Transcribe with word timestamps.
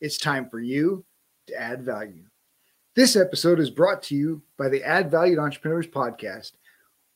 It's 0.00 0.16
time 0.16 0.48
for 0.48 0.60
you 0.60 1.04
to 1.46 1.60
add 1.60 1.82
value. 1.82 2.24
This 2.94 3.16
episode 3.16 3.60
is 3.60 3.68
brought 3.68 4.02
to 4.04 4.14
you 4.14 4.40
by 4.56 4.70
the 4.70 4.82
Add 4.82 5.10
Value 5.10 5.34
2 5.34 5.40
Entrepreneurs 5.42 5.86
podcast. 5.86 6.52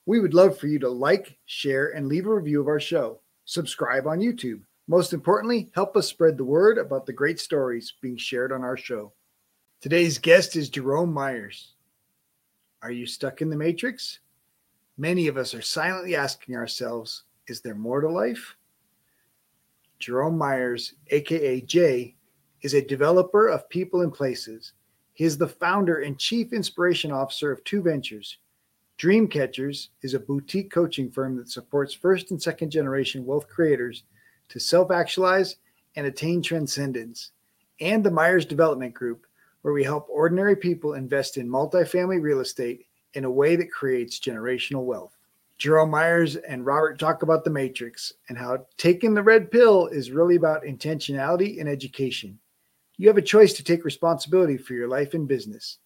We 0.05 0.21
would 0.21 0.35
love 0.35 0.59
for 0.59 0.67
you 0.67 0.79
to 0.81 0.91
like, 0.91 1.39
share, 1.47 1.97
and 1.97 2.09
leave 2.09 2.27
a 2.27 2.35
review 2.35 2.61
of 2.61 2.69
our 2.69 2.79
show. 2.79 3.21
Subscribe 3.47 4.07
on 4.07 4.19
YouTube. 4.19 4.61
Most 4.87 5.15
importantly, 5.15 5.71
help 5.75 5.97
us 5.97 6.09
spread 6.09 6.37
the 6.37 6.45
word 6.45 6.77
about 6.77 7.07
the 7.07 7.13
great 7.15 7.41
stories 7.41 7.95
being 8.03 8.19
shared 8.19 8.53
on 8.53 8.63
our 8.63 8.77
show. 8.77 9.15
Today's 9.81 10.19
guest 10.19 10.55
is 10.55 10.69
Jerome 10.69 11.11
Myers. 11.13 11.73
Are 12.83 12.91
you 12.91 13.07
stuck 13.07 13.41
in 13.41 13.49
the 13.49 13.57
matrix? 13.57 14.19
Many 14.99 15.27
of 15.27 15.39
us 15.39 15.55
are 15.55 15.63
silently 15.63 16.17
asking 16.17 16.55
ourselves, 16.55 17.25
is 17.47 17.63
there 17.63 17.75
more 17.75 18.03
to 18.03 18.11
life? 18.11 18.57
Jerome 20.01 20.37
Myers, 20.37 20.93
aka 21.09 21.63
Jay, 21.63 22.15
is 22.65 22.73
a 22.73 22.81
developer 22.81 23.47
of 23.47 23.69
people 23.69 24.01
and 24.01 24.13
places. 24.13 24.73
He 25.13 25.25
is 25.25 25.37
the 25.37 25.47
founder 25.47 25.99
and 26.01 26.19
chief 26.19 26.55
inspiration 26.55 27.13
officer 27.13 27.53
of 27.53 27.63
two 27.63 27.83
ventures. 27.83 28.39
Dreamcatchers 28.99 29.89
is 30.01 30.15
a 30.15 30.19
boutique 30.19 30.73
coaching 30.73 31.11
firm 31.11 31.37
that 31.37 31.51
supports 31.51 31.93
first 31.93 32.31
and 32.31 32.43
second 32.43 32.71
generation 32.71 33.27
wealth 33.27 33.47
creators 33.49 34.05
to 34.49 34.59
self 34.59 34.91
actualize 34.91 35.57
and 35.95 36.07
attain 36.07 36.41
transcendence, 36.41 37.33
and 37.81 38.03
the 38.03 38.11
Myers 38.11 38.47
Development 38.47 38.95
Group, 38.95 39.27
where 39.61 39.75
we 39.75 39.85
help 39.85 40.09
ordinary 40.09 40.57
people 40.57 40.95
invest 40.95 41.37
in 41.37 41.47
multifamily 41.47 42.21
real 42.23 42.41
estate 42.41 42.87
in 43.13 43.25
a 43.25 43.31
way 43.31 43.57
that 43.57 43.71
creates 43.71 44.19
generational 44.19 44.85
wealth. 44.85 45.17
Jerome 45.59 45.91
Myers 45.91 46.37
and 46.37 46.65
Robert 46.65 46.99
talk 46.99 47.23
about 47.23 47.45
the 47.45 47.51
matrix 47.51 48.15
and 48.31 48.39
how 48.39 48.67
taking 48.79 49.13
the 49.13 49.23
red 49.23 49.51
pill 49.51 49.87
is 49.87 50.11
really 50.11 50.37
about 50.37 50.65
intentionality 50.65 51.61
and 51.61 51.69
education. 51.69 52.39
You 52.97 53.09
have 53.09 53.19
a 53.19 53.23
choice 53.23 53.53
to 53.55 53.65
take 53.65 53.85
responsibility 53.85 54.57
for 54.57 54.75
your 54.75 54.89
life 54.89 55.15
and 55.15 55.27
business, 55.27 55.79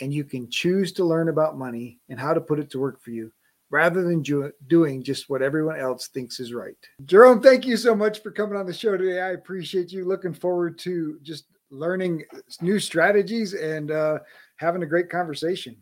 and 0.00 0.12
you 0.12 0.24
can 0.24 0.50
choose 0.50 0.92
to 0.92 1.04
learn 1.04 1.28
about 1.28 1.58
money 1.58 2.00
and 2.08 2.18
how 2.18 2.34
to 2.34 2.40
put 2.40 2.58
it 2.58 2.70
to 2.70 2.80
work 2.80 3.00
for 3.02 3.10
you 3.10 3.32
rather 3.70 4.02
than 4.02 4.22
ju- 4.22 4.52
doing 4.68 5.02
just 5.02 5.30
what 5.30 5.42
everyone 5.42 5.80
else 5.80 6.08
thinks 6.08 6.38
is 6.38 6.52
right. 6.52 6.76
Jerome, 7.06 7.40
thank 7.40 7.64
you 7.64 7.76
so 7.76 7.94
much 7.94 8.22
for 8.22 8.30
coming 8.30 8.56
on 8.56 8.66
the 8.66 8.74
show 8.74 8.96
today. 8.96 9.20
I 9.20 9.30
appreciate 9.30 9.90
you. 9.90 10.04
Looking 10.04 10.34
forward 10.34 10.78
to 10.80 11.18
just 11.22 11.46
learning 11.70 12.22
new 12.60 12.78
strategies 12.78 13.54
and 13.54 13.90
uh, 13.90 14.18
having 14.56 14.82
a 14.82 14.86
great 14.86 15.08
conversation. 15.08 15.76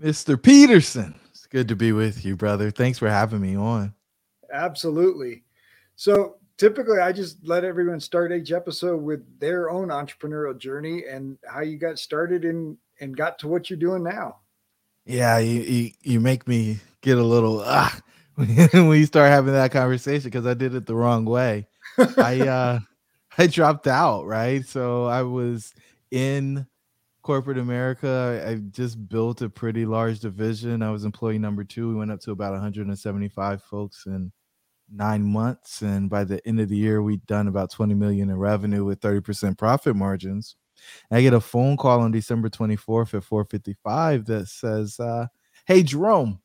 Mr. 0.00 0.40
Peterson. 0.40 1.18
It's 1.30 1.46
good 1.46 1.68
to 1.68 1.76
be 1.76 1.92
with 1.92 2.24
you, 2.24 2.36
brother. 2.36 2.70
Thanks 2.70 2.98
for 2.98 3.10
having 3.10 3.40
me 3.40 3.56
on. 3.56 3.92
Absolutely. 4.52 5.42
So 5.96 6.36
typically 6.60 6.98
I 6.98 7.10
just 7.10 7.38
let 7.42 7.64
everyone 7.64 8.00
start 8.00 8.32
each 8.32 8.52
episode 8.52 8.98
with 8.98 9.22
their 9.40 9.70
own 9.70 9.88
entrepreneurial 9.88 10.56
journey 10.56 11.04
and 11.10 11.38
how 11.48 11.60
you 11.62 11.78
got 11.78 11.98
started 11.98 12.44
and 12.44 12.76
and 13.00 13.16
got 13.16 13.38
to 13.38 13.48
what 13.48 13.70
you're 13.70 13.78
doing 13.78 14.02
now. 14.04 14.36
Yeah, 15.06 15.38
you 15.38 15.62
you, 15.62 15.90
you 16.02 16.20
make 16.20 16.46
me 16.46 16.78
get 17.00 17.16
a 17.16 17.24
little 17.24 17.62
ah 17.64 17.98
when 18.34 18.92
you 18.92 19.06
start 19.06 19.30
having 19.30 19.54
that 19.54 19.72
conversation 19.72 20.30
because 20.30 20.46
I 20.46 20.52
did 20.52 20.74
it 20.74 20.84
the 20.84 20.94
wrong 20.94 21.24
way. 21.24 21.66
I 22.18 22.40
uh 22.46 22.80
I 23.38 23.46
dropped 23.46 23.86
out, 23.86 24.26
right? 24.26 24.64
So 24.66 25.06
I 25.06 25.22
was 25.22 25.72
in 26.10 26.66
corporate 27.22 27.58
America, 27.58 28.44
I 28.46 28.56
just 28.70 29.08
built 29.08 29.40
a 29.40 29.48
pretty 29.48 29.86
large 29.86 30.20
division. 30.20 30.82
I 30.82 30.90
was 30.90 31.04
employee 31.04 31.38
number 31.38 31.64
two. 31.64 31.88
We 31.88 31.94
went 31.94 32.10
up 32.10 32.20
to 32.20 32.32
about 32.32 32.52
175 32.52 33.62
folks 33.62 34.04
in 34.06 34.30
nine 34.92 35.22
months, 35.22 35.82
and 35.82 36.10
by 36.10 36.24
the 36.24 36.46
end 36.46 36.60
of 36.60 36.68
the 36.68 36.76
year, 36.76 37.02
we'd 37.02 37.24
done 37.26 37.48
about 37.48 37.70
20 37.70 37.94
million 37.94 38.30
in 38.30 38.36
revenue 38.36 38.84
with 38.84 39.00
30% 39.00 39.58
profit 39.58 39.96
margins. 39.96 40.56
And 41.10 41.18
I 41.18 41.22
get 41.22 41.34
a 41.34 41.40
phone 41.40 41.76
call 41.76 42.00
on 42.00 42.10
December 42.10 42.48
24th 42.48 43.14
at 43.14 43.24
4:55 43.24 44.26
that 44.26 44.48
says, 44.48 44.98
uh, 44.98 45.26
"Hey, 45.66 45.82
Jerome, 45.82 46.40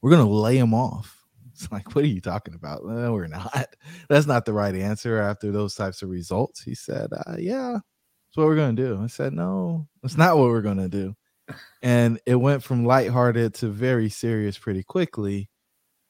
we're 0.00 0.10
gonna 0.10 0.28
lay 0.28 0.58
him 0.58 0.74
off." 0.74 1.24
It's 1.52 1.72
like, 1.72 1.94
what 1.94 2.04
are 2.04 2.08
you 2.08 2.20
talking 2.20 2.54
about? 2.54 2.84
No, 2.84 3.14
we're 3.14 3.28
not. 3.28 3.74
That's 4.10 4.26
not 4.26 4.44
the 4.44 4.52
right 4.52 4.74
answer 4.74 5.18
after 5.18 5.50
those 5.50 5.74
types 5.74 6.02
of 6.02 6.10
results. 6.10 6.62
He 6.62 6.74
said, 6.74 7.08
uh, 7.14 7.36
"Yeah, 7.38 7.78
that's 8.36 8.36
what 8.36 8.46
we're 8.48 8.56
gonna 8.56 8.74
do. 8.74 9.00
I 9.02 9.06
said, 9.06 9.32
No, 9.32 9.88
that's 10.02 10.18
not 10.18 10.36
what 10.36 10.48
we're 10.48 10.60
gonna 10.60 10.88
do. 10.90 11.14
And 11.82 12.20
it 12.26 12.34
went 12.36 12.62
from 12.62 12.84
lighthearted 12.84 13.54
to 13.54 13.68
very 13.68 14.10
serious 14.10 14.58
pretty 14.58 14.82
quickly. 14.82 15.48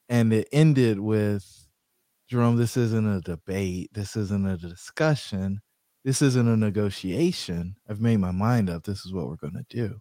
And 0.08 0.32
it 0.32 0.48
ended 0.52 1.00
with 1.00 1.44
Jerome, 2.28 2.56
this 2.56 2.76
isn't 2.76 3.16
a 3.16 3.20
debate, 3.20 3.90
this 3.92 4.16
isn't 4.16 4.46
a 4.46 4.56
discussion, 4.56 5.60
this 6.04 6.22
isn't 6.22 6.48
a 6.48 6.56
negotiation. 6.56 7.76
I've 7.88 8.00
made 8.00 8.18
my 8.18 8.30
mind 8.30 8.70
up. 8.70 8.84
This 8.84 9.04
is 9.04 9.12
what 9.12 9.28
we're 9.28 9.36
gonna 9.36 9.64
do. 9.68 10.00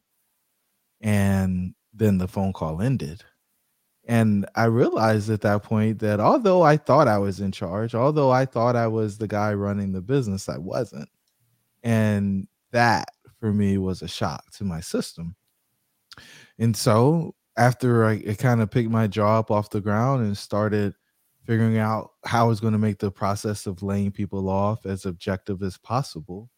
And 1.01 1.73
then 1.93 2.17
the 2.17 2.27
phone 2.27 2.53
call 2.53 2.81
ended. 2.81 3.23
And 4.07 4.45
I 4.55 4.65
realized 4.65 5.29
at 5.31 5.41
that 5.41 5.63
point 5.63 5.99
that 5.99 6.19
although 6.19 6.61
I 6.61 6.77
thought 6.77 7.07
I 7.07 7.17
was 7.17 7.39
in 7.39 7.51
charge, 7.51 7.95
although 7.95 8.29
I 8.29 8.45
thought 8.45 8.75
I 8.75 8.87
was 8.87 9.17
the 9.17 9.27
guy 9.27 9.53
running 9.53 9.91
the 9.91 10.01
business, 10.01 10.47
I 10.47 10.59
wasn't. 10.59 11.09
And 11.83 12.47
that 12.71 13.09
for 13.39 13.51
me 13.51 13.77
was 13.77 14.01
a 14.01 14.07
shock 14.07 14.43
to 14.53 14.63
my 14.63 14.79
system. 14.79 15.35
And 16.59 16.75
so 16.77 17.33
after 17.57 18.05
I, 18.05 18.23
I 18.29 18.33
kind 18.35 18.61
of 18.61 18.71
picked 18.71 18.89
my 18.89 19.07
jaw 19.07 19.39
up 19.39 19.51
off 19.51 19.69
the 19.69 19.81
ground 19.81 20.25
and 20.25 20.37
started 20.37 20.93
figuring 21.45 21.77
out 21.77 22.11
how 22.25 22.45
I 22.45 22.47
was 22.49 22.59
going 22.59 22.73
to 22.73 22.79
make 22.79 22.99
the 22.99 23.11
process 23.11 23.65
of 23.67 23.83
laying 23.83 24.11
people 24.11 24.49
off 24.49 24.85
as 24.85 25.05
objective 25.05 25.61
as 25.63 25.77
possible, 25.77 26.49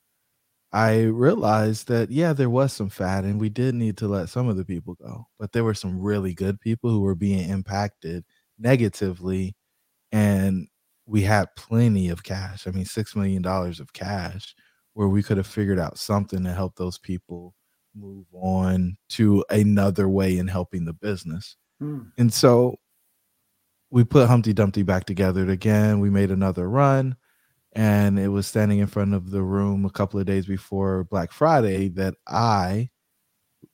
I 0.74 1.04
realized 1.04 1.88
that, 1.88 2.12
yeah, 2.12 2.34
there 2.34 2.50
was 2.50 2.74
some 2.74 2.90
fat 2.90 3.24
and 3.24 3.40
we 3.40 3.50
did 3.50 3.76
need 3.76 3.98
to 3.98 4.08
let 4.08 4.30
some 4.30 4.50
of 4.50 4.58
the 4.58 4.66
people 4.66 4.96
go. 4.96 5.28
But 5.40 5.54
there 5.54 5.64
were 5.64 5.74
some 5.74 6.00
really 6.00 6.34
good 6.34 6.60
people 6.62 6.90
who 6.92 7.02
were 7.02 7.16
being 7.16 7.50
impacted 7.50 8.26
negatively. 8.60 9.56
And 10.12 10.68
we 11.08 11.24
had 11.24 11.56
plenty 11.58 12.10
of 12.10 12.24
cash. 12.24 12.68
I 12.68 12.72
mean, 12.72 12.86
$6 12.86 13.16
million 13.16 13.46
of 13.48 13.94
cash 13.94 14.56
where 14.94 15.10
we 15.10 15.24
could 15.24 15.38
have 15.38 15.48
figured 15.48 15.80
out 15.80 16.00
something 16.00 16.44
to 16.46 16.54
help 16.54 16.76
those 16.78 17.00
people 17.00 17.56
move 17.98 18.26
on 18.34 18.98
to 19.10 19.44
another 19.50 20.08
way 20.08 20.38
in 20.38 20.48
helping 20.48 20.86
the 20.86 20.94
business. 20.94 21.56
Hmm. 21.80 22.04
And 22.18 22.34
so 22.34 22.78
we 23.90 24.04
put 24.04 24.28
Humpty 24.28 24.54
Dumpty 24.54 24.84
back 24.84 25.06
together 25.06 25.50
again. 25.50 26.00
We 26.00 26.10
made 26.10 26.32
another 26.32 26.70
run, 26.70 27.16
and 27.74 28.20
it 28.20 28.30
was 28.30 28.48
standing 28.48 28.80
in 28.80 28.88
front 28.88 29.14
of 29.14 29.32
the 29.32 29.42
room 29.42 29.86
a 29.86 29.90
couple 29.90 30.20
of 30.20 30.26
days 30.26 30.46
before 30.46 31.06
Black 31.06 31.32
Friday 31.32 31.90
that 31.90 32.16
I 32.28 32.90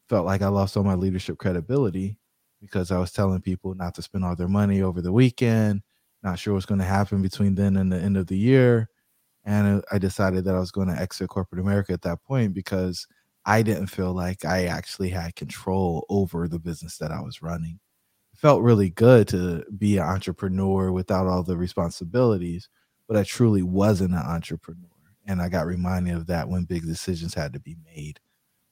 felt 0.10 0.26
like 0.26 0.42
I 0.42 0.48
lost 0.48 0.78
all 0.78 0.84
my 0.84 0.96
leadership 0.96 1.38
credibility 1.38 2.18
because 2.62 2.92
I 2.92 3.00
was 3.00 3.12
telling 3.12 3.42
people 3.42 3.74
not 3.74 3.96
to 3.96 4.02
spend 4.02 4.24
all 4.24 4.36
their 4.36 4.48
money 4.48 4.82
over 4.82 5.02
the 5.02 5.12
weekend, 5.12 5.82
not 6.22 6.40
sure 6.40 6.54
what's 6.54 6.66
going 6.66 6.80
to 6.80 6.86
happen 6.86 7.22
between 7.22 7.56
then 7.56 7.78
and 7.78 7.92
the 7.92 7.98
end 7.98 8.18
of 8.18 8.28
the 8.28 8.38
year 8.38 8.90
and 9.46 9.84
I 9.92 9.98
decided 9.98 10.46
that 10.46 10.56
I 10.56 10.60
was 10.60 10.72
going 10.72 10.88
to 10.88 11.00
exit 11.00 11.30
corporate 11.30 11.62
America 11.62 11.94
at 11.94 12.02
that 12.04 12.24
point 12.24 12.54
because 12.54 13.06
I 13.46 13.62
didn't 13.62 13.88
feel 13.88 14.14
like 14.14 14.46
I 14.46 14.66
actually 14.66 15.10
had 15.10 15.36
control 15.36 16.06
over 16.10 16.48
the 16.48 16.60
business 16.60 16.98
that 16.98 17.12
I 17.12 17.22
was 17.22 17.42
running. 17.42 17.80
It 18.34 18.40
felt 18.40 18.62
really 18.62 18.90
good 18.90 19.28
to 19.30 19.64
be 19.78 19.98
an 19.98 20.04
entrepreneur 20.04 20.92
without 20.92 21.28
all 21.28 21.44
the 21.44 21.58
responsibilities, 21.58 22.70
but 23.08 23.18
I 23.18 23.24
truly 23.24 23.64
wasn't 23.64 24.14
an 24.14 24.20
entrepreneur. 24.20 24.88
And 25.28 25.42
I 25.42 25.50
got 25.50 25.66
reminded 25.66 26.16
of 26.16 26.28
that 26.28 26.50
when 26.50 26.64
big 26.66 26.84
decisions 26.84 27.34
had 27.34 27.54
to 27.54 27.60
be 27.60 27.78
made. 27.96 28.20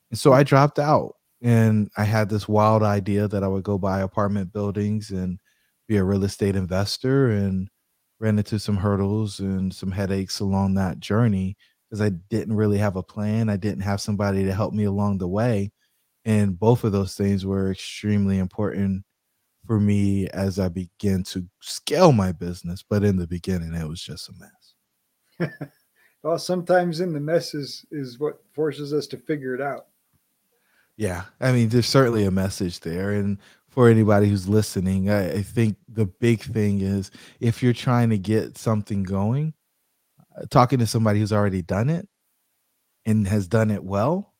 And 0.09 0.19
so 0.19 0.33
I 0.33 0.44
dropped 0.44 0.79
out 0.79 1.15
and 1.41 1.89
I 1.97 2.03
had 2.03 2.29
this 2.29 2.47
wild 2.47 2.83
idea 2.83 3.27
that 3.27 3.44
I 3.44 3.47
would 3.47 3.63
go 3.63 3.77
buy 3.77 4.01
apartment 4.01 4.53
buildings 4.53 5.12
and 5.12 5.39
be 5.88 5.97
a 5.97 6.03
real 6.03 6.24
estate 6.24 6.56
investor 6.56 7.29
and 7.29 7.69
ran 8.19 8.38
into 8.38 8.59
some 8.59 8.77
hurdles 8.77 9.39
and 9.39 9.74
some 9.74 9.91
headaches 9.91 10.39
along 10.39 10.75
that 10.75 11.00
journey 11.00 11.57
because 11.91 12.01
I 12.01 12.09
didn't 12.29 12.55
really 12.55 12.77
have 12.77 12.95
a 12.95 13.03
plan. 13.03 13.49
I 13.49 13.57
didn't 13.57 13.81
have 13.81 13.99
somebody 13.99 14.45
to 14.45 14.53
help 14.53 14.73
me 14.73 14.85
along 14.85 15.17
the 15.17 15.27
way. 15.27 15.73
And 16.23 16.57
both 16.57 16.85
of 16.85 16.93
those 16.93 17.15
things 17.15 17.45
were 17.45 17.69
extremely 17.69 18.38
important 18.39 19.03
for 19.67 19.77
me 19.77 20.29
as 20.29 20.57
I 20.57 20.69
began 20.69 21.23
to 21.23 21.45
scale 21.59 22.13
my 22.13 22.31
business. 22.31 22.81
But 22.88 23.03
in 23.03 23.17
the 23.17 23.27
beginning, 23.27 23.73
it 23.73 23.88
was 23.88 24.01
just 24.01 24.29
a 24.29 24.33
mess. 25.43 25.51
Well, 26.23 26.38
sometimes 26.38 26.99
in 26.99 27.13
the 27.13 27.19
mess 27.19 27.55
is, 27.55 27.85
is 27.91 28.19
what 28.19 28.41
forces 28.53 28.93
us 28.93 29.07
to 29.07 29.17
figure 29.17 29.55
it 29.55 29.61
out. 29.61 29.88
Yeah. 30.95 31.23
I 31.39 31.51
mean, 31.51 31.69
there's 31.69 31.88
certainly 31.88 32.25
a 32.25 32.31
message 32.31 32.81
there. 32.81 33.13
And 33.13 33.39
for 33.69 33.89
anybody 33.89 34.29
who's 34.29 34.47
listening, 34.47 35.09
I, 35.09 35.31
I 35.31 35.41
think 35.41 35.77
the 35.88 36.05
big 36.05 36.41
thing 36.41 36.81
is 36.81 37.09
if 37.39 37.63
you're 37.63 37.73
trying 37.73 38.11
to 38.11 38.19
get 38.19 38.57
something 38.57 39.01
going, 39.01 39.53
talking 40.49 40.79
to 40.79 40.87
somebody 40.87 41.19
who's 41.19 41.33
already 41.33 41.61
done 41.61 41.89
it 41.89 42.07
and 43.05 43.27
has 43.27 43.47
done 43.47 43.71
it 43.71 43.83
well 43.83 44.33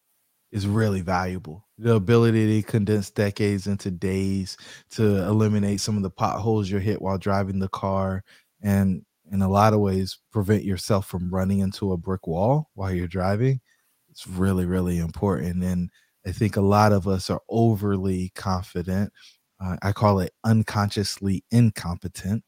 is 0.52 0.68
really 0.68 1.02
valuable. 1.02 1.66
The 1.78 1.96
ability 1.96 2.62
to 2.62 2.68
condense 2.68 3.10
decades 3.10 3.68
into 3.68 3.90
days 3.90 4.58
to 4.92 5.24
eliminate 5.24 5.82
some 5.82 5.98
of 5.98 6.04
the 6.04 6.10
potholes 6.10 6.70
you're 6.70 6.80
hit 6.80 7.02
while 7.02 7.18
driving 7.18 7.60
the 7.60 7.70
car 7.70 8.24
and 8.62 9.04
in 9.32 9.42
a 9.42 9.50
lot 9.50 9.74
of 9.74 9.80
ways 9.80 10.20
prevent 10.32 10.64
yourself 10.64 11.08
from 11.08 11.34
running 11.34 11.60
into 11.60 11.94
a 11.94 11.98
brick 11.98 12.28
wall 12.28 12.70
while 12.74 12.94
you're 12.94 13.08
driving. 13.08 13.62
It's 14.10 14.28
really, 14.28 14.66
really 14.66 15.00
important. 15.00 15.64
And 15.64 15.90
I 16.28 16.34
think 16.34 16.58
a 16.58 16.62
lot 16.62 16.92
of 16.92 17.08
us 17.08 17.30
are 17.30 17.42
overly 17.50 18.32
confident. 18.36 19.12
Uh, 19.60 19.78
I 19.82 19.94
call 19.94 20.20
it 20.20 20.34
unconsciously 20.44 21.46
incompetent. 21.50 22.44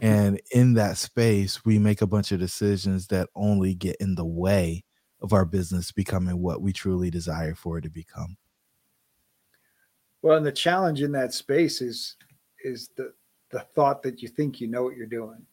And 0.00 0.40
in 0.52 0.74
that 0.74 0.96
space, 0.96 1.64
we 1.64 1.78
make 1.78 2.02
a 2.02 2.06
bunch 2.06 2.32
of 2.32 2.40
decisions 2.40 3.06
that 3.08 3.28
only 3.34 3.74
get 3.74 3.96
in 4.00 4.14
the 4.14 4.24
way 4.24 4.84
of 5.20 5.32
our 5.32 5.44
business 5.44 5.92
becoming 5.92 6.38
what 6.40 6.62
we 6.62 6.72
truly 6.72 7.10
desire 7.10 7.54
for 7.54 7.78
it 7.78 7.82
to 7.82 7.90
become. 7.90 8.36
Well, 10.22 10.36
and 10.36 10.46
the 10.46 10.52
challenge 10.52 11.02
in 11.02 11.12
that 11.12 11.32
space 11.32 11.80
is 11.80 12.16
is 12.64 12.90
the 12.96 13.12
the 13.50 13.60
thought 13.60 14.02
that 14.02 14.22
you 14.22 14.28
think 14.28 14.60
you 14.60 14.68
know 14.68 14.82
what 14.82 14.96
you're 14.96 15.06
doing. 15.06 15.44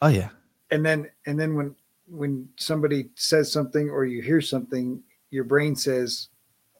Oh 0.00 0.08
yeah. 0.08 0.30
And 0.70 0.84
then 0.84 1.10
and 1.26 1.38
then 1.38 1.54
when 1.54 1.74
when 2.06 2.48
somebody 2.56 3.10
says 3.14 3.52
something 3.52 3.90
or 3.90 4.04
you 4.04 4.22
hear 4.22 4.40
something, 4.40 5.02
your 5.30 5.44
brain 5.44 5.76
says, 5.76 6.28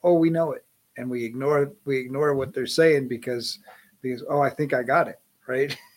"Oh, 0.03 0.13
we 0.13 0.29
know 0.29 0.53
it," 0.53 0.65
and 0.97 1.09
we 1.09 1.23
ignore 1.23 1.71
we 1.85 1.97
ignore 1.97 2.33
what 2.35 2.53
they're 2.53 2.65
saying 2.65 3.07
because 3.07 3.59
because 4.01 4.23
oh, 4.29 4.41
I 4.41 4.49
think 4.49 4.73
I 4.73 4.83
got 4.83 5.07
it 5.07 5.19
right. 5.47 5.75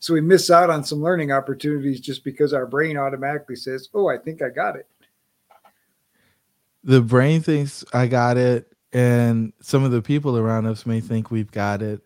so 0.00 0.14
we 0.14 0.20
miss 0.20 0.50
out 0.50 0.70
on 0.70 0.84
some 0.84 1.02
learning 1.02 1.32
opportunities 1.32 2.00
just 2.00 2.24
because 2.24 2.52
our 2.52 2.66
brain 2.66 2.96
automatically 2.96 3.56
says, 3.56 3.88
"Oh, 3.94 4.08
I 4.08 4.18
think 4.18 4.42
I 4.42 4.50
got 4.50 4.76
it." 4.76 4.86
The 6.84 7.00
brain 7.00 7.42
thinks 7.42 7.84
I 7.92 8.06
got 8.06 8.36
it, 8.36 8.72
and 8.92 9.52
some 9.60 9.84
of 9.84 9.90
the 9.90 10.02
people 10.02 10.38
around 10.38 10.66
us 10.66 10.86
may 10.86 11.00
think 11.00 11.30
we've 11.30 11.50
got 11.50 11.82
it, 11.82 12.02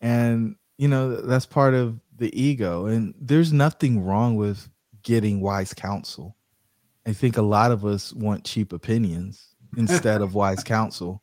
and 0.00 0.56
you 0.78 0.88
know 0.88 1.16
that's 1.16 1.46
part 1.46 1.74
of 1.74 2.00
the 2.16 2.38
ego. 2.40 2.86
And 2.86 3.14
there's 3.20 3.52
nothing 3.52 4.04
wrong 4.04 4.36
with 4.36 4.68
getting 5.02 5.40
wise 5.40 5.74
counsel. 5.74 6.36
I 7.06 7.12
think 7.12 7.36
a 7.36 7.42
lot 7.42 7.72
of 7.72 7.84
us 7.84 8.12
want 8.12 8.44
cheap 8.44 8.72
opinions 8.72 9.54
instead 9.76 10.20
of 10.20 10.34
wise 10.34 10.62
counsel. 10.62 11.22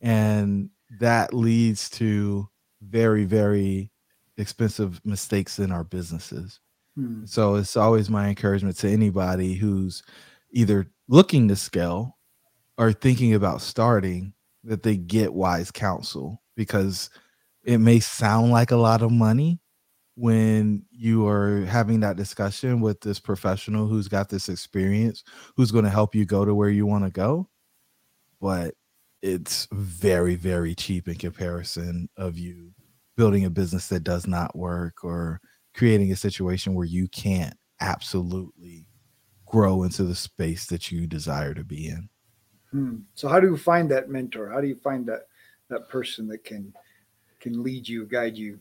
And 0.00 0.70
that 1.00 1.34
leads 1.34 1.90
to 1.90 2.48
very, 2.82 3.24
very 3.24 3.90
expensive 4.38 5.04
mistakes 5.04 5.58
in 5.58 5.70
our 5.70 5.84
businesses. 5.84 6.60
Hmm. 6.96 7.26
So 7.26 7.56
it's 7.56 7.76
always 7.76 8.08
my 8.08 8.28
encouragement 8.28 8.76
to 8.78 8.88
anybody 8.88 9.54
who's 9.54 10.02
either 10.52 10.86
looking 11.08 11.48
to 11.48 11.56
scale 11.56 12.16
or 12.78 12.92
thinking 12.92 13.34
about 13.34 13.60
starting 13.60 14.32
that 14.64 14.82
they 14.82 14.96
get 14.96 15.34
wise 15.34 15.70
counsel 15.70 16.42
because 16.56 17.10
it 17.64 17.78
may 17.78 18.00
sound 18.00 18.50
like 18.50 18.70
a 18.70 18.76
lot 18.76 19.02
of 19.02 19.10
money 19.10 19.60
when 20.14 20.84
you 20.90 21.26
are 21.28 21.64
having 21.66 22.00
that 22.00 22.16
discussion 22.16 22.80
with 22.80 23.00
this 23.00 23.20
professional 23.20 23.86
who's 23.86 24.08
got 24.08 24.28
this 24.28 24.48
experience 24.48 25.22
who's 25.56 25.70
going 25.70 25.84
to 25.84 25.90
help 25.90 26.14
you 26.14 26.24
go 26.24 26.44
to 26.44 26.54
where 26.54 26.70
you 26.70 26.86
want 26.86 27.04
to 27.04 27.10
go 27.10 27.48
but 28.40 28.74
it's 29.22 29.68
very 29.70 30.34
very 30.34 30.74
cheap 30.74 31.06
in 31.06 31.14
comparison 31.14 32.08
of 32.16 32.36
you 32.36 32.72
building 33.18 33.44
a 33.44 33.50
business 33.50 33.88
that 33.88 34.02
does 34.04 34.26
not 34.26 34.56
work 34.56 35.04
or 35.04 35.40
creating 35.74 36.10
a 36.10 36.16
situation 36.16 36.74
where 36.74 36.86
you 36.86 37.06
can't 37.08 37.54
absolutely 37.80 38.86
grow 39.44 39.82
into 39.82 40.04
the 40.04 40.14
space 40.14 40.66
that 40.66 40.90
you 40.90 41.06
desire 41.06 41.52
to 41.52 41.64
be 41.64 41.88
in 41.88 42.08
hmm. 42.70 42.96
so 43.14 43.28
how 43.28 43.38
do 43.38 43.48
you 43.48 43.56
find 43.56 43.90
that 43.90 44.08
mentor 44.08 44.48
how 44.48 44.60
do 44.60 44.66
you 44.66 44.76
find 44.76 45.04
that 45.06 45.26
that 45.68 45.88
person 45.90 46.26
that 46.26 46.44
can 46.44 46.72
can 47.40 47.62
lead 47.62 47.86
you 47.86 48.06
guide 48.06 48.36
you 48.36 48.58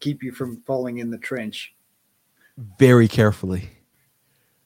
keep 0.00 0.22
you 0.22 0.32
from 0.32 0.60
falling 0.66 0.98
in 0.98 1.10
the 1.10 1.18
trench 1.18 1.74
very 2.78 3.08
carefully 3.08 3.70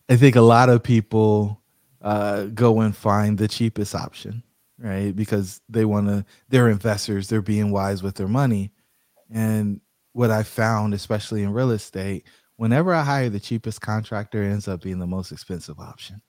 i 0.08 0.16
think 0.16 0.34
a 0.34 0.40
lot 0.40 0.68
of 0.68 0.82
people 0.82 1.60
uh, 2.02 2.44
go 2.46 2.80
and 2.80 2.96
find 2.96 3.38
the 3.38 3.48
cheapest 3.48 3.94
option, 3.94 4.42
right? 4.78 5.14
Because 5.14 5.60
they 5.68 5.84
want 5.84 6.08
to, 6.08 6.24
they're 6.48 6.70
investors, 6.70 7.28
they're 7.28 7.42
being 7.42 7.70
wise 7.70 8.02
with 8.02 8.14
their 8.14 8.28
money. 8.28 8.72
And 9.30 9.80
what 10.12 10.30
I 10.30 10.42
found, 10.42 10.94
especially 10.94 11.42
in 11.42 11.52
real 11.52 11.70
estate, 11.70 12.26
whenever 12.56 12.92
I 12.92 13.02
hire 13.02 13.28
the 13.28 13.40
cheapest 13.40 13.80
contractor, 13.80 14.42
ends 14.42 14.68
up 14.68 14.82
being 14.82 14.98
the 14.98 15.06
most 15.06 15.32
expensive 15.32 15.78
option. 15.78 16.20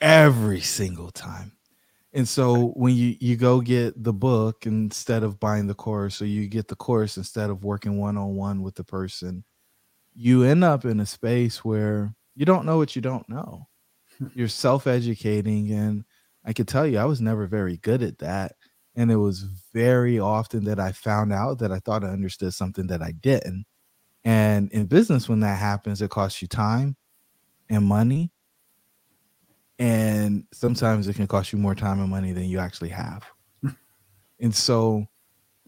Every 0.00 0.60
single 0.60 1.10
time. 1.10 1.52
And 2.12 2.28
so 2.28 2.68
when 2.76 2.94
you 2.94 3.16
you 3.20 3.36
go 3.36 3.60
get 3.60 4.02
the 4.02 4.12
book 4.12 4.66
instead 4.66 5.24
of 5.24 5.40
buying 5.40 5.66
the 5.66 5.74
course, 5.74 6.22
or 6.22 6.26
you 6.26 6.46
get 6.46 6.68
the 6.68 6.76
course 6.76 7.16
instead 7.16 7.50
of 7.50 7.64
working 7.64 7.98
one 7.98 8.16
on 8.16 8.36
one 8.36 8.62
with 8.62 8.76
the 8.76 8.84
person, 8.84 9.44
you 10.14 10.44
end 10.44 10.62
up 10.62 10.84
in 10.84 11.00
a 11.00 11.06
space 11.06 11.64
where 11.64 12.14
you 12.36 12.44
don't 12.44 12.66
know 12.66 12.76
what 12.76 12.94
you 12.94 13.02
don't 13.02 13.28
know. 13.28 13.66
Hmm. 14.18 14.26
You're 14.34 14.48
self-educating 14.48 15.72
and 15.72 16.04
i 16.44 16.52
could 16.52 16.68
tell 16.68 16.86
you 16.86 16.98
i 16.98 17.04
was 17.04 17.20
never 17.20 17.46
very 17.46 17.78
good 17.78 18.02
at 18.02 18.18
that 18.18 18.52
and 18.96 19.10
it 19.10 19.16
was 19.16 19.42
very 19.72 20.18
often 20.18 20.64
that 20.64 20.78
i 20.78 20.92
found 20.92 21.32
out 21.32 21.58
that 21.58 21.72
i 21.72 21.78
thought 21.78 22.04
i 22.04 22.08
understood 22.08 22.54
something 22.54 22.86
that 22.86 23.02
i 23.02 23.12
didn't. 23.12 23.64
And 24.24 24.72
in 24.72 24.86
business 24.86 25.28
when 25.28 25.40
that 25.40 25.58
happens 25.58 26.00
it 26.00 26.10
costs 26.10 26.40
you 26.40 26.48
time 26.48 26.96
and 27.68 27.84
money. 27.84 28.30
And 29.78 30.44
sometimes 30.52 31.08
it 31.08 31.16
can 31.16 31.26
cost 31.26 31.52
you 31.52 31.58
more 31.58 31.74
time 31.74 32.00
and 32.00 32.08
money 32.08 32.32
than 32.32 32.44
you 32.44 32.58
actually 32.58 32.90
have. 32.90 33.24
And 34.40 34.54
so 34.54 35.06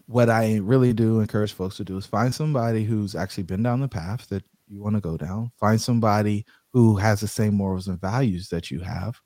what 0.05 0.29
i 0.29 0.55
really 0.57 0.93
do 0.93 1.19
encourage 1.19 1.51
folks 1.51 1.75
to 1.75 1.83
do 1.83 1.97
is 1.97 2.05
find 2.05 2.33
somebody 2.33 2.85
who's 2.85 3.13
actually 3.13 3.43
been 3.43 3.61
down 3.61 3.81
the 3.81 3.87
path 3.89 4.27
that 4.29 4.43
you 4.69 4.81
want 4.81 4.95
to 4.95 5.01
go 5.01 5.17
down. 5.17 5.51
Find 5.59 5.79
somebody 5.79 6.45
who 6.73 6.95
has 6.97 7.19
the 7.19 7.27
same 7.27 7.53
morals 7.53 7.87
and 7.87 7.99
values 7.99 8.49
that 8.49 8.71
you 8.71 8.79
have 8.79 9.19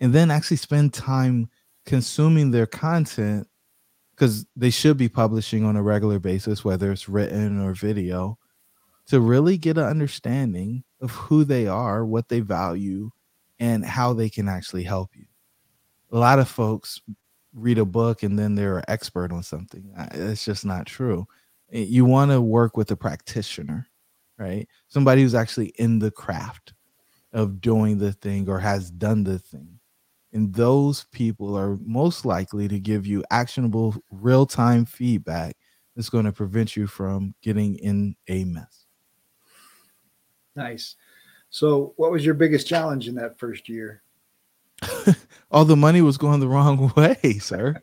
and 0.00 0.12
then 0.12 0.30
actually 0.30 0.56
spend 0.56 0.92
time 0.92 1.48
consuming 1.84 2.50
their 2.50 2.66
content 2.66 3.46
because 4.14 4.46
they 4.54 4.70
should 4.70 4.96
be 4.96 5.08
publishing 5.08 5.64
on 5.64 5.76
a 5.76 5.82
regular 5.82 6.18
basis 6.18 6.64
whether 6.64 6.92
it's 6.92 7.08
written 7.08 7.60
or 7.60 7.74
video 7.74 8.38
to 9.06 9.20
really 9.20 9.56
get 9.56 9.78
an 9.78 9.84
understanding 9.84 10.84
of 11.00 11.10
who 11.10 11.44
they 11.44 11.66
are 11.66 12.04
what 12.04 12.28
they 12.28 12.40
value 12.40 13.10
and 13.58 13.84
how 13.84 14.12
they 14.12 14.28
can 14.28 14.48
actually 14.48 14.82
help 14.82 15.10
you. 15.14 15.24
A 16.12 16.18
lot 16.18 16.38
of 16.38 16.48
folks 16.48 17.00
read 17.54 17.78
a 17.78 17.84
book 17.84 18.22
and 18.22 18.38
then 18.38 18.54
they're 18.54 18.78
an 18.78 18.84
expert 18.88 19.32
on 19.32 19.42
something. 19.42 19.92
It's 20.12 20.44
just 20.44 20.64
not 20.64 20.86
true. 20.86 21.26
You 21.70 22.04
want 22.04 22.30
to 22.30 22.40
work 22.40 22.76
with 22.76 22.90
a 22.90 22.96
practitioner 22.96 23.88
right? 24.42 24.68
Somebody 24.88 25.22
who's 25.22 25.34
actually 25.34 25.68
in 25.78 25.98
the 25.98 26.10
craft 26.10 26.74
of 27.32 27.60
doing 27.60 27.98
the 27.98 28.12
thing 28.12 28.48
or 28.48 28.58
has 28.58 28.90
done 28.90 29.24
the 29.24 29.38
thing. 29.38 29.78
And 30.32 30.54
those 30.54 31.04
people 31.12 31.56
are 31.56 31.76
most 31.84 32.24
likely 32.24 32.66
to 32.68 32.78
give 32.78 33.06
you 33.06 33.22
actionable 33.30 33.94
real 34.10 34.46
time 34.46 34.84
feedback 34.84 35.56
that's 35.94 36.08
going 36.08 36.24
to 36.24 36.32
prevent 36.32 36.74
you 36.76 36.86
from 36.86 37.34
getting 37.42 37.76
in 37.76 38.16
a 38.28 38.44
mess. 38.44 38.86
Nice. 40.56 40.96
So, 41.50 41.92
what 41.96 42.10
was 42.10 42.24
your 42.24 42.34
biggest 42.34 42.66
challenge 42.66 43.08
in 43.08 43.14
that 43.16 43.38
first 43.38 43.68
year? 43.68 44.02
All 45.50 45.66
the 45.66 45.76
money 45.76 46.00
was 46.00 46.16
going 46.16 46.40
the 46.40 46.48
wrong 46.48 46.92
way, 46.96 47.38
sir. 47.38 47.82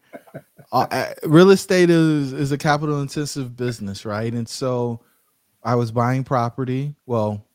uh, 0.71 0.87
uh 0.89 1.13
real 1.23 1.51
estate 1.51 1.89
is 1.89 2.33
is 2.33 2.51
a 2.51 2.57
capital 2.57 3.01
intensive 3.01 3.55
business, 3.55 4.05
right? 4.05 4.33
And 4.33 4.49
so 4.49 5.01
I 5.63 5.75
was 5.75 5.91
buying 5.91 6.23
property. 6.23 6.95
Well, 7.05 7.45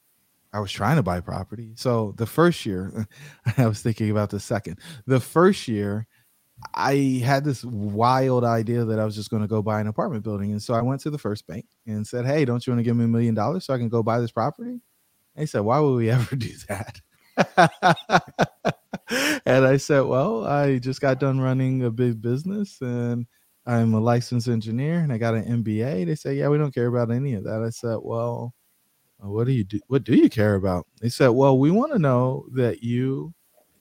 I 0.55 0.61
was 0.61 0.71
trying 0.71 0.97
to 0.97 1.03
buy 1.03 1.21
property. 1.21 1.73
So 1.75 2.15
the 2.17 2.27
first 2.27 2.65
year, 2.65 3.09
I 3.59 3.67
was 3.67 3.83
thinking 3.83 4.11
about 4.11 4.31
the 4.31 4.39
second. 4.39 4.79
The 5.05 5.19
first 5.19 5.67
year, 5.67 6.07
I 6.75 7.21
had 7.25 7.45
this 7.45 7.65
wild 7.65 8.45
idea 8.45 8.85
that 8.85 9.01
I 9.01 9.05
was 9.05 9.17
just 9.17 9.31
going 9.31 9.43
to 9.43 9.49
go 9.49 9.63
buy 9.63 9.81
an 9.81 9.89
apartment 9.89 10.23
building. 10.23 10.53
And 10.53 10.63
so 10.63 10.75
I 10.75 10.81
went 10.81 11.01
to 11.03 11.11
the 11.11 11.19
first 11.19 11.49
bank 11.49 11.67
and 11.89 12.07
said, 12.07 12.25
Hey, 12.25 12.45
don't 12.45 12.65
you 12.65 12.73
want 12.73 12.79
to 12.79 12.85
give 12.85 12.97
me 12.97 13.05
a 13.05 13.09
million 13.09 13.35
dollars 13.35 13.65
so 13.65 13.75
I 13.75 13.79
can 13.79 13.89
go 13.89 14.05
buy 14.05 14.21
this 14.21 14.31
property? 14.31 14.81
They 15.35 15.47
said, 15.47 15.61
Why 15.61 15.81
would 15.81 15.97
we 15.97 16.09
ever 16.11 16.37
do 16.37 16.53
that? 16.69 17.01
and 19.45 19.67
I 19.67 19.77
said, 19.77 20.03
Well, 20.03 20.47
I 20.47 20.79
just 20.79 21.01
got 21.01 21.19
done 21.19 21.41
running 21.41 21.83
a 21.83 21.91
big 21.91 22.23
business 22.23 22.81
and 22.81 23.27
I'm 23.67 23.93
a 23.93 24.01
licensed 24.01 24.47
engineer 24.47 25.01
and 25.01 25.13
I 25.13 25.19
got 25.19 25.35
an 25.35 25.65
MBA. 25.65 26.07
They 26.07 26.15
said, 26.15 26.37
Yeah, 26.37 26.49
we 26.49 26.59
don't 26.59 26.75
care 26.75 26.87
about 26.87 27.11
any 27.11 27.35
of 27.35 27.43
that. 27.43 27.61
I 27.61 27.71
said, 27.71 27.99
Well, 28.03 28.55
what 29.19 29.47
do 29.47 29.53
you 29.53 29.65
do? 29.65 29.81
What 29.89 30.05
do 30.05 30.15
you 30.15 30.29
care 30.29 30.55
about? 30.55 30.87
They 31.01 31.09
said, 31.09 31.29
well, 31.29 31.59
we 31.59 31.71
want 31.71 31.93
to 31.93 31.99
know 31.99 32.47
that 32.53 32.83
you 32.83 33.33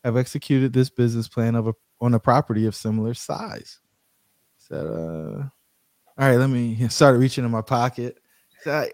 have 0.03 0.17
executed 0.17 0.73
this 0.73 0.89
business 0.89 1.27
plan 1.27 1.55
of 1.55 1.67
a 1.67 1.73
on 2.01 2.13
a 2.13 2.19
property 2.19 2.65
of 2.65 2.75
similar 2.75 3.13
size. 3.13 3.79
I 4.57 4.75
said, 4.75 4.85
uh, 4.85 5.43
all 6.17 6.27
right, 6.29 6.35
let 6.35 6.49
me 6.49 6.87
start 6.89 7.17
reaching 7.17 7.45
in 7.45 7.51
my 7.51 7.61
pocket. 7.61 8.19
I, 8.65 8.91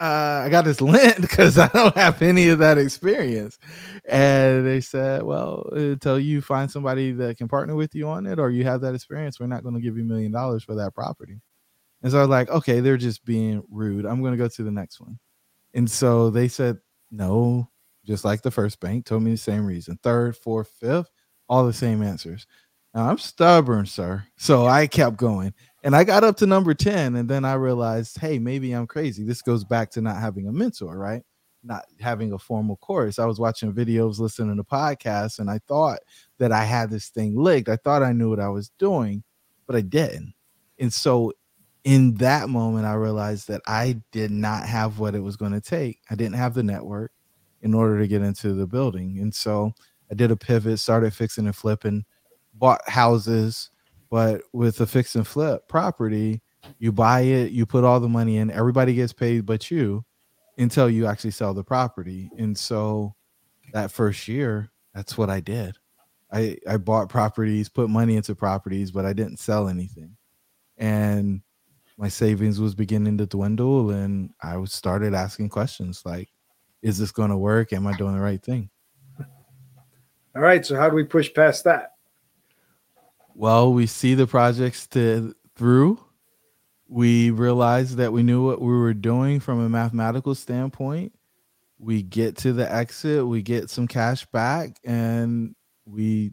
uh, 0.00 0.42
I 0.44 0.48
got 0.50 0.64
this 0.64 0.80
lint 0.80 1.20
because 1.20 1.58
I 1.58 1.68
don't 1.68 1.96
have 1.96 2.22
any 2.22 2.48
of 2.48 2.60
that 2.60 2.78
experience. 2.78 3.58
And 4.04 4.66
they 4.66 4.80
said, 4.80 5.22
well, 5.24 5.68
until 5.72 6.18
you 6.18 6.40
find 6.42 6.70
somebody 6.70 7.12
that 7.12 7.38
can 7.38 7.48
partner 7.48 7.74
with 7.74 7.94
you 7.94 8.08
on 8.08 8.26
it 8.26 8.38
or 8.38 8.50
you 8.50 8.64
have 8.64 8.80
that 8.82 8.94
experience, 8.94 9.40
we're 9.40 9.46
not 9.46 9.62
going 9.62 9.74
to 9.74 9.80
give 9.80 9.96
you 9.96 10.04
a 10.04 10.06
million 10.06 10.32
dollars 10.32 10.62
for 10.62 10.74
that 10.76 10.94
property. 10.94 11.40
And 12.02 12.12
so 12.12 12.18
I 12.18 12.20
was 12.20 12.30
like, 12.30 12.50
okay, 12.50 12.80
they're 12.80 12.96
just 12.96 13.24
being 13.24 13.62
rude. 13.70 14.04
I'm 14.04 14.20
going 14.20 14.32
to 14.32 14.38
go 14.38 14.48
to 14.48 14.62
the 14.62 14.70
next 14.70 15.00
one. 15.00 15.18
And 15.74 15.90
so 15.90 16.30
they 16.30 16.48
said, 16.48 16.78
no, 17.10 17.68
just 18.04 18.24
like 18.24 18.42
the 18.42 18.50
first 18.50 18.80
bank, 18.80 19.04
told 19.04 19.22
me 19.22 19.32
the 19.32 19.36
same 19.36 19.66
reason. 19.66 19.98
Third, 20.02 20.36
fourth, 20.36 20.68
fifth, 20.80 21.10
all 21.48 21.66
the 21.66 21.72
same 21.72 22.02
answers. 22.02 22.46
Now, 22.94 23.08
I'm 23.08 23.18
stubborn, 23.18 23.86
sir. 23.86 24.24
So 24.36 24.66
I 24.66 24.86
kept 24.86 25.16
going. 25.16 25.52
And 25.82 25.96
I 25.96 26.04
got 26.04 26.24
up 26.24 26.36
to 26.38 26.46
number 26.46 26.74
10. 26.74 27.16
And 27.16 27.28
then 27.28 27.44
I 27.44 27.54
realized, 27.54 28.18
hey, 28.18 28.38
maybe 28.38 28.72
I'm 28.72 28.86
crazy. 28.86 29.24
This 29.24 29.42
goes 29.42 29.64
back 29.64 29.90
to 29.92 30.00
not 30.00 30.20
having 30.20 30.46
a 30.46 30.52
mentor, 30.52 30.96
right? 30.96 31.22
Not 31.64 31.84
having 31.98 32.32
a 32.32 32.38
formal 32.38 32.76
course. 32.76 33.18
I 33.18 33.26
was 33.26 33.40
watching 33.40 33.72
videos, 33.72 34.18
listening 34.18 34.56
to 34.56 34.64
podcasts, 34.64 35.40
and 35.40 35.50
I 35.50 35.58
thought 35.66 35.98
that 36.38 36.52
I 36.52 36.62
had 36.64 36.90
this 36.90 37.08
thing 37.08 37.36
licked. 37.36 37.68
I 37.68 37.76
thought 37.76 38.02
I 38.02 38.12
knew 38.12 38.30
what 38.30 38.40
I 38.40 38.48
was 38.48 38.70
doing, 38.78 39.24
but 39.66 39.74
I 39.74 39.80
didn't. 39.80 40.34
And 40.78 40.92
so 40.92 41.32
in 41.84 42.14
that 42.14 42.48
moment, 42.48 42.86
I 42.86 42.94
realized 42.94 43.48
that 43.48 43.60
I 43.66 44.00
did 44.10 44.30
not 44.30 44.66
have 44.66 44.98
what 44.98 45.14
it 45.14 45.20
was 45.20 45.36
going 45.36 45.52
to 45.52 45.60
take. 45.60 46.00
I 46.10 46.14
didn't 46.14 46.36
have 46.36 46.54
the 46.54 46.62
network 46.62 47.12
in 47.60 47.74
order 47.74 47.98
to 47.98 48.08
get 48.08 48.22
into 48.22 48.54
the 48.54 48.66
building. 48.66 49.18
And 49.20 49.34
so 49.34 49.72
I 50.10 50.14
did 50.14 50.30
a 50.30 50.36
pivot, 50.36 50.80
started 50.80 51.14
fixing 51.14 51.46
and 51.46 51.54
flipping, 51.54 52.04
bought 52.54 52.86
houses, 52.88 53.70
but 54.10 54.42
with 54.52 54.80
a 54.80 54.86
fix 54.86 55.14
and 55.14 55.26
flip 55.26 55.68
property, 55.68 56.40
you 56.78 56.90
buy 56.92 57.20
it, 57.20 57.52
you 57.52 57.66
put 57.66 57.84
all 57.84 58.00
the 58.00 58.08
money 58.08 58.38
in, 58.38 58.50
everybody 58.50 58.94
gets 58.94 59.12
paid 59.12 59.44
but 59.44 59.70
you 59.70 60.04
until 60.56 60.88
you 60.88 61.06
actually 61.06 61.32
sell 61.32 61.52
the 61.52 61.64
property. 61.64 62.30
And 62.38 62.56
so 62.56 63.14
that 63.72 63.90
first 63.90 64.28
year, 64.28 64.70
that's 64.94 65.18
what 65.18 65.28
I 65.28 65.40
did. 65.40 65.76
I, 66.32 66.56
I 66.68 66.78
bought 66.78 67.08
properties, 67.08 67.68
put 67.68 67.90
money 67.90 68.16
into 68.16 68.34
properties, 68.34 68.90
but 68.90 69.04
I 69.04 69.12
didn't 69.12 69.38
sell 69.38 69.68
anything. 69.68 70.16
And 70.78 71.42
my 71.96 72.08
savings 72.08 72.60
was 72.60 72.74
beginning 72.74 73.18
to 73.18 73.26
dwindle 73.26 73.90
and 73.90 74.30
I 74.42 74.62
started 74.64 75.14
asking 75.14 75.50
questions 75.50 76.02
like, 76.04 76.28
is 76.82 76.98
this 76.98 77.12
going 77.12 77.30
to 77.30 77.36
work? 77.36 77.72
Am 77.72 77.86
I 77.86 77.96
doing 77.96 78.14
the 78.14 78.20
right 78.20 78.42
thing? 78.42 78.68
All 80.36 80.42
right. 80.42 80.66
So 80.66 80.76
how 80.76 80.90
do 80.90 80.96
we 80.96 81.04
push 81.04 81.32
past 81.32 81.64
that? 81.64 81.92
Well, 83.34 83.72
we 83.72 83.86
see 83.86 84.14
the 84.14 84.26
projects 84.26 84.86
to, 84.88 85.34
through. 85.56 85.98
We 86.88 87.30
realized 87.30 87.96
that 87.96 88.12
we 88.12 88.22
knew 88.22 88.44
what 88.44 88.60
we 88.60 88.72
were 88.72 88.94
doing 88.94 89.40
from 89.40 89.60
a 89.60 89.68
mathematical 89.68 90.34
standpoint. 90.34 91.12
We 91.78 92.02
get 92.02 92.36
to 92.38 92.52
the 92.52 92.70
exit, 92.70 93.26
we 93.26 93.42
get 93.42 93.70
some 93.70 93.88
cash 93.88 94.24
back, 94.26 94.78
and 94.84 95.54
we 95.84 96.32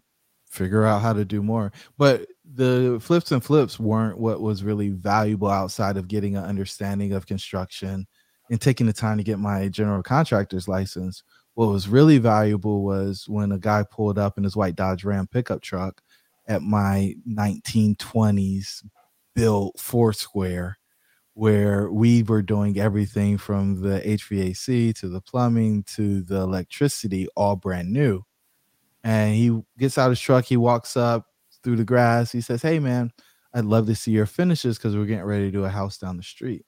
figure 0.51 0.85
out 0.85 1.01
how 1.01 1.13
to 1.13 1.25
do 1.25 1.41
more. 1.41 1.71
But 1.97 2.27
the 2.53 2.99
flips 3.01 3.31
and 3.31 3.43
flips 3.43 3.79
weren't 3.79 4.19
what 4.19 4.41
was 4.41 4.63
really 4.63 4.89
valuable 4.89 5.49
outside 5.49 5.97
of 5.97 6.07
getting 6.07 6.35
an 6.35 6.43
understanding 6.43 7.13
of 7.13 7.25
construction 7.25 8.05
and 8.49 8.59
taking 8.59 8.85
the 8.85 8.93
time 8.93 9.17
to 9.17 9.23
get 9.23 9.39
my 9.39 9.69
general 9.69 10.03
contractor's 10.03 10.67
license. 10.67 11.23
What 11.53 11.69
was 11.69 11.87
really 11.87 12.17
valuable 12.17 12.83
was 12.83 13.25
when 13.27 13.51
a 13.53 13.57
guy 13.57 13.83
pulled 13.89 14.19
up 14.19 14.37
in 14.37 14.43
his 14.43 14.55
white 14.55 14.75
Dodge 14.75 15.05
Ram 15.05 15.27
pickup 15.27 15.61
truck 15.61 16.01
at 16.47 16.61
my 16.61 17.15
1920s 17.29 18.83
built 19.33 19.79
Foursquare, 19.79 20.77
where 21.33 21.89
we 21.89 22.23
were 22.23 22.41
doing 22.41 22.77
everything 22.77 23.37
from 23.37 23.81
the 23.81 24.01
HVAC 24.01 24.93
to 24.99 25.07
the 25.07 25.21
plumbing 25.21 25.83
to 25.83 26.21
the 26.21 26.41
electricity, 26.41 27.27
all 27.37 27.55
brand 27.55 27.93
new. 27.93 28.23
And 29.03 29.35
he 29.35 29.59
gets 29.77 29.97
out 29.97 30.09
his 30.09 30.19
truck, 30.19 30.45
he 30.45 30.57
walks 30.57 30.95
up 30.95 31.25
through 31.63 31.77
the 31.77 31.83
grass. 31.83 32.31
He 32.31 32.41
says, 32.41 32.61
Hey, 32.61 32.79
man, 32.79 33.11
I'd 33.53 33.65
love 33.65 33.87
to 33.87 33.95
see 33.95 34.11
your 34.11 34.25
finishes 34.25 34.77
because 34.77 34.95
we're 34.95 35.05
getting 35.05 35.25
ready 35.25 35.45
to 35.45 35.51
do 35.51 35.65
a 35.65 35.69
house 35.69 35.97
down 35.97 36.17
the 36.17 36.23
street. 36.23 36.65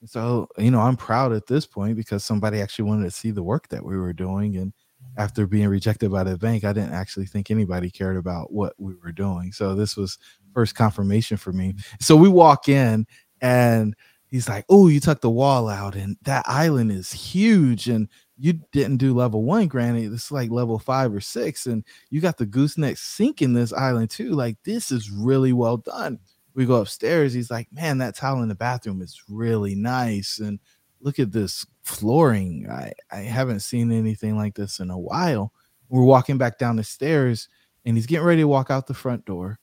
And 0.00 0.10
so, 0.10 0.48
you 0.58 0.70
know, 0.70 0.80
I'm 0.80 0.96
proud 0.96 1.32
at 1.32 1.46
this 1.46 1.66
point 1.66 1.96
because 1.96 2.24
somebody 2.24 2.60
actually 2.60 2.88
wanted 2.88 3.04
to 3.04 3.10
see 3.10 3.30
the 3.30 3.42
work 3.42 3.68
that 3.68 3.84
we 3.84 3.96
were 3.96 4.12
doing. 4.12 4.56
And 4.56 4.72
after 5.16 5.46
being 5.46 5.68
rejected 5.68 6.10
by 6.10 6.24
the 6.24 6.36
bank, 6.36 6.64
I 6.64 6.72
didn't 6.72 6.92
actually 6.92 7.26
think 7.26 7.50
anybody 7.50 7.90
cared 7.90 8.16
about 8.16 8.52
what 8.52 8.74
we 8.78 8.94
were 9.02 9.12
doing. 9.12 9.52
So 9.52 9.74
this 9.74 9.96
was 9.96 10.18
first 10.52 10.74
confirmation 10.74 11.36
for 11.36 11.52
me. 11.52 11.74
So 12.00 12.16
we 12.16 12.28
walk 12.28 12.68
in 12.68 13.06
and 13.40 13.94
he's 14.26 14.48
like, 14.48 14.66
Oh, 14.68 14.88
you 14.88 15.00
took 15.00 15.20
the 15.20 15.30
wall 15.30 15.68
out, 15.68 15.94
and 15.94 16.16
that 16.22 16.44
island 16.46 16.92
is 16.92 17.12
huge. 17.12 17.88
And 17.88 18.08
you 18.38 18.54
didn't 18.72 18.98
do 18.98 19.14
level 19.14 19.42
one, 19.42 19.66
granted, 19.66 20.12
it's 20.12 20.30
like 20.30 20.50
level 20.50 20.78
five 20.78 21.14
or 21.14 21.20
six, 21.20 21.66
and 21.66 21.84
you 22.10 22.20
got 22.20 22.36
the 22.36 22.46
gooseneck 22.46 22.98
sink 22.98 23.40
in 23.40 23.54
this 23.54 23.72
island 23.72 24.10
too. 24.10 24.32
Like, 24.32 24.58
this 24.64 24.90
is 24.90 25.10
really 25.10 25.52
well 25.52 25.78
done. 25.78 26.18
We 26.54 26.66
go 26.66 26.76
upstairs. 26.76 27.32
He's 27.32 27.50
like, 27.50 27.68
Man, 27.72 27.98
that 27.98 28.16
tile 28.16 28.42
in 28.42 28.48
the 28.48 28.54
bathroom 28.54 29.00
is 29.02 29.22
really 29.28 29.74
nice. 29.74 30.38
And 30.38 30.58
look 31.00 31.18
at 31.18 31.32
this 31.32 31.66
flooring. 31.82 32.68
I, 32.70 32.92
I 33.10 33.18
haven't 33.20 33.60
seen 33.60 33.92
anything 33.92 34.36
like 34.36 34.54
this 34.54 34.80
in 34.80 34.90
a 34.90 34.98
while. 34.98 35.52
We're 35.88 36.02
walking 36.02 36.38
back 36.38 36.58
down 36.58 36.76
the 36.76 36.84
stairs, 36.84 37.48
and 37.84 37.96
he's 37.96 38.06
getting 38.06 38.26
ready 38.26 38.42
to 38.42 38.48
walk 38.48 38.70
out 38.70 38.86
the 38.86 38.94
front 38.94 39.24
door. 39.24 39.58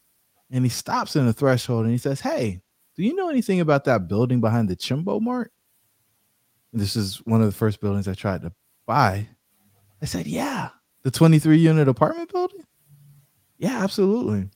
And 0.49 0.63
he 0.63 0.69
stops 0.69 1.15
in 1.15 1.25
the 1.25 1.33
threshold 1.33 1.83
and 1.83 1.91
he 1.91 1.97
says, 1.97 2.21
Hey, 2.21 2.61
do 2.95 3.03
you 3.03 3.15
know 3.15 3.29
anything 3.29 3.59
about 3.59 3.85
that 3.85 4.07
building 4.07 4.39
behind 4.39 4.69
the 4.69 4.75
Chimbo 4.75 5.19
Mart? 5.19 5.51
This 6.71 6.95
is 6.95 7.17
one 7.25 7.41
of 7.41 7.47
the 7.47 7.55
first 7.55 7.81
buildings 7.81 8.07
I 8.07 8.13
tried 8.13 8.41
to 8.43 8.53
buy? 8.85 9.27
I 10.01 10.05
said, 10.05 10.27
Yeah. 10.27 10.69
The 11.03 11.11
23 11.11 11.57
unit 11.57 11.87
apartment 11.87 12.31
building? 12.31 12.63
Yeah, 13.57 13.83
absolutely. 13.83 14.49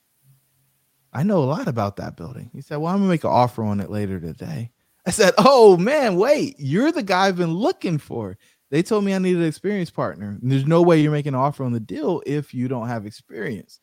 I 1.14 1.24
know 1.24 1.40
a 1.40 1.46
lot 1.46 1.68
about 1.68 1.98
that 1.98 2.16
building. 2.16 2.52
He 2.54 2.62
said, 2.62 2.78
Well, 2.78 2.94
I'm 2.94 3.00
gonna 3.00 3.10
make 3.10 3.24
an 3.24 3.32
offer 3.32 3.64
on 3.64 3.80
it 3.80 3.90
later 3.90 4.20
today. 4.20 4.72
I 5.06 5.12
said, 5.12 5.34
Oh 5.38 5.78
man, 5.78 6.18
wait, 6.18 6.56
you're 6.58 6.92
the 6.92 7.04
guy 7.04 7.28
I've 7.28 7.38
been 7.38 7.54
looking 7.54 7.98
for. 7.98 8.38
They 8.70 8.84
told 8.84 9.06
me 9.06 9.14
I 9.14 9.20
needed 9.20 9.42
an 9.42 9.48
experienced 9.48 9.94
partner. 9.96 10.38
And 10.42 10.52
there's 10.52 10.68
no 10.68 10.82
way 10.82 11.00
you're 11.00 11.12
making 11.12 11.34
an 11.34 11.40
offer 11.40 11.64
on 11.64 11.72
the 11.72 11.80
deal 11.80 12.22
if 12.26 12.54
you 12.54 12.68
don't 12.68 12.90
have 12.90 13.06
experience. 13.06 13.80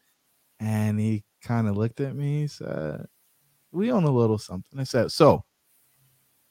And 0.61 1.01
he 1.01 1.25
kind 1.43 1.69
of 1.69 1.77
looked 1.77 2.01
at 2.01 2.15
me, 2.15 2.47
said, 2.47 3.07
We 3.73 3.91
own 3.91 4.05
a 4.05 4.11
little 4.11 4.39
something. 4.39 4.79
I 4.79 4.85
said, 4.85 5.11
So 5.11 5.45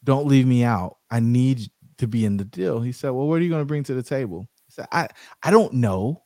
don't 0.03 0.27
leave 0.27 0.47
me 0.47 0.63
out. 0.63 0.97
I 1.09 1.19
need 1.19 1.69
to 1.97 2.07
be 2.07 2.25
in 2.25 2.37
the 2.37 2.45
deal. 2.45 2.81
He 2.81 2.91
said, 2.91 3.09
Well, 3.09 3.27
what 3.27 3.39
are 3.39 3.43
you 3.43 3.49
going 3.49 3.61
to 3.61 3.65
bring 3.65 3.83
to 3.83 3.93
the 3.93 4.03
table? 4.03 4.47
He 4.67 4.71
said, 4.71 4.87
I, 4.91 5.07
I 5.41 5.51
don't 5.51 5.73
know. 5.73 6.23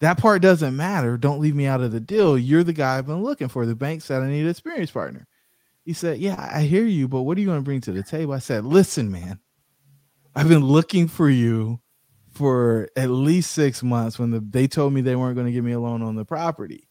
That 0.00 0.18
part 0.18 0.42
doesn't 0.42 0.76
matter. 0.76 1.16
Don't 1.16 1.40
leave 1.40 1.54
me 1.54 1.66
out 1.66 1.80
of 1.80 1.92
the 1.92 2.00
deal. 2.00 2.36
You're 2.36 2.64
the 2.64 2.72
guy 2.72 2.98
I've 2.98 3.06
been 3.06 3.22
looking 3.22 3.48
for. 3.48 3.64
The 3.64 3.74
bank 3.74 4.02
said 4.02 4.22
I 4.22 4.28
need 4.28 4.42
an 4.42 4.50
experienced 4.50 4.92
partner. 4.92 5.26
He 5.84 5.92
said, 5.92 6.18
Yeah, 6.18 6.50
I 6.52 6.62
hear 6.62 6.84
you, 6.84 7.08
but 7.08 7.22
what 7.22 7.38
are 7.38 7.40
you 7.40 7.46
going 7.46 7.60
to 7.60 7.64
bring 7.64 7.80
to 7.82 7.92
the 7.92 8.02
table? 8.02 8.32
I 8.34 8.38
said, 8.38 8.64
Listen, 8.64 9.10
man, 9.10 9.38
I've 10.34 10.48
been 10.48 10.64
looking 10.64 11.08
for 11.08 11.30
you 11.30 11.80
for 12.34 12.88
at 12.96 13.08
least 13.08 13.52
six 13.52 13.82
months 13.82 14.18
when 14.18 14.30
the, 14.30 14.40
they 14.40 14.68
told 14.68 14.92
me 14.92 15.00
they 15.00 15.16
weren't 15.16 15.34
going 15.34 15.46
to 15.46 15.52
give 15.52 15.64
me 15.64 15.72
a 15.72 15.80
loan 15.80 16.02
on 16.02 16.16
the 16.16 16.24
property. 16.24 16.88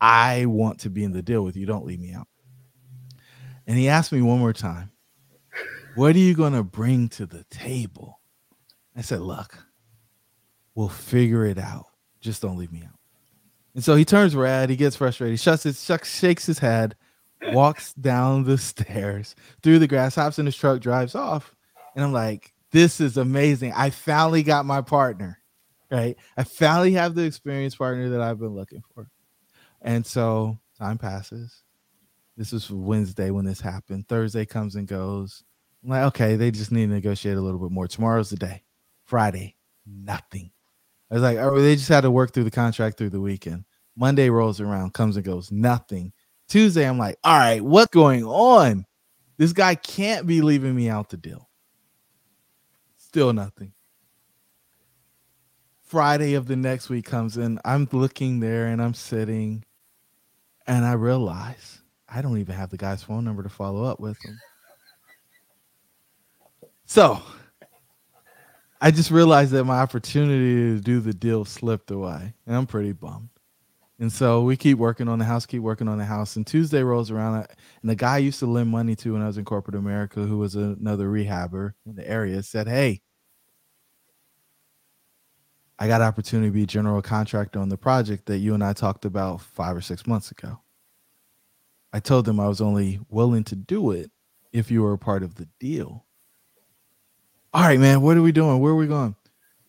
I 0.00 0.46
want 0.46 0.80
to 0.80 0.90
be 0.90 1.04
in 1.04 1.12
the 1.12 1.22
deal 1.22 1.42
with 1.42 1.56
you. 1.56 1.66
Don't 1.66 1.84
leave 1.84 2.00
me 2.00 2.12
out. 2.12 2.28
And 3.66 3.76
he 3.76 3.88
asked 3.88 4.12
me 4.12 4.22
one 4.22 4.38
more 4.38 4.52
time, 4.52 4.90
what 5.94 6.14
are 6.14 6.20
you 6.20 6.34
going 6.34 6.52
to 6.52 6.62
bring 6.62 7.08
to 7.10 7.26
the 7.26 7.44
table? 7.50 8.20
I 8.96 9.00
said, 9.02 9.20
Look, 9.20 9.58
we'll 10.74 10.88
figure 10.88 11.44
it 11.44 11.58
out. 11.58 11.86
Just 12.20 12.42
don't 12.42 12.56
leave 12.56 12.72
me 12.72 12.82
out. 12.84 12.98
And 13.74 13.82
so 13.82 13.96
he 13.96 14.04
turns 14.04 14.36
red. 14.36 14.70
He 14.70 14.76
gets 14.76 14.96
frustrated. 14.96 15.40
Shuts 15.40 15.64
his, 15.64 15.84
shakes 16.04 16.46
his 16.46 16.58
head, 16.58 16.94
walks 17.48 17.92
down 18.00 18.44
the 18.44 18.58
stairs 18.58 19.34
through 19.62 19.80
the 19.80 19.88
grass, 19.88 20.14
hops 20.14 20.38
in 20.38 20.46
his 20.46 20.56
truck, 20.56 20.80
drives 20.80 21.14
off. 21.14 21.54
And 21.94 22.04
I'm 22.04 22.12
like, 22.12 22.52
this 22.70 23.00
is 23.00 23.16
amazing. 23.16 23.72
I 23.74 23.90
finally 23.90 24.42
got 24.42 24.66
my 24.66 24.80
partner, 24.80 25.38
right? 25.90 26.16
I 26.36 26.44
finally 26.44 26.92
have 26.92 27.14
the 27.14 27.22
experienced 27.22 27.78
partner 27.78 28.10
that 28.10 28.20
I've 28.20 28.38
been 28.38 28.54
looking 28.54 28.82
for. 28.94 29.08
And 29.80 30.04
so 30.04 30.58
time 30.78 30.98
passes. 30.98 31.62
This 32.36 32.50
was 32.50 32.70
Wednesday 32.70 33.30
when 33.30 33.44
this 33.44 33.60
happened. 33.60 34.08
Thursday 34.08 34.44
comes 34.44 34.74
and 34.74 34.88
goes. 34.88 35.44
I'm 35.84 35.90
like, 35.90 36.02
okay, 36.04 36.36
they 36.36 36.50
just 36.50 36.72
need 36.72 36.86
to 36.86 36.92
negotiate 36.92 37.36
a 37.36 37.40
little 37.40 37.60
bit 37.60 37.70
more. 37.70 37.86
Tomorrow's 37.86 38.30
the 38.30 38.36
day. 38.36 38.62
Friday, 39.04 39.54
nothing. 39.86 40.50
I 41.10 41.14
was 41.14 41.22
like, 41.22 41.36
oh, 41.36 41.60
they 41.60 41.76
just 41.76 41.90
had 41.90 42.00
to 42.00 42.10
work 42.10 42.32
through 42.32 42.44
the 42.44 42.50
contract 42.50 42.96
through 42.96 43.10
the 43.10 43.20
weekend. 43.20 43.64
Monday 43.94 44.30
rolls 44.30 44.60
around, 44.60 44.94
comes 44.94 45.16
and 45.16 45.24
goes, 45.24 45.52
nothing. 45.52 46.12
Tuesday, 46.48 46.88
I'm 46.88 46.98
like, 46.98 47.16
all 47.22 47.38
right, 47.38 47.62
what's 47.62 47.92
going 47.92 48.24
on? 48.24 48.86
This 49.36 49.52
guy 49.52 49.74
can't 49.74 50.26
be 50.26 50.40
leaving 50.40 50.74
me 50.74 50.88
out 50.88 51.10
the 51.10 51.16
deal. 51.16 51.48
Still 52.96 53.32
nothing. 53.32 53.72
Friday 55.82 56.34
of 56.34 56.46
the 56.46 56.56
next 56.56 56.88
week 56.88 57.04
comes 57.04 57.36
in. 57.36 57.60
I'm 57.64 57.88
looking 57.92 58.40
there 58.40 58.66
and 58.66 58.82
I'm 58.82 58.94
sitting 58.94 59.64
and 60.66 60.84
I 60.84 60.92
realize 60.92 61.82
I 62.08 62.22
don't 62.22 62.38
even 62.38 62.54
have 62.54 62.70
the 62.70 62.76
guy's 62.76 63.02
phone 63.02 63.24
number 63.24 63.42
to 63.42 63.48
follow 63.48 63.84
up 63.84 64.00
with 64.00 64.16
him. 64.24 64.38
So 66.84 67.20
I 68.80 68.90
just 68.90 69.10
realized 69.10 69.52
that 69.52 69.64
my 69.64 69.80
opportunity 69.80 70.76
to 70.76 70.80
do 70.80 71.00
the 71.00 71.14
deal 71.14 71.44
slipped 71.44 71.90
away. 71.90 72.34
And 72.46 72.56
I'm 72.56 72.66
pretty 72.66 72.92
bummed. 72.92 73.30
And 73.98 74.12
so 74.12 74.42
we 74.42 74.56
keep 74.56 74.76
working 74.76 75.08
on 75.08 75.18
the 75.18 75.24
house, 75.24 75.46
keep 75.46 75.62
working 75.62 75.88
on 75.88 75.98
the 75.98 76.04
house. 76.04 76.36
And 76.36 76.46
Tuesday 76.46 76.82
rolls 76.82 77.10
around, 77.10 77.46
and 77.80 77.90
the 77.90 77.94
guy 77.94 78.16
I 78.16 78.18
used 78.18 78.40
to 78.40 78.46
lend 78.46 78.68
money 78.68 78.96
to 78.96 79.12
when 79.12 79.22
I 79.22 79.26
was 79.26 79.38
in 79.38 79.44
corporate 79.44 79.76
America, 79.76 80.20
who 80.20 80.36
was 80.36 80.56
another 80.56 81.08
rehabber 81.08 81.72
in 81.86 81.94
the 81.94 82.08
area, 82.08 82.42
said, 82.42 82.66
Hey, 82.66 83.00
I 85.78 85.86
got 85.86 86.00
an 86.00 86.06
opportunity 86.06 86.48
to 86.48 86.52
be 86.52 86.66
general 86.66 87.00
contractor 87.02 87.60
on 87.60 87.68
the 87.68 87.76
project 87.76 88.26
that 88.26 88.38
you 88.38 88.54
and 88.54 88.62
I 88.62 88.72
talked 88.72 89.04
about 89.04 89.40
five 89.40 89.76
or 89.76 89.80
six 89.80 90.06
months 90.06 90.30
ago. 90.30 90.60
I 91.92 92.00
told 92.00 92.24
them 92.26 92.40
I 92.40 92.48
was 92.48 92.60
only 92.60 93.00
willing 93.08 93.44
to 93.44 93.56
do 93.56 93.92
it 93.92 94.10
if 94.52 94.70
you 94.70 94.82
were 94.82 94.92
a 94.92 94.98
part 94.98 95.22
of 95.22 95.36
the 95.36 95.48
deal. 95.58 96.03
All 97.54 97.62
right, 97.62 97.78
man, 97.78 98.02
what 98.02 98.16
are 98.16 98.22
we 98.22 98.32
doing? 98.32 98.58
Where 98.58 98.72
are 98.72 98.76
we 98.76 98.88
going? 98.88 99.14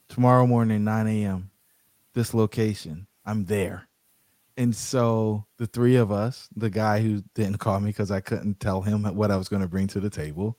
Tomorrow 0.10 0.48
morning, 0.48 0.84
9 0.84 1.06
a.m. 1.06 1.52
This 2.16 2.34
location. 2.34 3.06
I'm 3.28 3.46
there. 3.46 3.88
And 4.58 4.76
so 4.76 5.46
the 5.60 5.68
three 5.68 5.96
of 5.96 6.12
us, 6.12 6.50
the 6.56 6.72
guy 6.72 7.00
who 7.00 7.22
didn't 7.36 7.60
call 7.60 7.80
me 7.80 7.92
because 7.92 8.10
I 8.10 8.22
couldn't 8.22 8.60
tell 8.60 8.82
him 8.82 9.04
what 9.16 9.30
I 9.30 9.38
was 9.38 9.50
going 9.50 9.62
to 9.62 9.68
bring 9.68 9.86
to 9.90 10.00
the 10.00 10.10
table, 10.10 10.58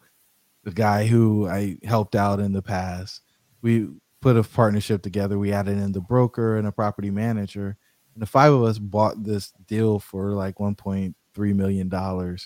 the 0.63 0.71
guy 0.71 1.09
who 1.09 1.49
I 1.49 1.79
helped 1.83 2.15
out 2.15 2.39
in 2.39 2.53
the 2.53 2.63
past, 2.63 3.23
we 3.61 3.89
put 4.21 4.37
a 4.37 4.45
partnership 4.45 5.03
together. 5.03 5.37
We 5.37 5.53
added 5.53 5.79
in 5.79 5.91
the 5.91 6.01
broker 6.01 6.59
and 6.59 6.69
a 6.69 6.73
property 6.73 7.11
manager. 7.11 7.77
And 8.15 8.23
the 8.23 8.27
five 8.27 8.53
of 8.53 8.63
us 8.63 8.79
bought 8.79 9.25
this 9.25 9.51
deal 9.67 9.99
for 9.99 10.31
like 10.31 10.59
$1.3 10.59 11.55
million. 11.57 12.39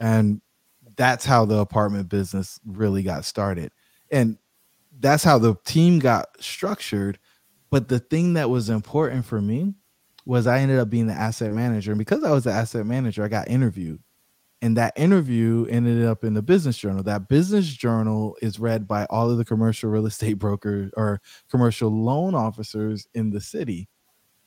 And 0.00 0.40
that's 0.96 1.24
how 1.24 1.44
the 1.44 1.58
apartment 1.58 2.08
business 2.08 2.58
really 2.66 3.04
got 3.04 3.24
started. 3.24 3.70
And 4.10 4.38
that's 5.00 5.24
how 5.24 5.38
the 5.38 5.54
team 5.64 5.98
got 5.98 6.28
structured. 6.40 7.18
But 7.70 7.88
the 7.88 7.98
thing 7.98 8.34
that 8.34 8.50
was 8.50 8.70
important 8.70 9.24
for 9.24 9.40
me 9.40 9.74
was 10.24 10.46
I 10.46 10.60
ended 10.60 10.78
up 10.78 10.90
being 10.90 11.06
the 11.06 11.14
asset 11.14 11.52
manager. 11.52 11.92
And 11.92 11.98
because 11.98 12.24
I 12.24 12.30
was 12.30 12.44
the 12.44 12.52
asset 12.52 12.86
manager, 12.86 13.24
I 13.24 13.28
got 13.28 13.48
interviewed. 13.48 14.02
And 14.60 14.76
that 14.76 14.92
interview 14.96 15.66
ended 15.70 16.04
up 16.04 16.24
in 16.24 16.34
the 16.34 16.42
business 16.42 16.76
journal. 16.76 17.02
That 17.04 17.28
business 17.28 17.66
journal 17.66 18.36
is 18.42 18.58
read 18.58 18.88
by 18.88 19.04
all 19.06 19.30
of 19.30 19.38
the 19.38 19.44
commercial 19.44 19.88
real 19.88 20.06
estate 20.06 20.34
brokers 20.38 20.90
or 20.96 21.20
commercial 21.50 21.90
loan 21.90 22.34
officers 22.34 23.06
in 23.14 23.30
the 23.30 23.40
city. 23.40 23.88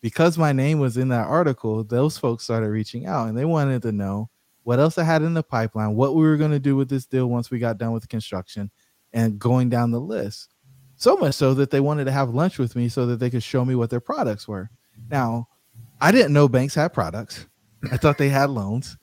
Because 0.01 0.37
my 0.37 0.51
name 0.51 0.79
was 0.79 0.97
in 0.97 1.09
that 1.09 1.27
article, 1.27 1.83
those 1.83 2.17
folks 2.17 2.43
started 2.43 2.69
reaching 2.69 3.05
out 3.05 3.29
and 3.29 3.37
they 3.37 3.45
wanted 3.45 3.83
to 3.83 3.91
know 3.91 4.29
what 4.63 4.79
else 4.79 4.97
I 4.97 5.03
had 5.03 5.21
in 5.21 5.33
the 5.33 5.43
pipeline, 5.43 5.95
what 5.95 6.15
we 6.15 6.23
were 6.23 6.37
going 6.37 6.51
to 6.51 6.59
do 6.59 6.75
with 6.75 6.89
this 6.89 7.05
deal 7.05 7.27
once 7.27 7.49
we 7.49 7.59
got 7.59 7.77
done 7.77 7.91
with 7.91 8.09
construction, 8.09 8.69
and 9.13 9.39
going 9.39 9.69
down 9.69 9.91
the 9.91 9.99
list. 9.99 10.53
So 10.95 11.17
much 11.17 11.35
so 11.35 11.53
that 11.55 11.71
they 11.71 11.79
wanted 11.79 12.05
to 12.05 12.11
have 12.11 12.29
lunch 12.29 12.59
with 12.59 12.75
me 12.75 12.87
so 12.87 13.05
that 13.07 13.19
they 13.19 13.29
could 13.29 13.43
show 13.43 13.65
me 13.65 13.75
what 13.75 13.89
their 13.89 13.99
products 13.99 14.47
were. 14.47 14.69
Now, 15.09 15.47
I 15.99 16.11
didn't 16.11 16.33
know 16.33 16.47
banks 16.47 16.75
had 16.75 16.93
products. 16.93 17.47
I 17.91 17.97
thought 17.97 18.17
they 18.17 18.29
had 18.29 18.49
loans. 18.49 18.97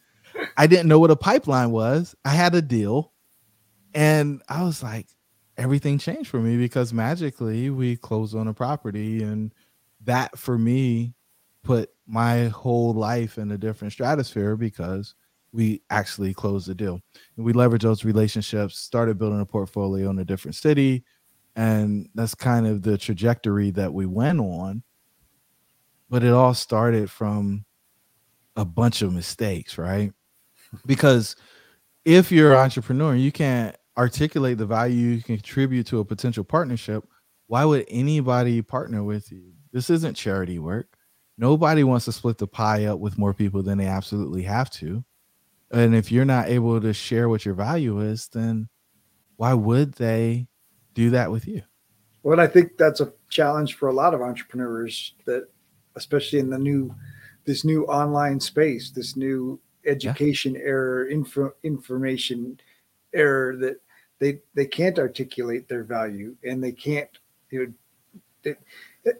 I 0.56 0.66
didn't 0.66 0.88
know 0.88 1.00
what 1.00 1.10
a 1.10 1.16
pipeline 1.16 1.70
was. 1.70 2.14
I 2.24 2.30
had 2.30 2.54
a 2.54 2.62
deal. 2.62 3.12
And 3.94 4.42
I 4.48 4.62
was 4.62 4.82
like, 4.82 5.08
everything 5.56 5.98
changed 5.98 6.30
for 6.30 6.38
me 6.38 6.56
because 6.56 6.92
magically 6.92 7.70
we 7.70 7.96
closed 7.96 8.36
on 8.36 8.46
a 8.46 8.54
property. 8.54 9.22
And 9.22 9.52
that 10.04 10.38
for 10.38 10.56
me 10.56 11.14
put 11.64 11.90
my 12.06 12.46
whole 12.46 12.94
life 12.94 13.38
in 13.38 13.50
a 13.50 13.58
different 13.58 13.92
stratosphere 13.92 14.56
because 14.56 15.14
we 15.52 15.82
actually 15.90 16.34
closed 16.34 16.68
the 16.68 16.74
deal. 16.74 17.00
And 17.36 17.44
we 17.44 17.52
leveraged 17.52 17.82
those 17.82 18.04
relationships, 18.04 18.78
started 18.78 19.18
building 19.18 19.40
a 19.40 19.46
portfolio 19.46 20.10
in 20.10 20.18
a 20.18 20.24
different 20.24 20.54
city. 20.54 21.04
And 21.56 22.08
that's 22.14 22.34
kind 22.34 22.66
of 22.66 22.82
the 22.82 22.96
trajectory 22.98 23.70
that 23.72 23.92
we 23.92 24.06
went 24.06 24.40
on 24.40 24.82
but 26.10 26.24
it 26.24 26.32
all 26.32 26.54
started 26.54 27.10
from 27.10 27.64
a 28.56 28.64
bunch 28.64 29.02
of 29.02 29.12
mistakes, 29.12 29.78
right? 29.78 30.12
Because 30.86 31.36
if 32.04 32.32
you're 32.32 32.52
an 32.52 32.58
entrepreneur 32.58 33.14
you 33.14 33.32
can't 33.32 33.76
articulate 33.96 34.58
the 34.58 34.66
value 34.66 35.08
you 35.08 35.22
can 35.22 35.36
contribute 35.36 35.86
to 35.88 36.00
a 36.00 36.04
potential 36.04 36.44
partnership, 36.44 37.04
why 37.46 37.64
would 37.64 37.84
anybody 37.88 38.62
partner 38.62 39.02
with 39.02 39.32
you? 39.32 39.52
This 39.72 39.90
isn't 39.90 40.14
charity 40.14 40.58
work. 40.58 40.96
Nobody 41.36 41.84
wants 41.84 42.04
to 42.06 42.12
split 42.12 42.38
the 42.38 42.46
pie 42.46 42.86
up 42.86 42.98
with 42.98 43.18
more 43.18 43.32
people 43.32 43.62
than 43.62 43.78
they 43.78 43.86
absolutely 43.86 44.42
have 44.42 44.70
to. 44.72 45.04
And 45.70 45.94
if 45.94 46.10
you're 46.10 46.24
not 46.24 46.48
able 46.48 46.80
to 46.80 46.92
share 46.92 47.28
what 47.28 47.44
your 47.44 47.54
value 47.54 48.00
is, 48.00 48.28
then 48.28 48.68
why 49.36 49.54
would 49.54 49.94
they 49.94 50.48
do 50.94 51.10
that 51.10 51.30
with 51.30 51.46
you? 51.46 51.62
Well, 52.22 52.40
I 52.40 52.46
think 52.46 52.76
that's 52.76 53.00
a 53.00 53.12
challenge 53.28 53.76
for 53.76 53.88
a 53.88 53.92
lot 53.92 54.14
of 54.14 54.22
entrepreneurs 54.22 55.14
that 55.26 55.48
especially 55.96 56.38
in 56.38 56.50
the 56.50 56.58
new 56.58 56.94
this 57.44 57.64
new 57.64 57.84
online 57.84 58.40
space, 58.40 58.90
this 58.90 59.16
new 59.16 59.58
education 59.86 60.54
yeah. 60.54 60.60
error, 60.60 61.08
info, 61.08 61.52
information 61.62 62.60
error 63.14 63.56
that 63.56 63.80
they 64.18 64.40
they 64.54 64.66
can't 64.66 64.98
articulate 64.98 65.68
their 65.68 65.84
value 65.84 66.36
and 66.44 66.62
they 66.62 66.72
can't 66.72 67.10
you 67.50 67.66
know 67.66 67.72
it, 68.44 68.58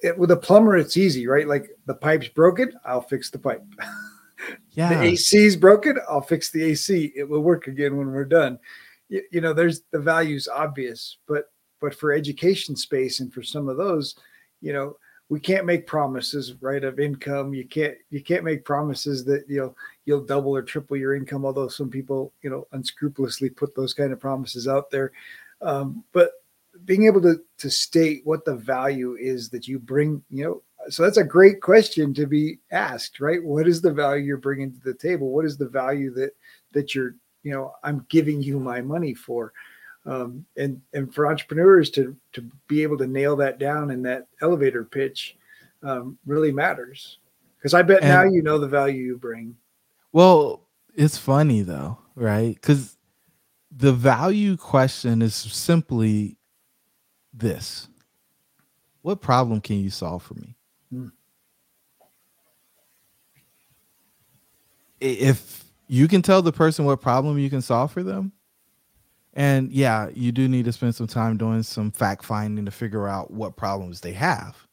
it, 0.03 0.19
with 0.19 0.31
a 0.31 0.37
plumber 0.37 0.77
it's 0.77 0.97
easy 0.97 1.27
right 1.27 1.49
like 1.49 1.71
the 1.87 1.95
pipe's 1.95 2.29
broken 2.29 2.73
i'll 2.85 3.01
fix 3.01 3.31
the 3.31 3.39
pipe 3.39 3.63
yeah. 4.73 4.89
The 4.95 5.03
AC 5.03 5.45
is 5.45 5.57
broken 5.57 5.99
i'll 6.09 6.21
fix 6.21 6.51
the 6.51 6.63
ac 6.65 7.13
it 7.17 7.29
will 7.29 7.41
work 7.43 7.67
again 7.67 7.97
when 7.97 8.11
we're 8.11 8.25
done. 8.25 8.59
You, 9.09 9.23
you 9.31 9.41
know 9.41 9.53
there's 9.53 9.83
the 9.91 9.99
value's 9.99 10.49
obvious 10.49 11.19
but 11.27 11.51
but 11.81 11.95
for 11.95 12.13
education 12.13 12.77
space 12.77 13.21
and 13.21 13.33
for 13.33 13.43
some 13.43 13.69
of 13.69 13.77
those 13.77 14.17
you 14.61 14.73
know 14.73 14.97
we 15.31 15.41
can't 15.41 15.67
make 15.67 15.87
promises 15.87 16.55
right 16.63 16.83
of 16.83 16.99
income. 16.99 17.53
You 17.53 17.67
can't 17.67 17.97
you 18.11 18.23
can't 18.23 18.45
make 18.45 18.65
promises 18.65 19.25
that 19.27 19.45
you 19.49 19.61
know 19.61 19.75
you'll 20.07 20.25
double 20.25 20.55
or 20.57 20.63
triple 20.63 20.97
your 20.97 21.15
income 21.15 21.45
although 21.45 21.69
some 21.69 21.91
people 21.91 22.33
you 22.43 22.51
know 22.51 22.67
unscrupulously 22.73 23.51
put 23.51 23.75
those 23.75 23.95
kind 23.95 24.13
of 24.13 24.21
promises 24.21 24.67
out 24.67 24.91
there. 24.91 25.13
Um, 25.61 26.05
but 26.13 26.31
being 26.85 27.07
able 27.07 27.21
to 27.23 27.41
to 27.59 27.71
state 27.71 28.23
what 28.25 28.45
the 28.45 28.57
value 28.57 29.17
is 29.17 29.51
that 29.51 29.69
you 29.69 29.79
bring 29.79 30.23
you 30.31 30.45
know 30.45 30.63
so 30.89 31.03
that's 31.03 31.17
a 31.17 31.25
great 31.25 31.61
question 31.61 32.13
to 32.15 32.27
be 32.27 32.59
asked 32.71 33.21
right 33.21 33.43
what 33.43 33.69
is 33.69 33.81
the 33.81 33.93
value 33.93 34.25
you're 34.25 34.37
bringing 34.37 34.73
to 34.73 34.81
the 34.81 34.95
table 34.95 35.31
what 35.31 35.45
is 35.45 35.57
the 35.57 35.69
value 35.69 36.13
that 36.13 36.31
that 36.73 36.95
you're 36.95 37.15
you 37.43 37.53
know 37.53 37.73
i'm 37.85 38.05
giving 38.09 38.43
you 38.43 38.59
my 38.59 38.81
money 38.81 39.15
for 39.15 39.53
um, 40.07 40.45
and 40.57 40.81
and 40.95 41.15
for 41.15 41.27
entrepreneurs 41.27 41.91
to 41.91 42.17
to 42.33 42.43
be 42.67 42.83
able 42.83 42.97
to 42.99 43.07
nail 43.07 43.37
that 43.37 43.59
down 43.59 43.91
in 43.91 44.03
that 44.03 44.27
elevator 44.41 44.85
pitch 44.85 45.37
um, 45.83 46.19
really 46.27 46.53
matters 46.53 47.19
because 47.59 47.75
I 47.75 47.83
bet 47.83 48.03
and, 48.03 48.09
now 48.09 48.23
you 48.23 48.43
know 48.43 48.59
the 48.59 48.69
value 48.69 49.03
you 49.03 49.17
bring. 49.17 49.57
Well, 50.13 50.67
it's 50.95 51.19
funny 51.19 51.63
though, 51.63 51.99
right? 52.15 52.55
Because 52.55 52.97
the 53.71 53.93
value 53.93 54.57
question 54.57 55.23
is 55.23 55.35
simply 55.35 56.37
this: 57.33 57.89
What 59.03 59.21
problem 59.21 59.61
can 59.61 59.77
you 59.81 59.91
solve 59.91 60.23
for 60.23 60.35
me? 60.35 60.57
If 65.01 65.65
you 65.87 66.09
can 66.09 66.23
tell 66.23 66.43
the 66.43 66.53
person 66.53 66.85
what 66.85 67.01
problem 67.01 67.39
you 67.39 67.51
can 67.51 67.63
solve 67.63 67.93
for 67.93 68.03
them, 68.03 68.33
and 69.35 69.71
yeah, 69.71 70.09
you 70.13 70.33
do 70.33 70.49
need 70.49 70.65
to 70.65 70.73
spend 70.73 70.95
some 70.95 71.07
time 71.07 71.37
doing 71.37 71.63
some 71.63 71.93
fact 71.93 72.25
finding 72.25 72.65
to 72.65 72.71
figure 72.71 73.07
out 73.07 73.31
what 73.31 73.57
problems 73.57 74.01
they 74.01 74.13
have. 74.13 74.67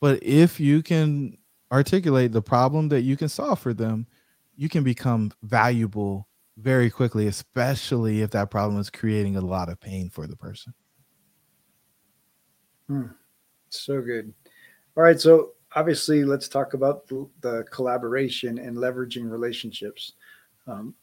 But 0.00 0.22
if 0.22 0.58
you 0.58 0.82
can 0.82 1.38
articulate 1.70 2.32
the 2.32 2.42
problem 2.42 2.88
that 2.88 3.02
you 3.02 3.16
can 3.16 3.28
solve 3.28 3.60
for 3.60 3.72
them, 3.72 4.06
you 4.56 4.68
can 4.68 4.82
become 4.82 5.30
valuable 5.42 6.28
very 6.56 6.90
quickly, 6.90 7.26
especially 7.26 8.22
if 8.22 8.30
that 8.30 8.50
problem 8.50 8.80
is 8.80 8.90
creating 8.90 9.36
a 9.36 9.40
lot 9.40 9.68
of 9.68 9.78
pain 9.78 10.08
for 10.10 10.26
the 10.26 10.36
person. 10.36 10.72
Hmm. 12.88 13.06
So 13.68 14.00
good. 14.00 14.32
All 14.96 15.02
right. 15.02 15.20
So, 15.20 15.52
obviously, 15.74 16.24
let's 16.24 16.48
talk 16.48 16.74
about 16.74 17.06
the, 17.06 17.64
collaboration 17.70 18.58
and 18.58 18.76
leveraging 18.76 19.30
relationships. 19.30 20.12
Um, 20.66 20.94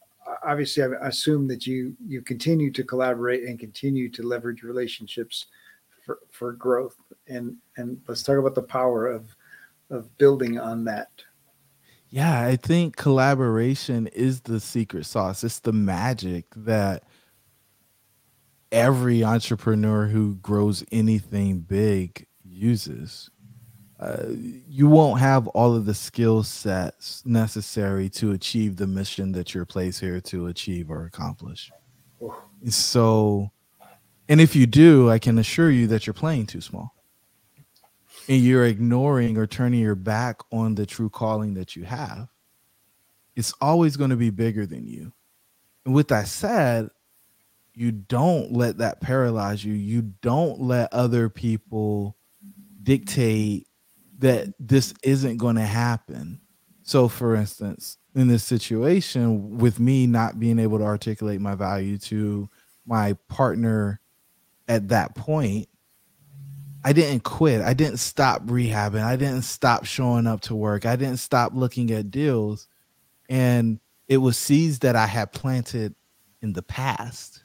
obviously 0.44 0.82
I 0.82 1.08
assume 1.08 1.46
that 1.48 1.66
you 1.66 1.94
you 2.06 2.22
continue 2.22 2.70
to 2.72 2.82
collaborate 2.82 3.44
and 3.44 3.58
continue 3.58 4.08
to 4.10 4.22
leverage 4.22 4.62
relationships 4.62 5.46
for, 6.04 6.18
for 6.30 6.52
growth 6.52 6.96
and 7.28 7.56
and 7.76 8.00
let's 8.08 8.22
talk 8.22 8.38
about 8.38 8.54
the 8.54 8.62
power 8.62 9.06
of 9.06 9.34
of 9.90 10.16
building 10.18 10.58
on 10.58 10.84
that 10.84 11.10
yeah 12.08 12.40
i 12.40 12.56
think 12.56 12.96
collaboration 12.96 14.06
is 14.08 14.40
the 14.42 14.60
secret 14.60 15.04
sauce 15.04 15.44
it's 15.44 15.60
the 15.60 15.72
magic 15.72 16.46
that 16.56 17.04
every 18.72 19.22
entrepreneur 19.22 20.06
who 20.06 20.34
grows 20.36 20.84
anything 20.90 21.60
big 21.60 22.26
uses. 22.44 23.30
You 24.68 24.88
won't 24.88 25.20
have 25.20 25.46
all 25.48 25.74
of 25.74 25.86
the 25.86 25.94
skill 25.94 26.42
sets 26.42 27.22
necessary 27.24 28.08
to 28.10 28.32
achieve 28.32 28.76
the 28.76 28.86
mission 28.86 29.32
that 29.32 29.54
you're 29.54 29.64
placed 29.64 30.00
here 30.00 30.20
to 30.22 30.46
achieve 30.48 30.90
or 30.90 31.04
accomplish. 31.04 31.70
So, 32.68 33.50
and 34.28 34.40
if 34.40 34.56
you 34.56 34.66
do, 34.66 35.10
I 35.10 35.18
can 35.18 35.38
assure 35.38 35.70
you 35.70 35.86
that 35.88 36.06
you're 36.06 36.14
playing 36.14 36.46
too 36.46 36.60
small. 36.60 36.94
And 38.26 38.40
you're 38.40 38.64
ignoring 38.64 39.36
or 39.36 39.46
turning 39.46 39.80
your 39.80 39.94
back 39.94 40.40
on 40.50 40.74
the 40.76 40.86
true 40.86 41.10
calling 41.10 41.54
that 41.54 41.76
you 41.76 41.84
have. 41.84 42.28
It's 43.36 43.52
always 43.60 43.98
going 43.98 44.10
to 44.10 44.16
be 44.16 44.30
bigger 44.30 44.64
than 44.64 44.86
you. 44.86 45.12
And 45.84 45.94
with 45.94 46.08
that 46.08 46.28
said, 46.28 46.88
you 47.74 47.92
don't 47.92 48.52
let 48.52 48.78
that 48.78 49.00
paralyze 49.02 49.62
you. 49.62 49.74
You 49.74 50.14
don't 50.22 50.60
let 50.60 50.92
other 50.94 51.28
people 51.28 52.16
dictate 52.82 53.66
that 54.18 54.48
this 54.58 54.94
isn't 55.02 55.38
going 55.38 55.56
to 55.56 55.62
happen. 55.62 56.40
So, 56.82 57.08
for 57.08 57.34
instance, 57.34 57.98
in 58.14 58.28
this 58.28 58.44
situation, 58.44 59.58
with 59.58 59.80
me 59.80 60.06
not 60.06 60.38
being 60.38 60.58
able 60.58 60.78
to 60.78 60.84
articulate 60.84 61.40
my 61.40 61.54
value 61.54 61.98
to 61.98 62.48
my 62.86 63.14
partner 63.28 64.00
at 64.68 64.88
that 64.88 65.14
point, 65.14 65.68
I 66.84 66.92
didn't 66.92 67.24
quit. 67.24 67.62
I 67.62 67.72
didn't 67.72 67.96
stop 67.96 68.42
rehabbing. 68.44 69.02
I 69.02 69.16
didn't 69.16 69.42
stop 69.42 69.86
showing 69.86 70.26
up 70.26 70.42
to 70.42 70.54
work. 70.54 70.84
I 70.84 70.96
didn't 70.96 71.16
stop 71.16 71.52
looking 71.54 71.90
at 71.90 72.10
deals. 72.10 72.68
And 73.30 73.80
it 74.06 74.18
was 74.18 74.36
seeds 74.36 74.80
that 74.80 74.94
I 74.94 75.06
had 75.06 75.32
planted 75.32 75.94
in 76.42 76.52
the 76.52 76.62
past 76.62 77.42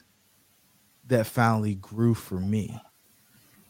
that 1.06 1.26
finally 1.26 1.74
grew 1.74 2.14
for 2.14 2.38
me. 2.38 2.78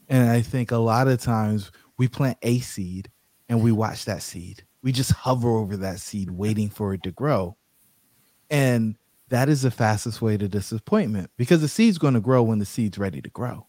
And 0.08 0.28
I 0.28 0.40
think 0.40 0.72
a 0.72 0.76
lot 0.76 1.06
of 1.06 1.22
times 1.22 1.70
we 2.00 2.08
plant 2.08 2.38
a 2.40 2.60
seed 2.60 3.10
and 3.50 3.62
we 3.62 3.72
watch 3.72 4.06
that 4.06 4.22
seed. 4.22 4.64
We 4.82 4.90
just 4.90 5.12
hover 5.12 5.50
over 5.50 5.76
that 5.76 6.00
seed, 6.00 6.30
waiting 6.30 6.70
for 6.70 6.94
it 6.94 7.02
to 7.02 7.10
grow. 7.10 7.58
And 8.48 8.96
that 9.28 9.50
is 9.50 9.60
the 9.60 9.70
fastest 9.70 10.22
way 10.22 10.38
to 10.38 10.48
disappointment 10.48 11.30
because 11.36 11.60
the 11.60 11.68
seed's 11.68 11.98
going 11.98 12.14
to 12.14 12.20
grow 12.20 12.42
when 12.42 12.58
the 12.58 12.64
seed's 12.64 12.96
ready 12.96 13.20
to 13.20 13.28
grow. 13.28 13.66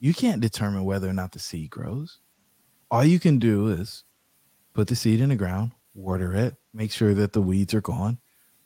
You 0.00 0.12
can't 0.12 0.42
determine 0.42 0.84
whether 0.84 1.08
or 1.08 1.14
not 1.14 1.32
the 1.32 1.38
seed 1.38 1.70
grows. 1.70 2.18
All 2.90 3.04
you 3.04 3.18
can 3.18 3.38
do 3.38 3.68
is 3.68 4.04
put 4.74 4.88
the 4.88 4.94
seed 4.94 5.22
in 5.22 5.30
the 5.30 5.36
ground, 5.36 5.72
water 5.94 6.34
it, 6.34 6.56
make 6.74 6.92
sure 6.92 7.14
that 7.14 7.32
the 7.32 7.40
weeds 7.40 7.72
are 7.72 7.80
gone. 7.80 8.18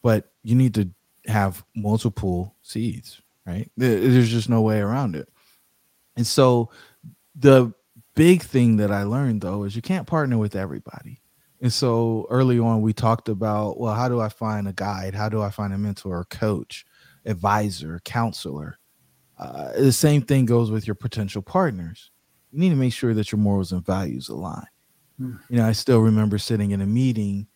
But 0.03 0.33
you 0.43 0.57
need 0.57 0.75
to 0.75 0.91
have 1.27 1.65
multiple 1.77 2.57
seeds, 2.63 3.23
right? 3.47 3.71
There's 3.77 4.33
just 4.33 4.49
no 4.49 4.63
way 4.63 4.81
around 4.81 5.15
it. 5.15 5.29
And 6.17 6.27
so 6.27 6.71
the 7.37 7.73
big 8.15 8.43
thing 8.43 8.77
that 8.77 8.91
I 8.91 9.03
learned 9.03 9.41
though 9.41 9.65
is 9.65 9.77
you 9.77 9.83
can't 9.83 10.07
partner 10.07 10.39
with 10.39 10.57
everybody. 10.57 11.21
And 11.61 11.73
so 11.73 12.27
early 12.31 12.59
on, 12.59 12.83
we 12.83 12.93
talked 12.93 13.29
about, 13.29 13.81
well, 13.81 13.95
how 13.95 14.09
do 14.09 14.21
I 14.21 14.29
find 14.29 14.69
a 14.69 14.73
guide? 14.73 15.15
How 15.15 15.29
do 15.29 15.41
I 15.41 15.51
find 15.51 15.73
a 15.73 15.79
mentor, 15.79 16.25
coach, 16.25 16.85
advisor, 17.25 18.01
counselor? 18.05 18.79
Uh, 19.39 19.73
the 19.73 19.93
same 19.93 20.23
thing 20.23 20.45
goes 20.45 20.71
with 20.71 20.87
your 20.87 20.95
potential 20.95 21.43
partners. 21.43 22.11
You 22.53 22.61
need 22.61 22.69
to 22.71 22.77
make 22.77 22.93
sure 22.93 23.15
that 23.15 23.33
your 23.33 23.39
morals 23.39 23.73
and 23.73 23.85
values 23.85 24.29
align. 24.29 24.67
Hmm. 25.19 25.37
You 25.49 25.57
know, 25.57 25.67
I 25.67 25.73
still 25.73 26.01
remember 26.01 26.39
sitting 26.39 26.73
in 26.73 26.81
a 26.81 26.87
meeting 26.87 27.47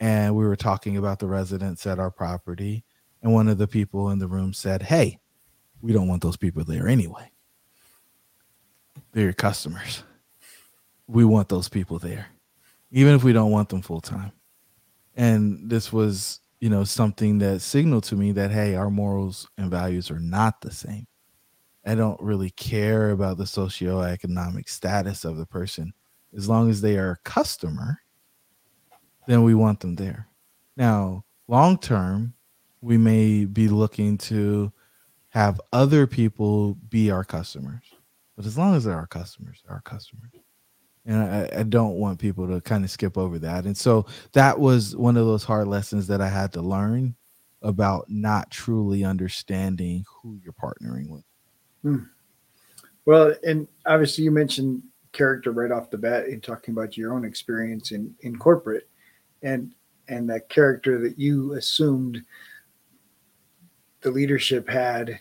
and 0.00 0.34
we 0.34 0.44
were 0.44 0.56
talking 0.56 0.96
about 0.96 1.18
the 1.18 1.26
residents 1.26 1.86
at 1.86 1.98
our 1.98 2.10
property. 2.10 2.84
And 3.22 3.32
one 3.32 3.48
of 3.48 3.58
the 3.58 3.68
people 3.68 4.10
in 4.10 4.18
the 4.18 4.28
room 4.28 4.52
said, 4.52 4.82
Hey, 4.82 5.18
we 5.80 5.92
don't 5.92 6.08
want 6.08 6.22
those 6.22 6.36
people 6.36 6.64
there 6.64 6.88
anyway. 6.88 7.30
They're 9.18 9.24
your 9.24 9.32
customers. 9.34 10.04
We 11.08 11.24
want 11.24 11.48
those 11.48 11.68
people 11.68 11.98
there, 11.98 12.28
even 12.92 13.16
if 13.16 13.24
we 13.24 13.32
don't 13.32 13.50
want 13.50 13.68
them 13.68 13.82
full 13.82 14.00
time. 14.00 14.30
And 15.16 15.68
this 15.68 15.92
was, 15.92 16.38
you 16.60 16.70
know, 16.70 16.84
something 16.84 17.38
that 17.38 17.60
signaled 17.60 18.04
to 18.04 18.14
me 18.14 18.30
that, 18.30 18.52
hey, 18.52 18.76
our 18.76 18.90
morals 18.90 19.48
and 19.58 19.72
values 19.72 20.12
are 20.12 20.20
not 20.20 20.60
the 20.60 20.70
same. 20.70 21.08
I 21.84 21.96
don't 21.96 22.22
really 22.22 22.50
care 22.50 23.10
about 23.10 23.38
the 23.38 23.44
socioeconomic 23.44 24.68
status 24.68 25.24
of 25.24 25.36
the 25.36 25.46
person. 25.46 25.92
As 26.36 26.48
long 26.48 26.70
as 26.70 26.80
they 26.80 26.96
are 26.96 27.10
a 27.10 27.28
customer, 27.28 28.00
then 29.26 29.42
we 29.42 29.52
want 29.52 29.80
them 29.80 29.96
there. 29.96 30.28
Now, 30.76 31.24
long 31.48 31.76
term, 31.76 32.34
we 32.80 32.96
may 32.96 33.46
be 33.46 33.66
looking 33.66 34.16
to 34.18 34.72
have 35.30 35.60
other 35.72 36.06
people 36.06 36.74
be 36.88 37.10
our 37.10 37.24
customers. 37.24 37.82
But 38.38 38.46
as 38.46 38.56
long 38.56 38.76
as 38.76 38.84
they're 38.84 38.94
our 38.94 39.08
customers, 39.08 39.64
our 39.68 39.80
customers. 39.80 40.30
And 41.04 41.20
I, 41.20 41.50
I 41.58 41.62
don't 41.64 41.96
want 41.96 42.20
people 42.20 42.46
to 42.46 42.60
kind 42.60 42.84
of 42.84 42.90
skip 42.90 43.18
over 43.18 43.36
that. 43.40 43.64
And 43.64 43.76
so 43.76 44.06
that 44.32 44.60
was 44.60 44.94
one 44.94 45.16
of 45.16 45.26
those 45.26 45.42
hard 45.42 45.66
lessons 45.66 46.06
that 46.06 46.20
I 46.20 46.28
had 46.28 46.52
to 46.52 46.62
learn 46.62 47.16
about 47.62 48.08
not 48.08 48.48
truly 48.52 49.04
understanding 49.04 50.04
who 50.08 50.38
you're 50.40 50.52
partnering 50.52 51.08
with. 51.08 51.24
Hmm. 51.82 52.04
Well, 53.06 53.34
and 53.44 53.66
obviously 53.86 54.22
you 54.22 54.30
mentioned 54.30 54.84
character 55.10 55.50
right 55.50 55.72
off 55.72 55.90
the 55.90 55.98
bat 55.98 56.28
in 56.28 56.40
talking 56.40 56.70
about 56.70 56.96
your 56.96 57.14
own 57.14 57.24
experience 57.24 57.90
in, 57.90 58.14
in 58.20 58.38
corporate 58.38 58.88
and 59.42 59.72
and 60.06 60.30
that 60.30 60.48
character 60.48 61.00
that 61.00 61.18
you 61.18 61.54
assumed 61.54 62.22
the 64.02 64.12
leadership 64.12 64.68
had. 64.68 65.18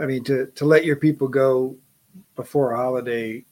I 0.00 0.06
mean, 0.06 0.22
to 0.24 0.46
to 0.46 0.64
let 0.64 0.84
your 0.84 0.94
people 0.94 1.26
go 1.26 1.76
before 2.36 2.72
a 2.72 2.76
holiday 2.76 3.44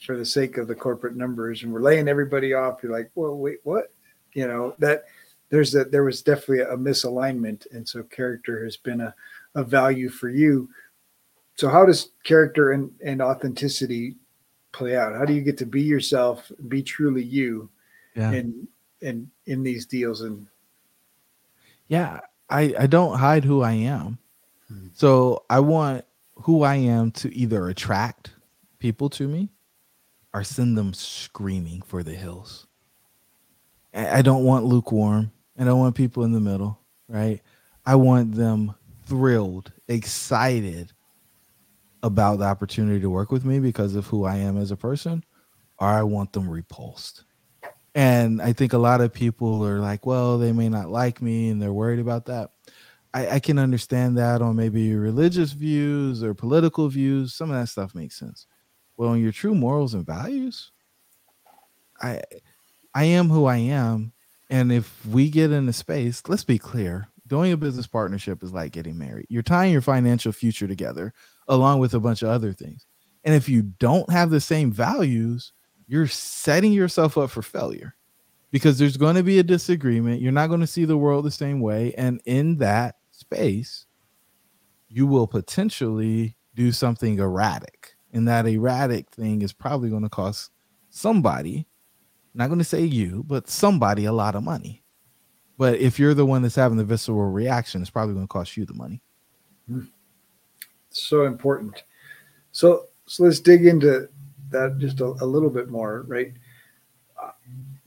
for 0.00 0.16
the 0.16 0.24
sake 0.24 0.56
of 0.56 0.66
the 0.66 0.74
corporate 0.74 1.16
numbers 1.16 1.62
and 1.62 1.72
we're 1.72 1.82
laying 1.82 2.08
everybody 2.08 2.54
off 2.54 2.82
you're 2.82 2.92
like 2.92 3.10
well 3.14 3.36
wait 3.36 3.58
what 3.64 3.92
you 4.32 4.46
know 4.46 4.74
that 4.78 5.04
there's 5.50 5.72
that 5.72 5.92
there 5.92 6.04
was 6.04 6.22
definitely 6.22 6.60
a 6.60 6.76
misalignment 6.76 7.66
and 7.72 7.86
so 7.86 8.02
character 8.04 8.64
has 8.64 8.76
been 8.76 9.00
a, 9.00 9.14
a 9.54 9.62
value 9.62 10.08
for 10.08 10.28
you 10.28 10.68
so 11.56 11.68
how 11.68 11.84
does 11.84 12.12
character 12.24 12.72
and, 12.72 12.90
and 13.04 13.20
authenticity 13.20 14.16
play 14.72 14.96
out 14.96 15.14
how 15.14 15.24
do 15.24 15.34
you 15.34 15.42
get 15.42 15.58
to 15.58 15.66
be 15.66 15.82
yourself 15.82 16.50
be 16.68 16.82
truly 16.82 17.22
you 17.22 17.68
yeah. 18.16 18.32
in 18.32 18.66
in 19.02 19.30
in 19.46 19.62
these 19.62 19.84
deals 19.84 20.22
and 20.22 20.46
yeah 21.88 22.20
i 22.48 22.74
i 22.78 22.86
don't 22.86 23.18
hide 23.18 23.44
who 23.44 23.62
i 23.62 23.72
am 23.72 24.18
hmm. 24.68 24.86
so 24.94 25.44
i 25.50 25.58
want 25.60 26.04
who 26.42 26.62
I 26.62 26.76
am 26.76 27.10
to 27.12 27.34
either 27.34 27.68
attract 27.68 28.32
people 28.78 29.10
to 29.10 29.28
me 29.28 29.50
or 30.32 30.44
send 30.44 30.76
them 30.78 30.94
screaming 30.94 31.82
for 31.82 32.02
the 32.02 32.14
hills. 32.14 32.66
I 33.92 34.22
don't 34.22 34.44
want 34.44 34.64
lukewarm. 34.64 35.32
and 35.56 35.68
I 35.68 35.72
don't 35.72 35.80
want 35.80 35.96
people 35.96 36.24
in 36.24 36.32
the 36.32 36.40
middle, 36.40 36.78
right? 37.08 37.40
I 37.84 37.96
want 37.96 38.34
them 38.34 38.74
thrilled, 39.04 39.72
excited 39.88 40.92
about 42.02 42.38
the 42.38 42.44
opportunity 42.44 43.00
to 43.00 43.10
work 43.10 43.32
with 43.32 43.44
me 43.44 43.58
because 43.58 43.94
of 43.94 44.06
who 44.06 44.24
I 44.24 44.36
am 44.36 44.56
as 44.56 44.70
a 44.70 44.76
person, 44.76 45.24
or 45.78 45.88
I 45.88 46.02
want 46.02 46.32
them 46.32 46.48
repulsed. 46.48 47.24
And 47.94 48.40
I 48.40 48.52
think 48.52 48.72
a 48.72 48.78
lot 48.78 49.00
of 49.00 49.12
people 49.12 49.66
are 49.66 49.80
like, 49.80 50.06
well, 50.06 50.38
they 50.38 50.52
may 50.52 50.68
not 50.68 50.88
like 50.90 51.20
me 51.20 51.48
and 51.48 51.60
they're 51.60 51.72
worried 51.72 51.98
about 51.98 52.26
that. 52.26 52.52
I, 53.12 53.28
I 53.28 53.40
can 53.40 53.58
understand 53.58 54.16
that 54.18 54.40
on 54.42 54.56
maybe 54.56 54.94
religious 54.94 55.52
views 55.52 56.22
or 56.22 56.34
political 56.34 56.88
views. 56.88 57.34
Some 57.34 57.50
of 57.50 57.56
that 57.60 57.68
stuff 57.68 57.94
makes 57.94 58.18
sense. 58.18 58.46
Well, 58.96 59.10
on 59.10 59.20
your 59.20 59.32
true 59.32 59.54
morals 59.54 59.94
and 59.94 60.06
values, 60.06 60.70
I 62.00 62.22
I 62.94 63.04
am 63.04 63.28
who 63.28 63.46
I 63.46 63.56
am. 63.56 64.12
And 64.48 64.72
if 64.72 65.04
we 65.06 65.30
get 65.30 65.52
in 65.52 65.68
a 65.68 65.72
space, 65.72 66.22
let's 66.26 66.44
be 66.44 66.58
clear, 66.58 67.08
doing 67.26 67.52
a 67.52 67.56
business 67.56 67.86
partnership 67.86 68.42
is 68.42 68.52
like 68.52 68.72
getting 68.72 68.98
married. 68.98 69.26
You're 69.28 69.42
tying 69.42 69.72
your 69.72 69.80
financial 69.80 70.32
future 70.32 70.66
together 70.66 71.14
along 71.46 71.78
with 71.78 71.94
a 71.94 72.00
bunch 72.00 72.22
of 72.22 72.28
other 72.28 72.52
things. 72.52 72.86
And 73.24 73.34
if 73.34 73.48
you 73.48 73.62
don't 73.62 74.10
have 74.10 74.30
the 74.30 74.40
same 74.40 74.72
values, 74.72 75.52
you're 75.86 76.08
setting 76.08 76.72
yourself 76.72 77.16
up 77.16 77.30
for 77.30 77.42
failure 77.42 77.94
because 78.50 78.78
there's 78.78 78.96
going 78.96 79.16
to 79.16 79.22
be 79.22 79.38
a 79.38 79.44
disagreement. 79.44 80.20
You're 80.20 80.32
not 80.32 80.48
going 80.48 80.60
to 80.60 80.66
see 80.66 80.84
the 80.84 80.96
world 80.96 81.24
the 81.24 81.30
same 81.30 81.60
way. 81.60 81.94
And 81.96 82.20
in 82.24 82.56
that, 82.56 82.96
space, 83.20 83.86
you 84.88 85.06
will 85.06 85.26
potentially 85.26 86.36
do 86.54 86.72
something 86.72 87.18
erratic. 87.18 87.94
And 88.12 88.26
that 88.26 88.46
erratic 88.46 89.08
thing 89.10 89.42
is 89.42 89.52
probably 89.52 89.88
going 89.88 90.02
to 90.02 90.08
cost 90.08 90.50
somebody, 90.88 91.66
not 92.34 92.48
going 92.48 92.58
to 92.58 92.64
say 92.64 92.82
you, 92.82 93.24
but 93.26 93.48
somebody 93.48 94.04
a 94.04 94.12
lot 94.12 94.34
of 94.34 94.42
money. 94.42 94.82
But 95.56 95.78
if 95.78 95.98
you're 95.98 96.14
the 96.14 96.26
one 96.26 96.42
that's 96.42 96.56
having 96.56 96.78
the 96.78 96.84
visceral 96.84 97.30
reaction, 97.30 97.82
it's 97.82 97.90
probably 97.90 98.14
going 98.14 98.26
to 98.26 98.32
cost 98.32 98.56
you 98.56 98.64
the 98.64 98.74
money. 98.74 99.02
Hmm. 99.68 99.84
So 100.88 101.24
important. 101.24 101.84
So, 102.50 102.86
so 103.06 103.24
let's 103.24 103.38
dig 103.38 103.66
into 103.66 104.08
that 104.50 104.78
just 104.78 105.00
a, 105.00 105.04
a 105.04 105.26
little 105.26 105.50
bit 105.50 105.68
more, 105.68 106.04
right? 106.08 106.32
Uh, 107.22 107.30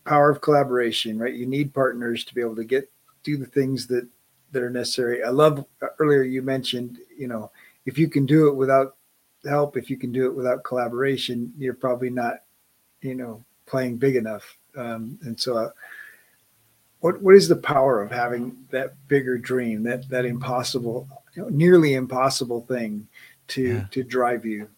power 0.05 0.29
of 0.29 0.39
collaboration, 0.41 1.17
right? 1.17 1.33
You 1.33 1.45
need 1.45 1.73
partners 1.73 2.23
to 2.25 2.35
be 2.35 2.41
able 2.41 2.55
to 2.55 2.63
get 2.63 2.89
do 3.23 3.37
the 3.37 3.45
things 3.45 3.87
that 3.87 4.07
that 4.53 4.63
are 4.63 4.69
necessary. 4.69 5.23
I 5.23 5.29
love 5.29 5.65
uh, 5.81 5.87
earlier 5.99 6.23
you 6.23 6.41
mentioned, 6.41 6.99
you 7.17 7.27
know, 7.27 7.51
if 7.85 7.97
you 7.97 8.07
can 8.07 8.25
do 8.25 8.47
it 8.47 8.55
without 8.55 8.95
help, 9.45 9.75
if 9.75 9.89
you 9.89 9.97
can 9.97 10.11
do 10.11 10.25
it 10.25 10.35
without 10.35 10.63
collaboration, 10.63 11.53
you're 11.57 11.73
probably 11.73 12.09
not, 12.09 12.43
you 13.01 13.15
know, 13.15 13.43
playing 13.65 13.97
big 13.97 14.15
enough. 14.15 14.57
Um, 14.77 15.19
and 15.23 15.39
so, 15.39 15.57
uh, 15.57 15.69
what 17.01 17.21
what 17.21 17.35
is 17.35 17.49
the 17.49 17.57
power 17.57 18.01
of 18.01 18.11
having 18.11 18.57
that 18.71 18.95
bigger 19.09 19.37
dream, 19.37 19.83
that 19.83 20.07
that 20.09 20.25
impossible, 20.25 21.07
you 21.35 21.43
know, 21.43 21.49
nearly 21.49 21.95
impossible 21.95 22.61
thing, 22.61 23.07
to 23.49 23.61
yeah. 23.61 23.85
to 23.91 24.03
drive 24.03 24.45
you? 24.45 24.69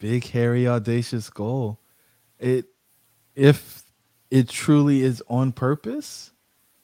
Big, 0.00 0.24
hairy, 0.24 0.66
audacious 0.66 1.30
goal. 1.30 1.78
It 2.40 2.66
if 3.36 3.84
it 4.30 4.48
truly 4.48 5.02
is 5.02 5.22
on 5.28 5.52
purpose, 5.52 6.32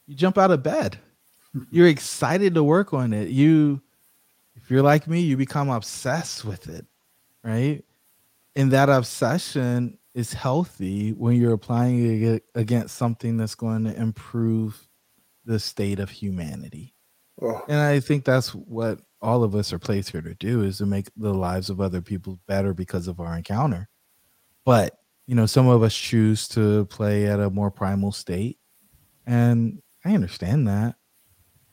you 0.06 0.14
jump 0.14 0.38
out 0.38 0.52
of 0.52 0.62
bed. 0.62 0.98
You're 1.70 1.88
excited 1.88 2.54
to 2.54 2.64
work 2.64 2.92
on 2.92 3.12
it. 3.12 3.28
You 3.28 3.80
if 4.56 4.70
you're 4.70 4.82
like 4.82 5.06
me, 5.06 5.20
you 5.20 5.36
become 5.36 5.68
obsessed 5.68 6.44
with 6.44 6.68
it, 6.68 6.86
right? 7.42 7.84
And 8.56 8.70
that 8.70 8.88
obsession 8.88 9.98
is 10.14 10.32
healthy 10.32 11.10
when 11.10 11.36
you're 11.36 11.52
applying 11.52 12.22
it 12.22 12.44
against 12.54 12.96
something 12.96 13.36
that's 13.36 13.56
going 13.56 13.84
to 13.84 13.94
improve 13.94 14.88
the 15.44 15.58
state 15.58 15.98
of 15.98 16.08
humanity. 16.08 16.94
Oh. 17.42 17.62
And 17.68 17.78
I 17.78 18.00
think 18.00 18.24
that's 18.24 18.54
what 18.54 19.00
all 19.20 19.42
of 19.42 19.54
us 19.54 19.72
are 19.72 19.78
placed 19.78 20.10
here 20.10 20.22
to 20.22 20.34
do 20.34 20.62
is 20.62 20.78
to 20.78 20.86
make 20.86 21.08
the 21.16 21.34
lives 21.34 21.68
of 21.68 21.80
other 21.80 22.00
people 22.00 22.38
better 22.46 22.72
because 22.72 23.08
of 23.08 23.20
our 23.20 23.36
encounter. 23.36 23.88
But, 24.64 24.98
you 25.26 25.34
know, 25.34 25.46
some 25.46 25.66
of 25.66 25.82
us 25.82 25.94
choose 25.94 26.46
to 26.48 26.84
play 26.86 27.26
at 27.26 27.40
a 27.40 27.50
more 27.50 27.70
primal 27.70 28.12
state. 28.12 28.58
And 29.26 29.82
I 30.04 30.14
understand 30.14 30.68
that. 30.68 30.94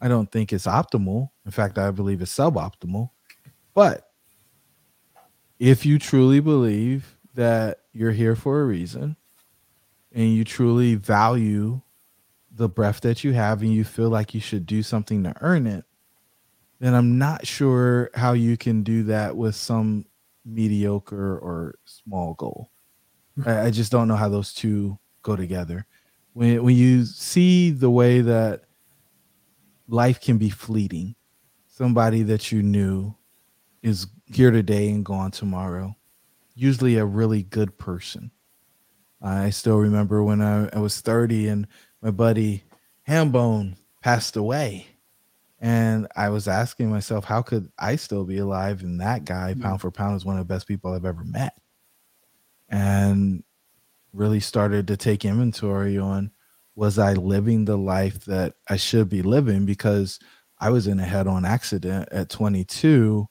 I 0.02 0.08
don't 0.08 0.32
think 0.32 0.52
it's 0.52 0.66
optimal. 0.66 1.30
In 1.46 1.52
fact, 1.52 1.78
I 1.78 1.92
believe 1.92 2.22
it's 2.22 2.36
suboptimal. 2.36 3.12
But 3.74 4.10
if 5.60 5.86
you 5.86 6.00
truly 6.00 6.40
believe 6.40 7.18
that 7.36 7.82
you're 7.94 8.12
here 8.12 8.36
for 8.36 8.62
a 8.62 8.66
reason 8.66 9.16
and 10.12 10.34
you 10.34 10.44
truly 10.44 10.96
value 10.96 11.82
the 12.52 12.68
breath 12.68 13.02
that 13.02 13.24
you 13.24 13.34
have 13.34 13.62
and 13.62 13.72
you 13.74 13.84
feel 13.84 14.10
like 14.10 14.34
you 14.34 14.42
should 14.42 14.66
do 14.66 14.82
something 14.82 15.24
to 15.24 15.34
earn 15.42 15.68
it, 15.68 15.86
then 16.80 16.96
I'm 16.96 17.20
not 17.20 17.46
sure 17.46 18.10
how 18.16 18.34
you 18.34 18.58
can 18.58 18.82
do 18.82 19.04
that 19.04 19.38
with 19.38 19.56
some 19.56 20.06
mediocre 20.44 21.38
or 21.38 21.76
small 21.86 22.34
goal. 22.34 22.72
Hmm. 23.36 23.48
I, 23.48 23.66
I 23.66 23.72
just 23.72 23.92
don't 23.92 24.08
know 24.08 24.16
how 24.16 24.30
those 24.30 24.54
two 24.54 24.98
go 25.22 25.36
together. 25.36 25.86
When 26.34 26.64
when 26.64 26.76
you 26.76 27.06
see 27.06 27.70
the 27.70 27.92
way 27.92 28.22
that 28.22 28.64
life 29.92 30.22
can 30.22 30.38
be 30.38 30.50
fleeting, 30.50 31.16
somebody 31.68 32.24
that 32.24 32.52
you 32.52 32.64
knew 32.64 33.14
is 33.84 34.08
here 34.26 34.50
today 34.50 34.90
and 34.90 35.06
gone 35.06 35.32
tomorrow, 35.32 35.96
usually 36.56 36.98
a 36.98 37.06
really 37.06 37.44
good 37.44 37.78
person. 37.78 38.32
I 39.22 39.50
still 39.50 39.78
remember 39.78 40.24
when 40.24 40.42
I, 40.42 40.70
I 40.70 40.80
was 40.80 41.02
30 41.02 41.50
and 41.50 41.68
my 42.02 42.10
buddy 42.10 42.64
Hambone 43.08 43.76
passed 44.02 44.36
away 44.36 44.88
and 45.60 46.08
I 46.16 46.30
was 46.30 46.48
asking 46.48 46.90
myself, 46.90 47.26
how 47.26 47.42
could 47.42 47.70
I 47.78 47.98
still 47.98 48.24
be 48.24 48.38
alive? 48.38 48.82
And 48.82 49.00
that 49.02 49.26
guy, 49.26 49.52
mm-hmm. 49.52 49.62
pound 49.62 49.82
for 49.82 49.92
pound, 49.92 50.16
is 50.16 50.26
one 50.26 50.40
of 50.40 50.48
the 50.48 50.54
best 50.54 50.68
people 50.68 50.94
I've 50.94 51.06
ever 51.06 51.24
met. 51.24 51.54
And 52.70 53.44
really 54.14 54.40
started 54.40 54.88
to 54.88 54.98
take 54.98 55.26
inventory 55.26 55.98
on 55.98 56.32
was 56.82 56.98
I 56.98 57.13
living 57.13 57.63
the 57.63 57.78
life 57.78 58.26
that 58.26 58.56
I 58.67 58.76
should 58.76 59.08
be 59.08 59.22
living? 59.22 59.67
Because 59.67 60.17
I 60.60 60.72
was 60.72 60.88
in 60.88 61.00
a 61.00 61.04
head 61.04 61.28
on 61.28 61.46
accident 61.46 62.10
at 62.12 62.32
22 62.32 63.28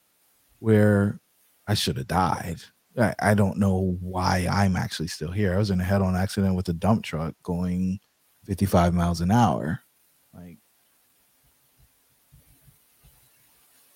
where 0.59 1.19
I 1.67 1.73
should 1.73 1.97
have 1.97 2.07
died. 2.07 2.61
I, 2.97 3.13
I 3.19 3.33
don't 3.33 3.57
know 3.57 3.97
why 3.99 4.47
I'm 4.49 4.77
actually 4.77 5.09
still 5.09 5.31
here. 5.33 5.53
I 5.53 5.57
was 5.57 5.69
in 5.69 5.81
a 5.81 5.83
head 5.83 6.01
on 6.01 6.15
accident 6.15 6.55
with 6.55 6.69
a 6.69 6.73
dump 6.73 7.03
truck 7.03 7.35
going 7.43 7.99
55 8.45 8.93
miles 8.93 9.19
an 9.19 9.31
hour. 9.31 9.81
Like, 10.33 10.57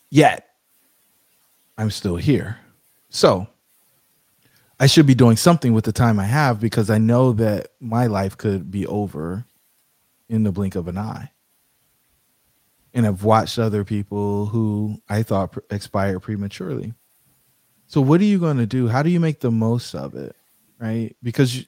Yet, 0.09 0.49
I'm 1.77 1.91
still 1.91 2.17
here. 2.17 2.59
So, 3.09 3.47
I 4.79 4.87
should 4.87 5.05
be 5.05 5.15
doing 5.15 5.37
something 5.37 5.73
with 5.73 5.85
the 5.85 5.91
time 5.91 6.19
I 6.19 6.25
have 6.25 6.59
because 6.59 6.89
I 6.89 6.97
know 6.97 7.31
that 7.33 7.69
my 7.79 8.07
life 8.07 8.37
could 8.37 8.69
be 8.71 8.85
over 8.85 9.45
in 10.27 10.43
the 10.43 10.51
blink 10.51 10.75
of 10.75 10.87
an 10.87 10.97
eye. 10.97 11.31
And 12.93 13.05
I've 13.05 13.23
watched 13.23 13.59
other 13.59 13.83
people 13.83 14.47
who 14.47 15.01
I 15.09 15.23
thought 15.23 15.57
expired 15.69 16.21
prematurely. 16.21 16.93
So, 17.87 18.01
what 18.01 18.21
are 18.21 18.25
you 18.25 18.39
going 18.39 18.57
to 18.57 18.65
do? 18.65 18.87
How 18.87 19.03
do 19.03 19.09
you 19.09 19.19
make 19.19 19.41
the 19.41 19.51
most 19.51 19.93
of 19.93 20.15
it? 20.15 20.35
Right? 20.79 21.15
Because 21.21 21.55
you, 21.55 21.63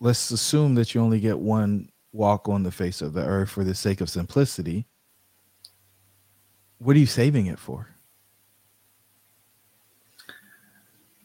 let's 0.00 0.30
assume 0.30 0.74
that 0.74 0.94
you 0.94 1.00
only 1.00 1.20
get 1.20 1.38
one 1.38 1.90
walk 2.12 2.48
on 2.48 2.62
the 2.62 2.70
face 2.70 3.02
of 3.02 3.12
the 3.12 3.24
earth 3.24 3.50
for 3.50 3.64
the 3.64 3.74
sake 3.74 4.00
of 4.00 4.08
simplicity 4.10 4.86
what 6.78 6.96
are 6.96 7.00
you 7.00 7.06
saving 7.06 7.46
it 7.46 7.58
for? 7.58 7.93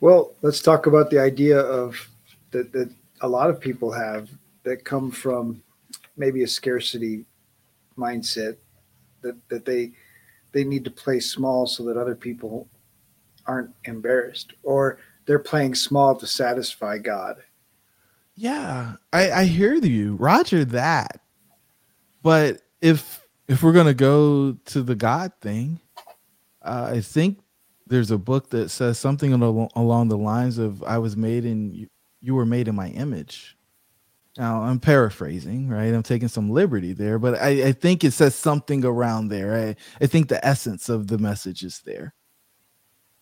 Well, 0.01 0.33
let's 0.41 0.62
talk 0.62 0.85
about 0.85 1.09
the 1.09 1.19
idea 1.19 1.59
of 1.59 2.09
that 2.51 2.71
that 2.71 2.89
a 3.21 3.27
lot 3.27 3.49
of 3.49 3.59
people 3.59 3.91
have 3.91 4.29
that 4.63 4.85
come 4.85 5.12
from 5.12 5.62
maybe 6.15 6.43
a 6.43 6.47
scarcity 6.47 7.25
mindset 7.97 8.57
that 9.21 9.35
that 9.49 9.65
they 9.65 9.91
they 10.51 10.63
need 10.63 10.83
to 10.85 10.91
play 10.91 11.19
small 11.19 11.67
so 11.67 11.83
that 11.83 11.97
other 11.97 12.15
people 12.15 12.67
aren't 13.45 13.71
embarrassed 13.85 14.53
or 14.63 14.99
they're 15.25 15.39
playing 15.39 15.75
small 15.75 16.15
to 16.15 16.25
satisfy 16.25 16.97
God. 16.97 17.38
Yeah, 18.35 18.95
I, 19.12 19.31
I 19.31 19.43
hear 19.45 19.73
you, 19.75 20.15
Roger. 20.15 20.63
That, 20.63 21.19
but 22.23 22.62
if 22.81 23.27
if 23.49 23.62
we're 23.62 23.73
gonna 23.73 23.93
go 23.93 24.53
to 24.53 24.81
the 24.81 24.95
God 24.95 25.33
thing, 25.41 25.81
uh, 26.62 26.91
I 26.93 27.01
think 27.01 27.39
there's 27.89 28.12
a 28.12 28.17
book 28.17 28.49
that 28.52 28.69
says 28.69 28.97
something 28.97 29.34
along, 29.34 30.08
the 30.08 30.17
lines 30.17 30.58
of 30.58 30.84
"I 30.84 30.97
was 30.97 31.17
made 31.17 31.45
in 31.45 31.88
you, 32.21 32.36
were 32.36 32.45
made 32.45 32.67
in 32.67 32.75
my 32.75 32.89
image." 32.89 33.58
Now 34.38 34.62
I'm 34.62 34.80
paraphrasing, 34.80 35.67
right? 35.67 35.93
I'm 35.93 36.04
taking 36.04 36.28
some 36.30 36.49
liberty 36.49 36.93
there, 36.93 37.19
but 37.19 37.36
I, 37.41 37.67
I 37.67 37.71
think 37.73 38.04
it 38.04 38.12
says 38.12 38.36
something 38.36 38.86
around 38.86 39.28
there. 39.28 39.56
I, 39.56 39.75
I 40.02 40.08
think 40.08 40.30
the 40.30 40.45
essence 40.45 40.88
of 40.88 41.08
the 41.08 41.17
message 41.17 41.63
is 41.63 41.82
there. 41.86 42.13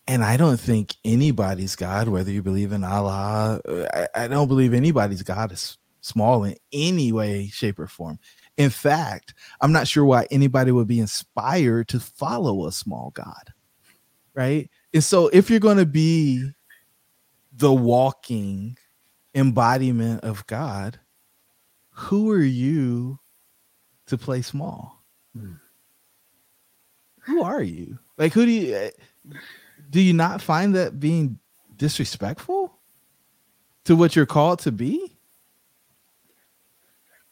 And 0.06 0.24
I 0.24 0.36
don't 0.36 0.60
think 0.60 0.94
anybody's 1.04 1.76
God, 1.76 2.08
whether 2.08 2.30
you 2.30 2.42
believe 2.42 2.72
in 2.72 2.84
Allah, 2.84 3.60
uh, 3.68 4.06
I, 4.14 4.24
I 4.24 4.28
don't 4.28 4.48
believe 4.48 4.72
anybody's 4.72 5.22
God 5.22 5.52
is 5.52 5.76
small 6.00 6.44
in 6.44 6.56
any 6.72 7.12
way, 7.12 7.48
shape, 7.48 7.78
or 7.78 7.86
form. 7.86 8.18
In 8.56 8.70
fact, 8.70 9.34
I'm 9.60 9.72
not 9.72 9.86
sure 9.86 10.04
why 10.04 10.26
anybody 10.30 10.72
would 10.72 10.86
be 10.86 11.00
inspired 11.00 11.88
to 11.88 12.00
follow 12.00 12.66
a 12.66 12.72
small 12.72 13.10
God. 13.14 13.52
Right. 14.38 14.70
And 14.94 15.02
so 15.02 15.26
if 15.32 15.50
you're 15.50 15.58
going 15.58 15.78
to 15.78 15.84
be 15.84 16.48
the 17.52 17.72
walking 17.72 18.78
embodiment 19.34 20.22
of 20.22 20.46
God, 20.46 21.00
who 21.90 22.30
are 22.30 22.38
you 22.38 23.18
to 24.06 24.16
play 24.16 24.42
small? 24.42 25.02
Hmm. 25.36 25.54
Who 27.22 27.42
are 27.42 27.64
you? 27.64 27.98
Like, 28.16 28.32
who 28.32 28.46
do 28.46 28.52
you 28.52 28.76
eh, 28.76 28.90
do 29.90 30.00
you 30.00 30.12
not 30.12 30.40
find 30.40 30.72
that 30.76 31.00
being 31.00 31.40
disrespectful 31.76 32.78
to 33.86 33.96
what 33.96 34.14
you're 34.14 34.24
called 34.24 34.60
to 34.60 34.70
be? 34.70 35.18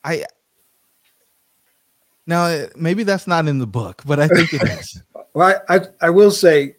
I 0.02 0.24
now, 2.26 2.66
maybe 2.74 3.04
that's 3.04 3.28
not 3.28 3.46
in 3.46 3.60
the 3.60 3.66
book, 3.68 4.02
but 4.04 4.18
I 4.18 4.26
think 4.26 4.52
it 4.52 4.62
is. 4.64 5.00
well, 5.34 5.62
I, 5.68 5.76
I, 5.76 5.80
I 6.00 6.10
will 6.10 6.32
say, 6.32 6.74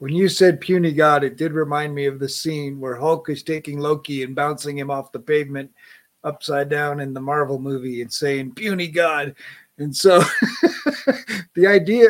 when 0.00 0.14
you 0.14 0.30
said 0.30 0.62
puny 0.62 0.92
god, 0.92 1.22
it 1.24 1.36
did 1.36 1.52
remind 1.52 1.94
me 1.94 2.06
of 2.06 2.18
the 2.18 2.28
scene 2.28 2.80
where 2.80 2.96
Hulk 2.96 3.28
is 3.28 3.42
taking 3.42 3.78
Loki 3.78 4.22
and 4.22 4.34
bouncing 4.34 4.78
him 4.78 4.90
off 4.90 5.12
the 5.12 5.20
pavement 5.20 5.70
upside 6.24 6.70
down 6.70 7.00
in 7.00 7.12
the 7.12 7.20
Marvel 7.20 7.58
movie 7.58 8.00
and 8.00 8.10
saying 8.10 8.54
puny 8.54 8.88
god. 8.88 9.34
And 9.76 9.94
so 9.94 10.20
the 11.54 11.66
idea, 11.66 12.08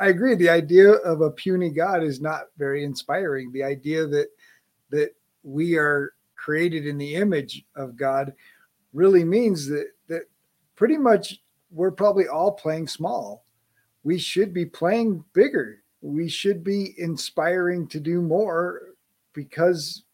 I, 0.00 0.08
agree, 0.08 0.34
the 0.34 0.50
idea 0.50 0.94
of 0.94 1.20
a 1.20 1.30
puny 1.30 1.70
god 1.70 2.02
is 2.02 2.20
not 2.20 2.46
very 2.58 2.82
inspiring. 2.82 3.52
The 3.52 3.62
idea 3.62 4.04
that 4.08 4.26
that 4.90 5.10
we 5.44 5.76
are 5.76 6.14
created 6.34 6.88
in 6.88 6.98
the 6.98 7.14
image 7.14 7.64
of 7.76 7.96
God 7.96 8.32
really 8.92 9.22
means 9.22 9.68
that 9.68 9.86
that 10.08 10.22
pretty 10.74 10.98
much 10.98 11.40
we're 11.70 11.92
probably 11.92 12.26
all 12.26 12.50
playing 12.50 12.88
small. 12.88 13.44
We 14.02 14.18
should 14.18 14.52
be 14.52 14.66
playing 14.66 15.24
bigger. 15.34 15.81
We 16.02 16.28
should 16.28 16.62
be 16.62 16.94
inspiring 16.98 17.86
to 17.88 18.00
do 18.00 18.20
more 18.20 18.82
because 19.32 20.04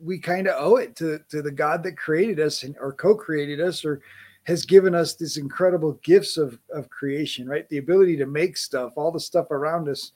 we 0.00 0.18
kind 0.18 0.48
of 0.48 0.54
owe 0.58 0.76
it 0.76 0.96
to, 0.96 1.20
to 1.30 1.42
the 1.42 1.50
God 1.50 1.82
that 1.82 1.96
created 1.96 2.40
us 2.40 2.62
and 2.62 2.76
or 2.80 2.92
co-created 2.92 3.60
us 3.60 3.84
or 3.84 4.00
has 4.44 4.64
given 4.64 4.94
us 4.94 5.14
these 5.14 5.36
incredible 5.36 5.92
gifts 6.02 6.36
of, 6.36 6.58
of 6.72 6.88
creation, 6.88 7.48
right? 7.48 7.68
The 7.68 7.78
ability 7.78 8.16
to 8.16 8.26
make 8.26 8.56
stuff, 8.56 8.92
all 8.96 9.12
the 9.12 9.20
stuff 9.20 9.50
around 9.50 9.88
us. 9.88 10.12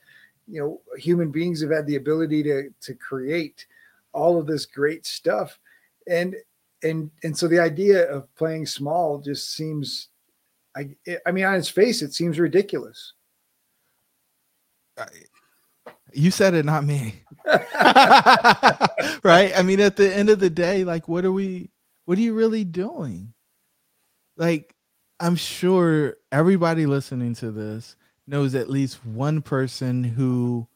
You 0.49 0.61
know 0.61 0.99
human 0.99 1.31
beings 1.31 1.63
have 1.63 1.71
had 1.71 1.87
the 1.87 1.97
ability 1.97 2.43
to 2.45 2.71
to 2.81 2.95
create 2.95 3.67
all 4.13 4.39
of 4.39 4.47
this 4.47 4.67
great 4.67 5.07
stuff. 5.07 5.59
And 6.09 6.35
and 6.83 7.11
and 7.23 7.37
so 7.37 7.49
the 7.49 7.59
idea 7.59 8.11
of 8.11 8.35
playing 8.35 8.67
small 8.67 9.19
just 9.19 9.55
seems 9.55 10.09
i 10.77 10.89
i 11.27 11.33
mean 11.33 11.45
on 11.45 11.55
its 11.55 11.69
face 11.69 12.03
it 12.03 12.13
seems 12.13 12.39
ridiculous 12.39 13.15
you 16.13 16.31
said 16.31 16.55
it 16.55 16.65
not 16.65 16.85
me. 16.85 17.15
Right? 19.25 19.53
I 19.57 19.63
mean 19.63 19.81
at 19.81 19.97
the 19.97 20.13
end 20.15 20.31
of 20.31 20.41
the 20.41 20.51
day 20.51 20.85
like 20.85 21.07
what 21.09 21.25
are 21.25 21.33
we 21.33 21.71
what 22.05 22.19
are 22.19 22.21
you 22.21 22.35
really 22.35 22.65
doing? 22.65 23.33
Like 24.37 24.75
i'm 25.21 25.37
sure 25.37 26.17
everybody 26.33 26.87
listening 26.87 27.35
to 27.37 27.53
this 27.53 27.95
knows 28.27 28.55
at 28.55 28.69
least 28.71 29.05
one 29.05 29.41
person 29.43 30.03
who 30.03 30.67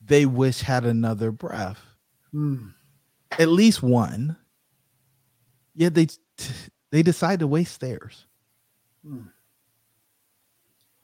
they 0.00 0.24
wish 0.24 0.60
had 0.60 0.84
another 0.84 1.30
breath. 1.30 1.82
Hmm. 2.32 2.68
at 3.32 3.48
least 3.48 3.82
one. 3.82 4.36
Yet 5.74 5.94
they 5.94 6.08
they 6.90 7.02
decide 7.02 7.40
to 7.40 7.46
waste 7.46 7.80
theirs. 7.80 8.26
Hmm. 9.06 9.28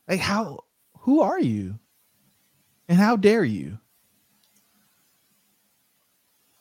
like 0.08 0.20
how 0.20 0.64
who 0.98 1.20
are 1.20 1.40
you 1.40 1.78
and 2.88 2.98
how 2.98 3.16
dare 3.16 3.44
you 3.44 3.78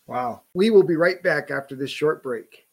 Wow. 0.07 0.43
We 0.53 0.69
will 0.69 0.83
be 0.83 0.95
right 0.95 1.21
back 1.23 1.49
after 1.49 1.75
this 1.75 1.89
short 1.89 2.21
break. 2.21 2.67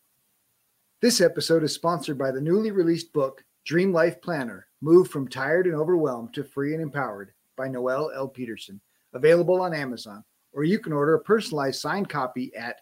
This 1.01 1.21
episode 1.21 1.65
is 1.65 1.73
sponsored 1.73 2.19
by 2.19 2.31
the 2.31 2.41
newly 2.41 2.71
released 2.71 3.13
book, 3.13 3.43
Dream 3.65 3.93
Life 3.93 4.21
Planner 4.21 4.67
Move 4.83 5.09
from 5.09 5.29
Tired 5.29 5.67
and 5.67 5.75
Overwhelmed 5.75 6.35
to 6.35 6.45
Free 6.45 6.75
and 6.75 6.83
Empowered 6.83 7.33
by 7.57 7.69
Noelle 7.69 8.29
Peterson, 8.29 8.81
available 9.15 9.61
on 9.61 9.73
Amazon, 9.73 10.25
or 10.53 10.65
you 10.65 10.79
can 10.79 10.93
order 10.93 11.15
a 11.15 11.21
personalized 11.21 11.81
signed 11.81 12.09
copy 12.09 12.55
at 12.55 12.81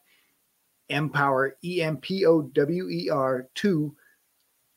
empower, 0.88 1.56
E 1.62 1.82
M 1.82 1.98
P 1.98 2.26
O 2.26 2.42
W 2.42 2.88
E 2.88 3.08
R 3.10 3.48
2 3.54 3.94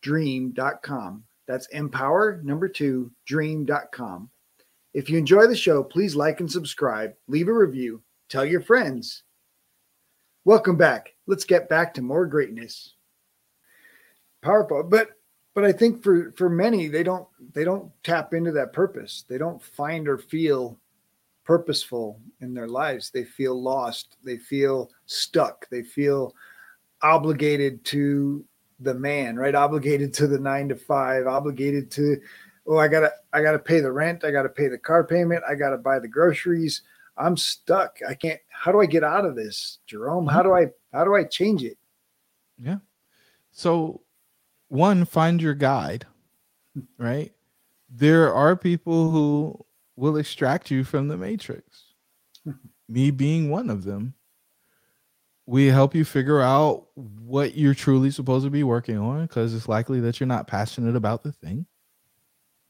dream.com. 0.01 1.23
That's 1.47 1.67
empower 1.67 2.41
number 2.43 2.67
two 2.67 3.11
dream.com. 3.25 4.29
If 4.93 5.09
you 5.09 5.17
enjoy 5.17 5.47
the 5.47 5.55
show, 5.55 5.83
please 5.83 6.15
like 6.15 6.39
and 6.39 6.51
subscribe, 6.51 7.13
leave 7.27 7.47
a 7.47 7.53
review, 7.53 8.01
tell 8.29 8.45
your 8.45 8.61
friends. 8.61 9.23
Welcome 10.45 10.77
back. 10.77 11.13
Let's 11.25 11.45
get 11.45 11.69
back 11.69 11.93
to 11.95 12.01
more 12.01 12.25
greatness. 12.25 12.95
Powerful, 14.41 14.83
but 14.83 15.09
but 15.55 15.63
I 15.63 15.71
think 15.71 16.03
for 16.03 16.33
for 16.35 16.49
many 16.49 16.87
they 16.87 17.03
don't 17.03 17.27
they 17.53 17.63
don't 17.63 17.91
tap 18.03 18.33
into 18.33 18.51
that 18.51 18.73
purpose. 18.73 19.23
They 19.27 19.37
don't 19.37 19.61
find 19.61 20.07
or 20.07 20.17
feel 20.17 20.77
purposeful 21.43 22.19
in 22.41 22.53
their 22.53 22.67
lives. 22.67 23.09
They 23.09 23.23
feel 23.23 23.61
lost. 23.61 24.17
They 24.23 24.37
feel 24.37 24.91
stuck. 25.05 25.67
They 25.69 25.83
feel 25.83 26.35
obligated 27.01 27.83
to 27.85 28.45
the 28.79 28.93
man, 28.93 29.35
right? 29.35 29.55
Obligated 29.55 30.13
to 30.15 30.27
the 30.27 30.39
9 30.39 30.69
to 30.69 30.75
5, 30.75 31.27
obligated 31.27 31.91
to 31.91 32.17
oh, 32.67 32.77
I 32.77 32.87
got 32.87 33.01
to 33.01 33.11
I 33.33 33.41
got 33.41 33.53
to 33.53 33.59
pay 33.59 33.79
the 33.79 33.91
rent, 33.91 34.23
I 34.23 34.31
got 34.31 34.43
to 34.43 34.49
pay 34.49 34.67
the 34.67 34.77
car 34.77 35.03
payment, 35.03 35.43
I 35.47 35.55
got 35.55 35.69
to 35.69 35.77
buy 35.77 35.99
the 35.99 36.07
groceries. 36.07 36.81
I'm 37.17 37.37
stuck. 37.37 37.99
I 38.07 38.15
can't. 38.15 38.39
How 38.49 38.71
do 38.71 38.81
I 38.81 38.85
get 38.85 39.03
out 39.03 39.25
of 39.25 39.35
this, 39.35 39.79
Jerome? 39.85 40.27
How 40.27 40.41
do 40.41 40.53
I 40.53 40.67
how 40.91 41.03
do 41.03 41.15
I 41.15 41.23
change 41.23 41.63
it? 41.63 41.77
Yeah. 42.57 42.77
So, 43.51 44.01
one, 44.69 45.05
find 45.05 45.41
your 45.41 45.53
guide, 45.53 46.05
right? 46.97 47.31
There 47.89 48.33
are 48.33 48.55
people 48.55 49.11
who 49.11 49.65
will 49.95 50.17
extract 50.17 50.71
you 50.71 50.83
from 50.83 51.07
the 51.07 51.17
matrix, 51.17 51.93
me 52.89 53.11
being 53.11 53.49
one 53.49 53.69
of 53.69 53.83
them. 53.83 54.15
We 55.45 55.67
help 55.67 55.93
you 55.93 56.05
figure 56.05 56.41
out 56.41 56.87
what 56.95 57.55
you're 57.55 57.73
truly 57.73 58.11
supposed 58.11 58.45
to 58.45 58.49
be 58.49 58.63
working 58.63 58.97
on 58.97 59.27
because 59.27 59.53
it's 59.53 59.67
likely 59.67 59.99
that 59.99 60.19
you're 60.19 60.25
not 60.25 60.47
passionate 60.47 60.95
about 60.95 61.21
the 61.21 61.33
thing. 61.33 61.65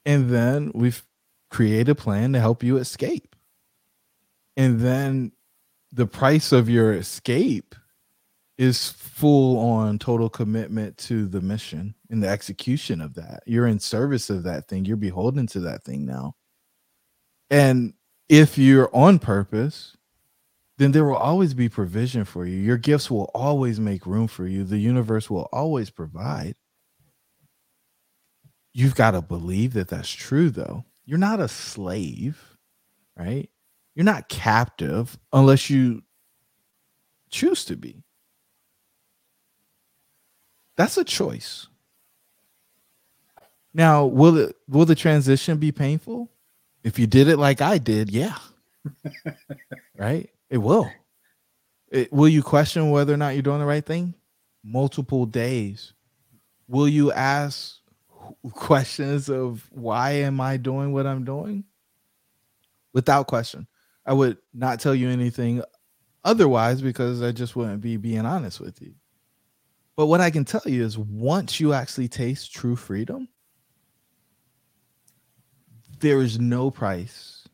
And 0.06 0.30
then 0.30 0.70
we've 0.74 1.04
created 1.50 1.88
a 1.88 1.94
plan 1.94 2.32
to 2.32 2.40
help 2.40 2.62
you 2.62 2.76
escape. 2.76 3.34
And 4.56 4.80
then 4.80 5.32
the 5.92 6.06
price 6.06 6.52
of 6.52 6.68
your 6.68 6.92
escape 6.92 7.74
is 8.56 8.90
full 8.90 9.58
on 9.58 9.98
total 9.98 10.28
commitment 10.28 10.96
to 10.96 11.26
the 11.26 11.40
mission 11.40 11.94
and 12.10 12.22
the 12.22 12.28
execution 12.28 13.00
of 13.00 13.14
that. 13.14 13.42
You're 13.46 13.66
in 13.66 13.80
service 13.80 14.30
of 14.30 14.44
that 14.44 14.68
thing. 14.68 14.84
You're 14.84 14.96
beholden 14.96 15.46
to 15.48 15.60
that 15.60 15.82
thing 15.82 16.04
now. 16.04 16.36
And 17.50 17.94
if 18.28 18.56
you're 18.56 18.94
on 18.94 19.18
purpose, 19.18 19.96
then 20.78 20.92
there 20.92 21.04
will 21.04 21.16
always 21.16 21.54
be 21.54 21.68
provision 21.68 22.24
for 22.24 22.46
you. 22.46 22.58
Your 22.58 22.78
gifts 22.78 23.10
will 23.10 23.30
always 23.34 23.78
make 23.78 24.06
room 24.06 24.26
for 24.26 24.46
you. 24.46 24.64
The 24.64 24.78
universe 24.78 25.30
will 25.30 25.48
always 25.52 25.90
provide. 25.90 26.56
You've 28.74 28.96
got 28.96 29.12
to 29.12 29.22
believe 29.22 29.72
that 29.74 29.88
that's 29.88 30.10
true, 30.10 30.50
though. 30.50 30.84
You're 31.06 31.16
not 31.16 31.38
a 31.40 31.48
slave, 31.48 32.58
right? 33.16 33.48
You're 33.94 34.04
not 34.04 34.28
captive 34.28 35.16
unless 35.32 35.70
you 35.70 36.02
choose 37.30 37.64
to 37.66 37.76
be. 37.76 38.02
That's 40.76 40.98
a 40.98 41.04
choice. 41.04 41.68
Now, 43.72 44.06
will 44.06 44.36
it 44.38 44.56
will 44.68 44.84
the 44.84 44.96
transition 44.96 45.58
be 45.58 45.70
painful? 45.72 46.30
If 46.82 46.98
you 46.98 47.06
did 47.06 47.28
it 47.28 47.38
like 47.38 47.60
I 47.60 47.78
did, 47.78 48.10
yeah. 48.10 48.38
right? 49.96 50.28
It 50.50 50.58
will. 50.58 50.90
It, 51.90 52.12
will 52.12 52.28
you 52.28 52.42
question 52.42 52.90
whether 52.90 53.14
or 53.14 53.16
not 53.16 53.34
you're 53.34 53.42
doing 53.42 53.60
the 53.60 53.66
right 53.66 53.84
thing? 53.84 54.14
Multiple 54.64 55.26
days. 55.26 55.92
Will 56.66 56.88
you 56.88 57.12
ask 57.12 57.78
questions 58.52 59.28
of 59.28 59.66
why 59.70 60.12
am 60.12 60.40
I 60.40 60.56
doing 60.56 60.92
what 60.92 61.06
I'm 61.06 61.24
doing? 61.24 61.64
Without 62.92 63.26
question. 63.26 63.66
I 64.06 64.12
would 64.12 64.38
not 64.52 64.80
tell 64.80 64.94
you 64.94 65.08
anything 65.08 65.62
otherwise 66.24 66.82
because 66.82 67.22
I 67.22 67.32
just 67.32 67.56
wouldn't 67.56 67.80
be 67.80 67.96
being 67.96 68.26
honest 68.26 68.60
with 68.60 68.80
you. 68.80 68.94
But 69.96 70.06
what 70.06 70.20
I 70.20 70.30
can 70.30 70.44
tell 70.44 70.62
you 70.64 70.84
is 70.84 70.98
once 70.98 71.60
you 71.60 71.72
actually 71.72 72.08
taste 72.08 72.52
true 72.52 72.76
freedom, 72.76 73.28
there 76.00 76.20
is 76.20 76.38
no 76.38 76.70
price 76.70 77.48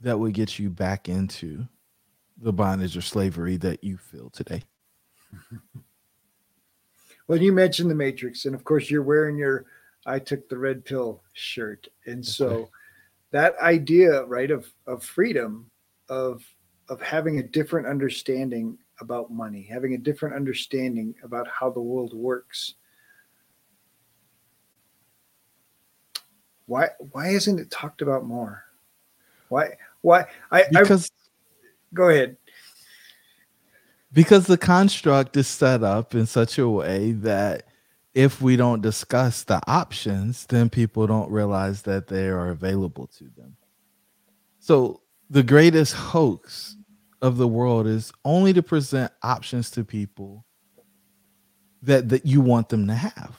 that 0.00 0.18
would 0.18 0.32
get 0.32 0.58
you 0.58 0.70
back 0.70 1.08
into 1.08 1.66
the 2.38 2.52
bondage 2.52 2.96
or 2.96 3.02
slavery 3.02 3.56
that 3.58 3.84
you 3.84 3.98
feel 3.98 4.30
today. 4.30 4.62
Well, 7.30 7.40
you 7.40 7.52
mentioned 7.52 7.88
the 7.88 7.94
Matrix, 7.94 8.44
and 8.44 8.56
of 8.56 8.64
course, 8.64 8.90
you're 8.90 9.04
wearing 9.04 9.36
your 9.38 9.64
"I 10.06 10.18
took 10.18 10.48
the 10.48 10.58
red 10.58 10.84
pill" 10.84 11.22
shirt, 11.34 11.88
and 12.06 12.24
so 12.24 12.70
that 13.30 13.54
idea, 13.60 14.24
right, 14.24 14.50
of 14.50 14.66
of 14.86 15.04
freedom, 15.04 15.70
of 16.08 16.44
of 16.88 17.00
having 17.00 17.38
a 17.38 17.42
different 17.42 17.86
understanding 17.86 18.78
about 19.00 19.30
money, 19.30 19.62
having 19.62 19.94
a 19.94 19.98
different 19.98 20.34
understanding 20.34 21.14
about 21.22 21.48
how 21.48 21.70
the 21.70 21.80
world 21.80 22.12
works. 22.12 22.74
Why 26.66 26.88
why 27.12 27.28
isn't 27.28 27.58
it 27.58 27.70
talked 27.70 28.02
about 28.02 28.24
more? 28.24 28.64
Why 29.48 29.76
why 30.02 30.26
I 30.50 30.64
Because 30.70 31.10
I, 31.10 31.94
go 31.94 32.08
ahead. 32.08 32.36
because 34.12 34.46
the 34.46 34.58
construct 34.58 35.36
is 35.36 35.46
set 35.46 35.82
up 35.82 36.14
in 36.14 36.26
such 36.26 36.58
a 36.58 36.68
way 36.68 37.12
that 37.12 37.64
if 38.14 38.42
we 38.42 38.56
don't 38.56 38.82
discuss 38.82 39.44
the 39.44 39.60
options, 39.66 40.46
then 40.46 40.68
people 40.68 41.06
don't 41.06 41.30
realize 41.30 41.82
that 41.82 42.08
they 42.08 42.28
are 42.28 42.48
available 42.48 43.06
to 43.18 43.24
them. 43.36 43.56
So 44.58 45.02
the 45.28 45.42
greatest 45.42 45.94
hoax 45.94 46.76
of 47.22 47.36
the 47.36 47.48
world 47.48 47.86
is 47.86 48.12
only 48.24 48.52
to 48.52 48.62
present 48.62 49.12
options 49.22 49.70
to 49.72 49.84
people 49.84 50.44
that 51.82 52.08
that 52.10 52.26
you 52.26 52.40
want 52.40 52.68
them 52.68 52.86
to 52.88 52.94
have. 52.94 53.36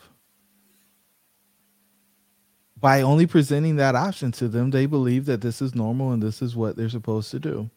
By 2.78 3.02
only 3.02 3.28
presenting 3.28 3.76
that 3.76 3.96
option 3.96 4.32
to 4.34 4.48
them, 4.48 4.72
they 4.72 4.88
believe 4.88 5.26
that 5.26 5.42
this 5.42 5.62
is 5.62 5.76
normal 5.76 6.12
and 6.12 6.24
this 6.24 6.42
is 6.42 6.56
what 6.56 6.76
they're 6.76 6.90
supposed 6.90 7.30
to 7.32 7.40
do. 7.40 7.70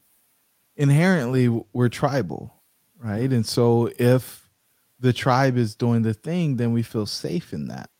Inherently, 0.76 1.48
we're 1.48 1.90
tribal, 1.90 2.54
right? 2.98 3.30
And 3.30 3.44
so 3.44 3.90
if 3.98 4.43
the 5.00 5.12
tribe 5.12 5.56
is 5.56 5.74
doing 5.74 6.02
the 6.02 6.14
thing, 6.14 6.56
then 6.56 6.72
we 6.72 6.82
feel 6.82 7.06
safe 7.06 7.52
in 7.52 7.68
that. 7.68 7.90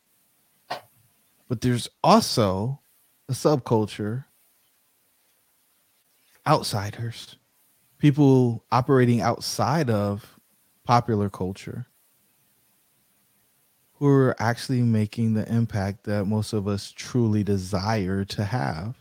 But 1.47 1.61
there's 1.61 1.87
also 2.03 2.81
a 3.29 3.33
subculture, 3.33 4.25
outsiders, 6.47 7.37
people 7.97 8.63
operating 8.71 9.21
outside 9.21 9.89
of 9.89 10.39
popular 10.83 11.29
culture 11.29 11.87
who 13.93 14.07
are 14.07 14.35
actually 14.39 14.81
making 14.81 15.33
the 15.33 15.47
impact 15.51 16.03
that 16.03 16.25
most 16.25 16.53
of 16.53 16.67
us 16.67 16.91
truly 16.91 17.43
desire 17.43 18.25
to 18.25 18.43
have. 18.43 18.95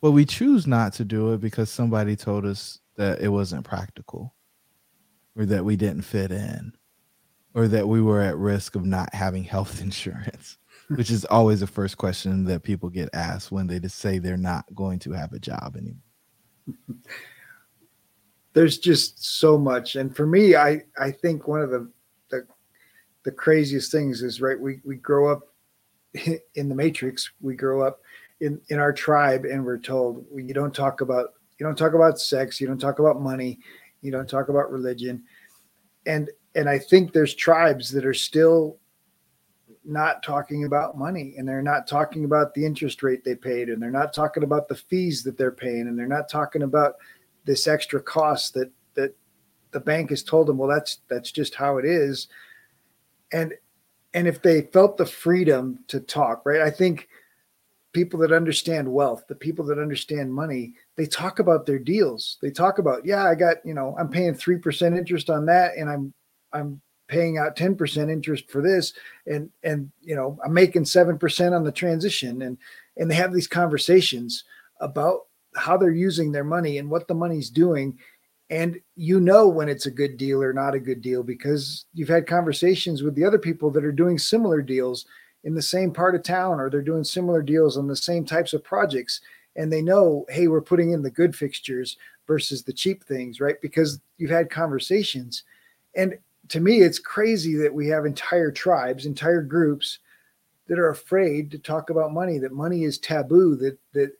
but 0.00 0.12
we 0.12 0.24
choose 0.24 0.66
not 0.66 0.94
to 0.94 1.04
do 1.04 1.32
it 1.34 1.40
because 1.40 1.68
somebody 1.70 2.16
told 2.16 2.46
us 2.46 2.78
that 2.96 3.20
it 3.20 3.28
wasn't 3.28 3.64
practical 3.64 4.34
or 5.36 5.44
that 5.44 5.64
we 5.64 5.76
didn't 5.76 6.02
fit 6.02 6.30
in 6.32 6.72
or 7.54 7.68
that 7.68 7.88
we 7.88 8.00
were 8.00 8.20
at 8.20 8.36
risk 8.36 8.74
of 8.74 8.84
not 8.84 9.12
having 9.14 9.44
health 9.44 9.80
insurance 9.82 10.58
which 10.96 11.10
is 11.10 11.24
always 11.26 11.60
the 11.60 11.66
first 11.68 11.96
question 11.96 12.44
that 12.44 12.64
people 12.64 12.88
get 12.88 13.08
asked 13.12 13.52
when 13.52 13.68
they 13.68 13.78
just 13.78 13.98
say 13.98 14.18
they're 14.18 14.36
not 14.36 14.64
going 14.74 14.98
to 14.98 15.12
have 15.12 15.32
a 15.32 15.38
job 15.38 15.76
anymore. 15.76 16.98
There's 18.54 18.78
just 18.78 19.24
so 19.24 19.56
much. 19.56 19.94
And 19.94 20.14
for 20.14 20.26
me 20.26 20.56
i 20.56 20.82
i 20.98 21.10
think 21.10 21.46
one 21.46 21.60
of 21.60 21.70
the 21.70 21.88
the, 22.30 22.46
the 23.24 23.30
craziest 23.30 23.92
things 23.92 24.22
is 24.22 24.40
right 24.40 24.58
we 24.58 24.80
we 24.84 24.96
grow 24.96 25.30
up 25.30 25.50
in 26.54 26.68
the 26.68 26.74
matrix. 26.74 27.30
We 27.40 27.54
grow 27.54 27.86
up 27.86 28.00
in 28.40 28.60
in 28.68 28.78
our 28.78 28.92
tribe 28.92 29.44
and 29.44 29.64
we're 29.64 29.78
told 29.78 30.24
you 30.34 30.54
don't 30.54 30.74
talk 30.74 31.00
about 31.00 31.34
you 31.58 31.66
don't 31.66 31.76
talk 31.76 31.94
about 31.94 32.18
sex. 32.18 32.60
You 32.60 32.66
don't 32.66 32.80
talk 32.80 32.98
about 32.98 33.20
money. 33.20 33.60
You 34.00 34.10
don't 34.10 34.28
talk 34.28 34.48
about 34.48 34.72
religion. 34.72 35.22
And 36.06 36.30
and 36.54 36.68
i 36.68 36.78
think 36.78 37.12
there's 37.12 37.34
tribes 37.34 37.90
that 37.90 38.04
are 38.04 38.14
still 38.14 38.78
not 39.84 40.22
talking 40.22 40.64
about 40.64 40.96
money 40.96 41.34
and 41.36 41.48
they're 41.48 41.62
not 41.62 41.86
talking 41.86 42.24
about 42.24 42.54
the 42.54 42.64
interest 42.64 43.02
rate 43.02 43.24
they 43.24 43.34
paid 43.34 43.68
and 43.68 43.82
they're 43.82 43.90
not 43.90 44.12
talking 44.12 44.42
about 44.42 44.68
the 44.68 44.74
fees 44.74 45.22
that 45.22 45.38
they're 45.38 45.50
paying 45.50 45.88
and 45.88 45.98
they're 45.98 46.06
not 46.06 46.28
talking 46.28 46.62
about 46.62 46.94
this 47.44 47.66
extra 47.66 48.00
cost 48.00 48.54
that 48.54 48.70
that 48.94 49.14
the 49.70 49.80
bank 49.80 50.10
has 50.10 50.22
told 50.22 50.46
them 50.46 50.58
well 50.58 50.68
that's 50.68 50.98
that's 51.08 51.30
just 51.32 51.54
how 51.54 51.78
it 51.78 51.84
is. 51.84 52.28
And 53.32 53.54
and 54.12 54.26
if 54.26 54.42
they 54.42 54.62
felt 54.62 54.96
the 54.96 55.06
freedom 55.06 55.78
to 55.88 56.00
talk 56.00 56.42
right 56.44 56.60
i 56.60 56.70
think 56.70 57.08
people 57.92 58.18
that 58.20 58.32
understand 58.32 58.92
wealth 58.92 59.24
the 59.28 59.34
people 59.34 59.64
that 59.64 59.78
understand 59.78 60.32
money 60.32 60.74
they 60.96 61.06
talk 61.06 61.38
about 61.38 61.64
their 61.64 61.78
deals. 61.78 62.38
They 62.42 62.50
talk 62.50 62.78
about 62.78 63.06
yeah 63.06 63.24
i 63.24 63.34
got 63.34 63.56
you 63.64 63.74
know 63.74 63.96
i'm 63.98 64.08
paying 64.08 64.34
3% 64.34 64.98
interest 64.98 65.30
on 65.30 65.46
that 65.46 65.76
and 65.76 65.88
i'm 65.88 66.12
i'm 66.52 66.80
paying 67.08 67.38
out 67.38 67.56
10% 67.56 68.08
interest 68.08 68.48
for 68.48 68.62
this 68.62 68.92
and 69.26 69.50
and 69.64 69.90
you 70.00 70.14
know 70.14 70.38
i'm 70.44 70.54
making 70.54 70.84
7% 70.84 71.56
on 71.56 71.64
the 71.64 71.72
transition 71.72 72.42
and 72.42 72.56
and 72.96 73.10
they 73.10 73.14
have 73.14 73.32
these 73.32 73.48
conversations 73.48 74.44
about 74.80 75.22
how 75.56 75.76
they're 75.76 75.90
using 75.90 76.32
their 76.32 76.44
money 76.44 76.78
and 76.78 76.88
what 76.88 77.08
the 77.08 77.14
money's 77.14 77.50
doing. 77.50 77.98
And 78.50 78.80
you 78.96 79.20
know 79.20 79.48
when 79.48 79.68
it's 79.68 79.86
a 79.86 79.90
good 79.90 80.16
deal 80.16 80.42
or 80.42 80.52
not 80.52 80.74
a 80.74 80.80
good 80.80 81.00
deal 81.00 81.22
because 81.22 81.86
you've 81.94 82.08
had 82.08 82.26
conversations 82.26 83.02
with 83.02 83.14
the 83.14 83.24
other 83.24 83.38
people 83.38 83.70
that 83.72 83.84
are 83.84 83.92
doing 83.92 84.18
similar 84.18 84.60
deals 84.60 85.06
in 85.44 85.54
the 85.54 85.62
same 85.62 85.92
part 85.92 86.14
of 86.14 86.22
town 86.22 86.60
or 86.60 86.68
they're 86.68 86.82
doing 86.82 87.04
similar 87.04 87.42
deals 87.42 87.76
on 87.76 87.86
the 87.86 87.96
same 87.96 88.24
types 88.24 88.52
of 88.52 88.64
projects. 88.64 89.20
And 89.56 89.72
they 89.72 89.82
know 89.82 90.26
hey 90.28 90.48
we're 90.48 90.60
putting 90.60 90.92
in 90.92 91.02
the 91.02 91.10
good 91.10 91.34
fixtures 91.34 91.96
versus 92.26 92.62
the 92.62 92.72
cheap 92.72 93.04
things 93.04 93.40
right? 93.40 93.60
Because 93.60 94.00
you've 94.18 94.30
had 94.30 94.50
conversations. 94.50 95.44
And 95.96 96.18
to 96.50 96.60
me 96.60 96.82
it's 96.82 96.98
crazy 96.98 97.56
that 97.56 97.72
we 97.72 97.88
have 97.88 98.04
entire 98.04 98.50
tribes 98.50 99.06
entire 99.06 99.42
groups 99.42 100.00
that 100.68 100.78
are 100.78 100.90
afraid 100.90 101.50
to 101.50 101.58
talk 101.58 101.90
about 101.90 102.12
money 102.12 102.38
that 102.38 102.52
money 102.52 102.84
is 102.84 102.98
taboo 102.98 103.56
that 103.56 103.78
that 103.92 104.12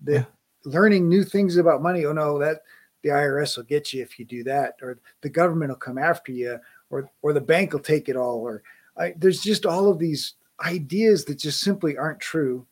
that 0.00 0.20
yeah 0.20 0.24
learning 0.64 1.08
new 1.08 1.24
things 1.24 1.56
about 1.56 1.82
money. 1.82 2.04
Oh 2.04 2.12
no, 2.12 2.38
that 2.38 2.62
the 3.02 3.10
IRS 3.10 3.56
will 3.56 3.64
get 3.64 3.92
you 3.92 4.02
if 4.02 4.18
you 4.18 4.24
do 4.24 4.44
that, 4.44 4.74
or 4.82 4.98
the 5.22 5.28
government 5.28 5.70
will 5.70 5.76
come 5.76 5.98
after 5.98 6.32
you, 6.32 6.58
or 6.90 7.10
or 7.22 7.32
the 7.32 7.40
bank 7.40 7.72
will 7.72 7.80
take 7.80 8.08
it 8.08 8.16
all, 8.16 8.38
or 8.40 8.62
I, 8.96 9.14
there's 9.16 9.40
just 9.40 9.66
all 9.66 9.90
of 9.90 9.98
these 9.98 10.34
ideas 10.64 11.24
that 11.24 11.38
just 11.38 11.60
simply 11.60 11.96
aren't 11.96 12.20
true. 12.20 12.66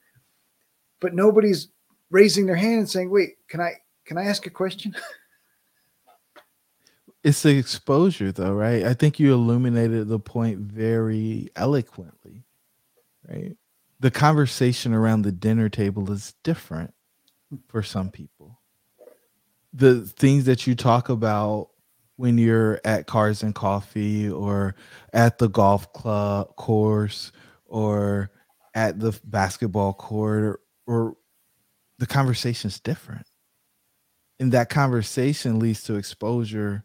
But 1.01 1.15
nobody's 1.15 1.69
raising 2.11 2.47
their 2.47 2.57
hand 2.57 2.79
and 2.79 2.91
saying, 2.91 3.11
"Wait, 3.11 3.37
can 3.49 3.61
I 3.61 3.75
can 4.05 4.19
I 4.19 4.25
ask 4.25 4.47
a 4.47 4.51
question?" 4.51 4.95
It's 7.27 7.43
the 7.43 7.59
exposure, 7.59 8.31
though, 8.31 8.53
right? 8.53 8.85
I 8.85 8.95
think 8.95 9.19
you 9.19 9.35
illuminated 9.35 10.07
the 10.07 10.21
point 10.21 10.59
very 10.61 11.49
eloquently, 11.57 12.45
right? 13.29 13.57
The 13.99 14.13
conversation 14.13 14.95
around 14.95 15.23
the 15.23 15.33
dinner 15.33 15.69
table 15.69 16.13
is 16.13 16.35
different 16.45 16.95
for 17.67 17.83
some 17.83 18.11
people. 18.11 18.61
The 19.73 20.03
things 20.03 20.45
that 20.45 20.69
you 20.69 20.77
talk 20.77 21.09
about 21.09 21.71
when 22.15 22.39
you're 22.39 22.81
at 22.85 23.09
Cars 23.09 23.43
and 23.43 23.57
Coffee 23.57 24.31
or 24.31 24.77
at 25.13 25.39
the 25.39 25.49
golf 25.49 25.93
club 25.93 26.55
course 26.55 27.33
or 27.65 28.31
at 28.73 29.01
the 29.01 29.19
basketball 29.25 29.95
court 29.95 30.45
or, 30.45 30.61
or 30.87 31.17
the 31.99 32.07
conversation's 32.07 32.79
different. 32.79 33.27
And 34.39 34.53
that 34.53 34.69
conversation 34.69 35.59
leads 35.59 35.83
to 35.83 35.97
exposure 35.97 36.85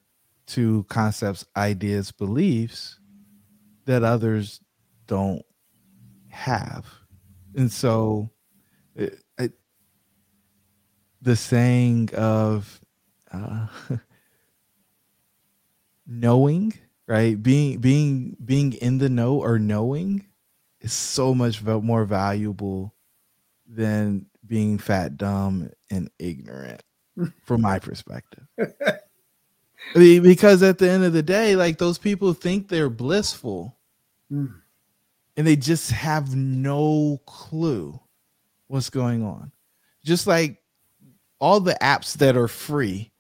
to 0.52 0.86
concepts, 0.89 1.45
ideas, 1.56 2.12
beliefs 2.12 2.99
that 3.86 4.04
others 4.04 4.62
don't 5.08 5.43
have. 6.30 6.86
And 7.56 7.72
so 7.72 8.32
it, 8.95 9.20
the 11.22 11.36
saying 11.36 12.10
of 12.16 12.82
uh, 13.32 13.68
knowing, 16.08 16.74
right? 17.08 17.41
Being 17.41 17.80
being 17.80 18.38
being 18.43 18.74
in 18.74 18.97
the 18.97 19.10
know 19.10 19.36
or 19.36 19.60
knowing 19.60 20.26
is 20.82 20.93
so 20.93 21.34
much 21.34 21.64
more 21.64 22.06
valuable 22.06 22.93
than 23.68 24.26
being 24.45 24.78
fat, 24.78 25.18
dumb, 25.18 25.70
and 25.89 26.10
ignorant, 26.20 26.82
from 27.45 27.62
my 27.62 27.80
perspective. 27.80 28.45
Because 29.94 30.64
at 30.64 30.78
the 30.78 30.89
end 30.89 31.04
of 31.04 31.14
the 31.14 31.24
day, 31.24 31.56
like 31.56 31.78
those 31.78 31.98
people 31.98 32.34
think 32.34 32.68
they're 32.68 32.89
blissful, 32.89 33.78
mm. 34.32 34.54
and 35.38 35.48
they 35.48 35.56
just 35.56 35.92
have 35.92 36.36
no 36.36 37.22
clue 37.26 38.00
what's 38.68 38.89
going 38.89 39.24
on. 39.24 39.52
Just 40.04 40.28
like 40.28 40.62
all 41.39 41.60
the 41.60 41.78
apps 41.82 42.18
that 42.18 42.38
are 42.38 42.48
free, 42.48 43.12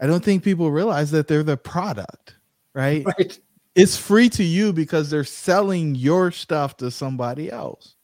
I 0.00 0.06
don't 0.06 0.24
think 0.24 0.42
people 0.42 0.70
realize 0.70 1.10
that 1.12 1.28
they're 1.28 1.42
the 1.42 1.56
product, 1.56 2.34
right? 2.74 3.04
Right. 3.18 3.38
It's 3.74 3.98
free 3.98 4.30
to 4.30 4.42
you 4.42 4.72
because 4.72 5.10
they're 5.10 5.22
selling 5.22 5.94
your 5.94 6.30
stuff 6.30 6.78
to 6.78 6.90
somebody 6.90 7.52
else, 7.52 7.94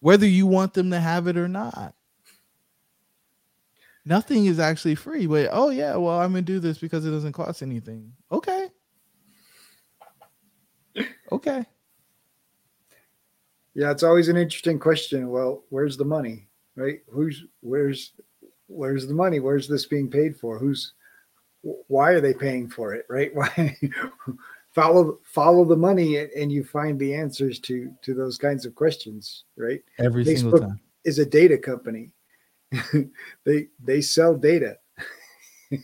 whether 0.00 0.26
you 0.26 0.46
want 0.46 0.74
them 0.74 0.90
to 0.90 1.00
have 1.00 1.28
it 1.28 1.38
or 1.38 1.48
not. 1.48 1.94
Nothing 4.04 4.46
is 4.46 4.58
actually 4.58 4.94
free. 4.94 5.26
But 5.26 5.50
oh 5.52 5.70
yeah, 5.70 5.96
well 5.96 6.20
I'm 6.20 6.32
gonna 6.32 6.42
do 6.42 6.58
this 6.58 6.78
because 6.78 7.06
it 7.06 7.10
doesn't 7.10 7.32
cost 7.32 7.62
anything. 7.62 8.12
Okay. 8.30 8.68
Okay. 11.30 11.64
Yeah, 13.74 13.90
it's 13.90 14.02
always 14.02 14.28
an 14.28 14.36
interesting 14.36 14.78
question. 14.78 15.30
Well, 15.30 15.64
where's 15.70 15.96
the 15.96 16.04
money? 16.04 16.48
Right? 16.76 17.00
Who's 17.10 17.44
where's 17.60 18.12
where's 18.66 19.06
the 19.06 19.14
money? 19.14 19.40
Where's 19.40 19.68
this 19.68 19.86
being 19.86 20.10
paid 20.10 20.36
for? 20.36 20.58
Who's 20.58 20.92
why 21.62 22.10
are 22.10 22.20
they 22.20 22.34
paying 22.34 22.68
for 22.68 22.92
it? 22.92 23.06
Right? 23.08 23.34
Why 23.34 23.76
follow 24.72 25.18
follow 25.22 25.64
the 25.64 25.76
money 25.76 26.16
and 26.18 26.50
you 26.50 26.64
find 26.64 26.98
the 26.98 27.14
answers 27.14 27.58
to 27.60 27.92
to 28.02 28.14
those 28.14 28.36
kinds 28.38 28.66
of 28.66 28.74
questions, 28.74 29.44
right? 29.56 29.82
Every 29.98 30.24
Facebook 30.24 30.38
single 30.38 30.58
time 30.58 30.80
is 31.04 31.18
a 31.18 31.26
data 31.26 31.58
company. 31.58 32.10
they 33.44 33.68
they 33.82 34.00
sell 34.00 34.36
data. 34.36 34.78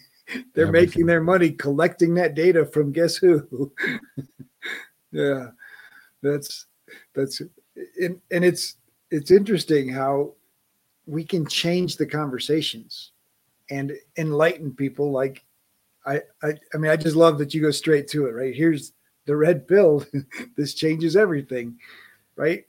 They're 0.55 0.67
Every 0.67 0.81
making 0.81 1.07
their 1.07 1.23
money 1.23 1.51
collecting 1.51 2.15
that 2.15 2.35
data 2.35 2.65
from 2.67 2.93
guess 2.93 3.17
who? 3.17 3.73
yeah. 5.13 5.49
That's 6.23 6.67
that's 7.15 7.41
and, 8.01 8.21
and 8.31 8.45
it's 8.45 8.77
it's 9.11 9.31
interesting 9.31 9.89
how 9.89 10.35
we 11.07 11.25
can 11.25 11.47
change 11.47 11.97
the 11.97 12.07
conversations 12.07 13.13
and 13.71 13.93
enlighten 14.17 14.75
people 14.75 15.11
like 15.11 15.45
I, 16.07 16.23
I 16.43 16.55
i 16.75 16.77
mean 16.77 16.91
i 16.91 16.97
just 16.97 17.17
love 17.17 17.39
that 17.39 17.55
you 17.55 17.61
go 17.61 17.71
straight 17.71 18.09
to 18.09 18.27
it 18.27 18.33
right 18.33 18.55
here's 18.55 18.93
the 19.27 19.37
red 19.37 19.67
pill 19.67 20.05
this 20.57 20.75
changes 20.75 21.17
everything 21.17 21.79
right 22.37 22.65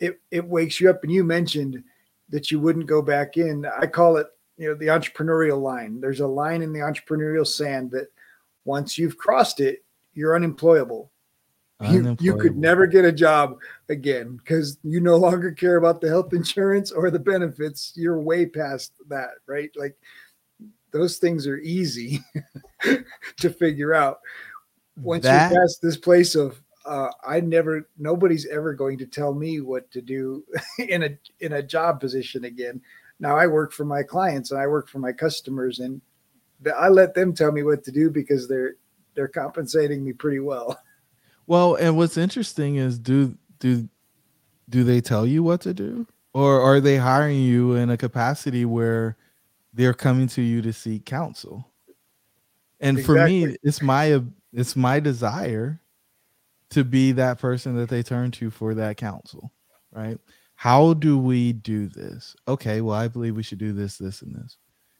it 0.00 0.20
it 0.30 0.46
wakes 0.46 0.80
you 0.80 0.90
up 0.90 1.02
and 1.02 1.12
you 1.12 1.24
mentioned 1.24 1.82
that 2.28 2.50
you 2.50 2.60
wouldn't 2.60 2.86
go 2.86 3.02
back 3.02 3.36
in 3.36 3.66
i 3.80 3.86
call 3.86 4.16
it 4.16 4.26
you 4.56 4.68
know 4.68 4.74
the 4.74 4.86
entrepreneurial 4.86 5.60
line 5.60 6.00
there's 6.00 6.20
a 6.20 6.26
line 6.26 6.62
in 6.62 6.72
the 6.72 6.80
entrepreneurial 6.80 7.46
sand 7.46 7.90
that 7.90 8.08
once 8.64 8.98
you've 8.98 9.16
crossed 9.16 9.60
it 9.60 9.84
you're 10.14 10.34
unemployable 10.36 11.10
you, 11.80 12.16
you 12.18 12.36
could 12.36 12.56
never 12.56 12.88
get 12.88 13.04
a 13.04 13.12
job 13.12 13.58
again 13.88 14.36
because 14.36 14.78
you 14.82 15.00
no 15.00 15.16
longer 15.16 15.52
care 15.52 15.76
about 15.76 16.00
the 16.00 16.08
health 16.08 16.32
insurance 16.32 16.90
or 16.90 17.08
the 17.08 17.20
benefits. 17.20 17.92
You're 17.94 18.18
way 18.18 18.46
past 18.46 18.94
that, 19.08 19.34
right? 19.46 19.70
Like 19.76 19.96
those 20.90 21.18
things 21.18 21.46
are 21.46 21.58
easy 21.58 22.20
to 23.38 23.50
figure 23.50 23.94
out. 23.94 24.18
Once 25.00 25.22
that, 25.22 25.52
you 25.52 25.56
pass 25.56 25.78
this 25.80 25.96
place 25.96 26.34
of 26.34 26.60
uh, 26.88 27.10
I 27.26 27.40
never 27.40 27.88
nobody's 27.98 28.46
ever 28.46 28.72
going 28.72 28.96
to 28.98 29.06
tell 29.06 29.34
me 29.34 29.60
what 29.60 29.90
to 29.90 30.00
do 30.00 30.44
in 30.78 31.02
a 31.04 31.18
in 31.40 31.52
a 31.52 31.62
job 31.62 32.00
position 32.00 32.44
again. 32.44 32.80
now 33.20 33.36
I 33.36 33.46
work 33.46 33.72
for 33.72 33.84
my 33.84 34.02
clients 34.02 34.50
and 34.50 34.60
I 34.60 34.66
work 34.66 34.88
for 34.88 34.98
my 34.98 35.12
customers, 35.12 35.80
and 35.80 36.00
I 36.76 36.88
let 36.88 37.14
them 37.14 37.34
tell 37.34 37.52
me 37.52 37.62
what 37.62 37.84
to 37.84 37.92
do 37.92 38.10
because 38.10 38.48
they're 38.48 38.76
they're 39.14 39.28
compensating 39.28 40.04
me 40.04 40.12
pretty 40.12 40.40
well. 40.40 40.80
Well, 41.46 41.76
and 41.76 41.96
what's 41.96 42.18
interesting 42.18 42.76
is 42.76 42.98
do 42.98 43.34
do 43.58 43.88
do 44.68 44.84
they 44.84 45.00
tell 45.00 45.24
you 45.24 45.42
what 45.42 45.62
to 45.62 45.72
do, 45.72 46.06
or 46.34 46.60
are 46.60 46.78
they 46.78 46.98
hiring 46.98 47.40
you 47.40 47.72
in 47.72 47.88
a 47.88 47.96
capacity 47.96 48.66
where 48.66 49.16
they're 49.72 49.94
coming 49.94 50.28
to 50.28 50.42
you 50.42 50.60
to 50.60 50.74
seek 50.74 51.06
counsel? 51.06 51.72
And 52.80 52.98
exactly. 52.98 53.18
for 53.18 53.26
me, 53.26 53.56
it's 53.62 53.80
my 53.80 54.22
it's 54.52 54.76
my 54.76 55.00
desire 55.00 55.80
to 56.70 56.84
be 56.84 57.12
that 57.12 57.38
person 57.38 57.76
that 57.76 57.88
they 57.88 58.02
turn 58.02 58.30
to 58.32 58.50
for 58.50 58.74
that 58.74 58.96
counsel, 58.96 59.52
right? 59.92 60.18
How 60.54 60.92
do 60.94 61.18
we 61.18 61.52
do 61.52 61.88
this? 61.88 62.36
Okay, 62.46 62.80
well, 62.80 62.96
I 62.96 63.08
believe 63.08 63.36
we 63.36 63.42
should 63.42 63.58
do 63.58 63.72
this, 63.72 63.96
this, 63.96 64.22
and 64.22 64.34
this. 64.34 64.56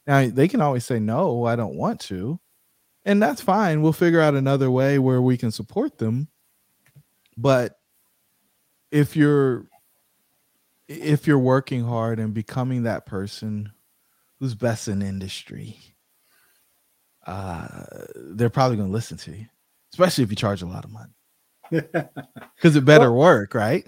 Now, 0.07 0.29
they 0.29 0.49
can 0.49 0.61
always 0.61 0.85
say, 0.85 0.99
no, 0.99 1.45
I 1.45 1.57
don't 1.57 1.75
want 1.75 2.01
to. 2.03 2.41
And 3.05 3.23
that's 3.23 3.41
fine. 3.41 3.83
We'll 3.83 3.93
figure 3.93 4.21
out 4.21 4.35
another 4.35 4.71
way 4.71 4.99
where 4.99 5.21
we 5.21 5.37
can 5.37 5.51
support 5.51 5.99
them. 5.99 6.29
But 7.37 7.79
if 8.91 9.17
you're 9.17 9.67
if 10.89 11.27
you're 11.27 11.39
working 11.39 11.85
hard 11.85 12.19
and 12.19 12.33
becoming 12.33 12.85
that 12.85 13.05
person 13.05 13.71
who's 14.39 14.55
best 14.55 14.89
in 14.89 15.03
industry, 15.03 15.79
uh, 17.27 17.85
they're 18.15 18.49
probably 18.49 18.79
going 18.79 18.89
to 18.89 18.95
listen 18.95 19.19
to 19.19 19.33
you, 19.33 19.47
especially 19.93 20.25
if 20.25 20.31
you 20.31 20.37
charge 20.37 20.63
a 20.63 20.67
lot 20.67 20.85
of 20.85 20.91
money 20.91 21.18
because 21.71 22.77
it 22.77 22.85
better 22.85 23.13
well, 23.13 23.21
work, 23.21 23.55
right? 23.55 23.87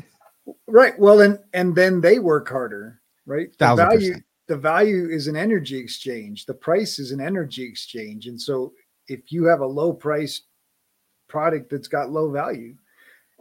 Right. 0.66 0.99
Well, 0.99 1.20
and 1.20 1.39
and 1.53 1.74
then 1.74 2.01
they 2.01 2.18
work 2.18 2.49
harder, 2.49 3.01
right? 3.26 3.51
The 3.59 3.74
value 3.74 4.11
percent. 4.11 4.24
the 4.49 4.57
value 4.57 5.09
is 5.09 5.26
an 5.26 5.37
energy 5.37 5.78
exchange. 5.78 6.47
The 6.47 6.55
price 6.55 6.99
is 6.99 7.12
an 7.12 7.20
energy 7.20 7.64
exchange, 7.64 8.26
and 8.26 8.41
so 8.41 8.72
if 9.09 9.33
you 9.33 9.45
have 9.45 9.61
a 9.61 9.66
low 9.66 9.93
price 9.93 10.43
product 11.28 11.70
that's 11.70 11.89
got 11.89 12.11
low 12.11 12.31
value, 12.31 12.76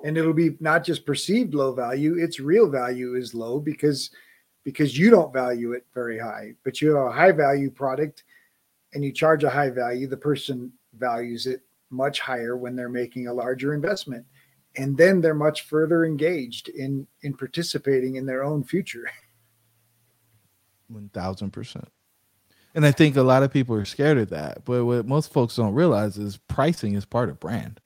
and 0.04 0.18
it'll 0.18 0.34
be 0.34 0.58
not 0.60 0.84
just 0.84 1.06
perceived 1.06 1.54
low 1.54 1.74
value, 1.74 2.18
its 2.18 2.40
real 2.40 2.70
value 2.70 3.16
is 3.16 3.34
low 3.34 3.60
because 3.60 4.12
because 4.64 4.98
you 4.98 5.10
don't 5.10 5.34
value 5.34 5.74
it 5.74 5.86
very 5.94 6.20
high. 6.20 6.54
But 6.64 6.82
you 6.82 6.96
have 6.96 7.08
a 7.08 7.12
high 7.12 7.32
value 7.32 7.72
product, 7.72 8.24
and 8.94 9.04
you 9.04 9.12
charge 9.12 9.44
a 9.44 9.50
high 9.50 9.70
value. 9.70 10.08
The 10.08 10.18
person 10.18 10.72
values 10.98 11.48
it 11.48 11.62
much 11.90 12.20
higher 12.20 12.56
when 12.58 12.76
they're 12.76 12.90
making 12.90 13.28
a 13.28 13.34
larger 13.34 13.74
investment. 13.74 14.26
And 14.76 14.98
then 14.98 15.20
they're 15.20 15.34
much 15.34 15.64
further 15.64 16.06
engaged 16.06 16.70
in 16.70 17.08
in 17.22 17.34
participating 17.34 18.16
in 18.16 18.26
their 18.26 18.44
own 18.44 18.64
future. 18.64 19.10
1000% 20.92 21.86
and 22.76 22.86
i 22.86 22.92
think 22.92 23.16
a 23.16 23.22
lot 23.22 23.44
of 23.44 23.52
people 23.52 23.76
are 23.76 23.86
scared 23.86 24.18
of 24.18 24.30
that. 24.30 24.64
But 24.66 24.86
what 24.86 25.06
most 25.06 25.32
folks 25.34 25.56
don't 25.56 25.74
realize 25.74 26.18
is 26.18 26.38
pricing 26.38 26.96
is 26.96 27.06
part 27.06 27.30
of 27.30 27.40
brand. 27.40 27.80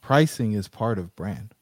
Pricing 0.00 0.52
is 0.52 0.68
part 0.68 0.98
of 0.98 1.14
brand. 1.14 1.54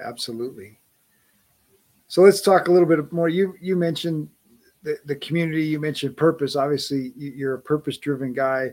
Absolutely. 0.00 0.80
So 2.08 2.22
let's 2.22 2.40
talk 2.40 2.68
a 2.68 2.72
little 2.72 2.88
bit 2.88 3.12
more. 3.12 3.28
You 3.28 3.54
you 3.60 3.76
mentioned 3.76 4.28
the, 4.84 4.98
the 5.06 5.16
community 5.16 5.64
you 5.64 5.80
mentioned 5.80 6.16
purpose. 6.16 6.54
Obviously 6.54 7.12
you're 7.16 7.54
a 7.54 7.60
purpose 7.60 7.96
driven 7.98 8.32
guy. 8.32 8.70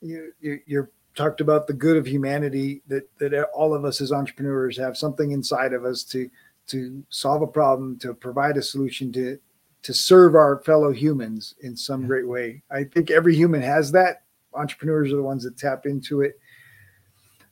You, 0.00 0.32
you 0.40 0.60
you're 0.66 0.90
talked 1.14 1.40
about 1.40 1.66
the 1.66 1.72
good 1.74 1.96
of 1.96 2.06
humanity 2.06 2.82
that 2.86 3.06
that 3.18 3.34
all 3.52 3.74
of 3.74 3.84
us 3.84 4.00
as 4.00 4.12
entrepreneurs 4.12 4.78
have 4.78 4.96
something 4.96 5.32
inside 5.32 5.72
of 5.72 5.84
us 5.84 6.04
to 6.04 6.30
to 6.68 7.02
solve 7.10 7.42
a 7.42 7.46
problem 7.46 7.98
to 7.98 8.14
provide 8.14 8.56
a 8.56 8.62
solution 8.62 9.12
to 9.12 9.38
to 9.82 9.92
serve 9.92 10.34
our 10.34 10.60
fellow 10.60 10.92
humans 10.92 11.54
in 11.62 11.76
some 11.76 12.06
great 12.06 12.28
way. 12.28 12.62
I 12.70 12.84
think 12.84 13.10
every 13.10 13.34
human 13.34 13.62
has 13.62 13.90
that. 13.92 14.22
Entrepreneurs 14.54 15.12
are 15.12 15.16
the 15.16 15.22
ones 15.22 15.42
that 15.44 15.56
tap 15.56 15.86
into 15.86 16.20
it. 16.20 16.38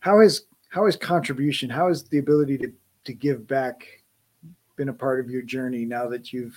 How 0.00 0.20
is 0.20 0.44
how 0.68 0.86
is 0.86 0.96
contribution 0.96 1.68
how 1.68 1.88
is 1.88 2.04
the 2.04 2.18
ability 2.18 2.58
to 2.58 2.72
to 3.04 3.12
give 3.12 3.46
back 3.48 3.84
been 4.76 4.90
a 4.90 4.94
part 4.94 5.18
of 5.18 5.28
your 5.28 5.42
journey 5.42 5.84
now 5.84 6.06
that 6.08 6.32
you've 6.32 6.56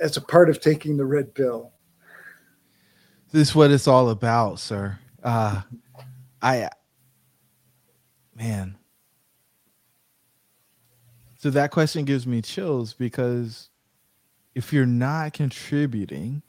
as 0.00 0.16
a 0.16 0.20
part 0.20 0.50
of 0.50 0.60
taking 0.60 0.96
the 0.96 1.04
red 1.04 1.34
pill. 1.34 1.72
This 3.32 3.48
is 3.48 3.54
what 3.54 3.70
it's 3.70 3.88
all 3.88 4.10
about, 4.10 4.58
sir. 4.58 4.98
Uh, 5.22 5.62
I, 6.40 6.68
man. 8.34 8.76
So 11.38 11.50
that 11.50 11.70
question 11.70 12.04
gives 12.04 12.26
me 12.26 12.42
chills 12.42 12.94
because 12.94 13.70
if 14.54 14.72
you're 14.72 14.86
not 14.86 15.32
contributing, 15.32 16.42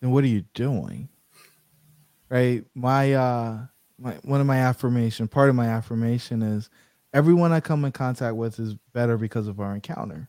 then 0.00 0.10
what 0.10 0.24
are 0.24 0.28
you 0.28 0.44
doing? 0.54 1.08
Right? 2.28 2.64
My 2.74 3.12
uh 3.12 3.66
my 3.98 4.14
one 4.22 4.40
of 4.40 4.46
my 4.46 4.58
affirmation, 4.58 5.28
part 5.28 5.50
of 5.50 5.54
my 5.54 5.66
affirmation 5.66 6.42
is 6.42 6.70
everyone 7.12 7.52
I 7.52 7.60
come 7.60 7.84
in 7.84 7.92
contact 7.92 8.34
with 8.34 8.58
is 8.58 8.74
better 8.92 9.16
because 9.16 9.46
of 9.46 9.60
our 9.60 9.74
encounter. 9.74 10.28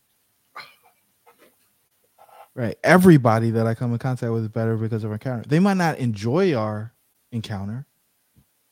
Right. 2.55 2.77
Everybody 2.83 3.51
that 3.51 3.67
I 3.67 3.75
come 3.75 3.91
in 3.91 3.99
contact 3.99 4.31
with 4.31 4.43
is 4.43 4.49
better 4.49 4.77
because 4.77 5.03
of 5.03 5.09
our 5.09 5.15
encounter. 5.15 5.43
They 5.47 5.59
might 5.59 5.75
not 5.75 5.97
enjoy 5.97 6.55
our 6.55 6.93
encounter, 7.33 7.85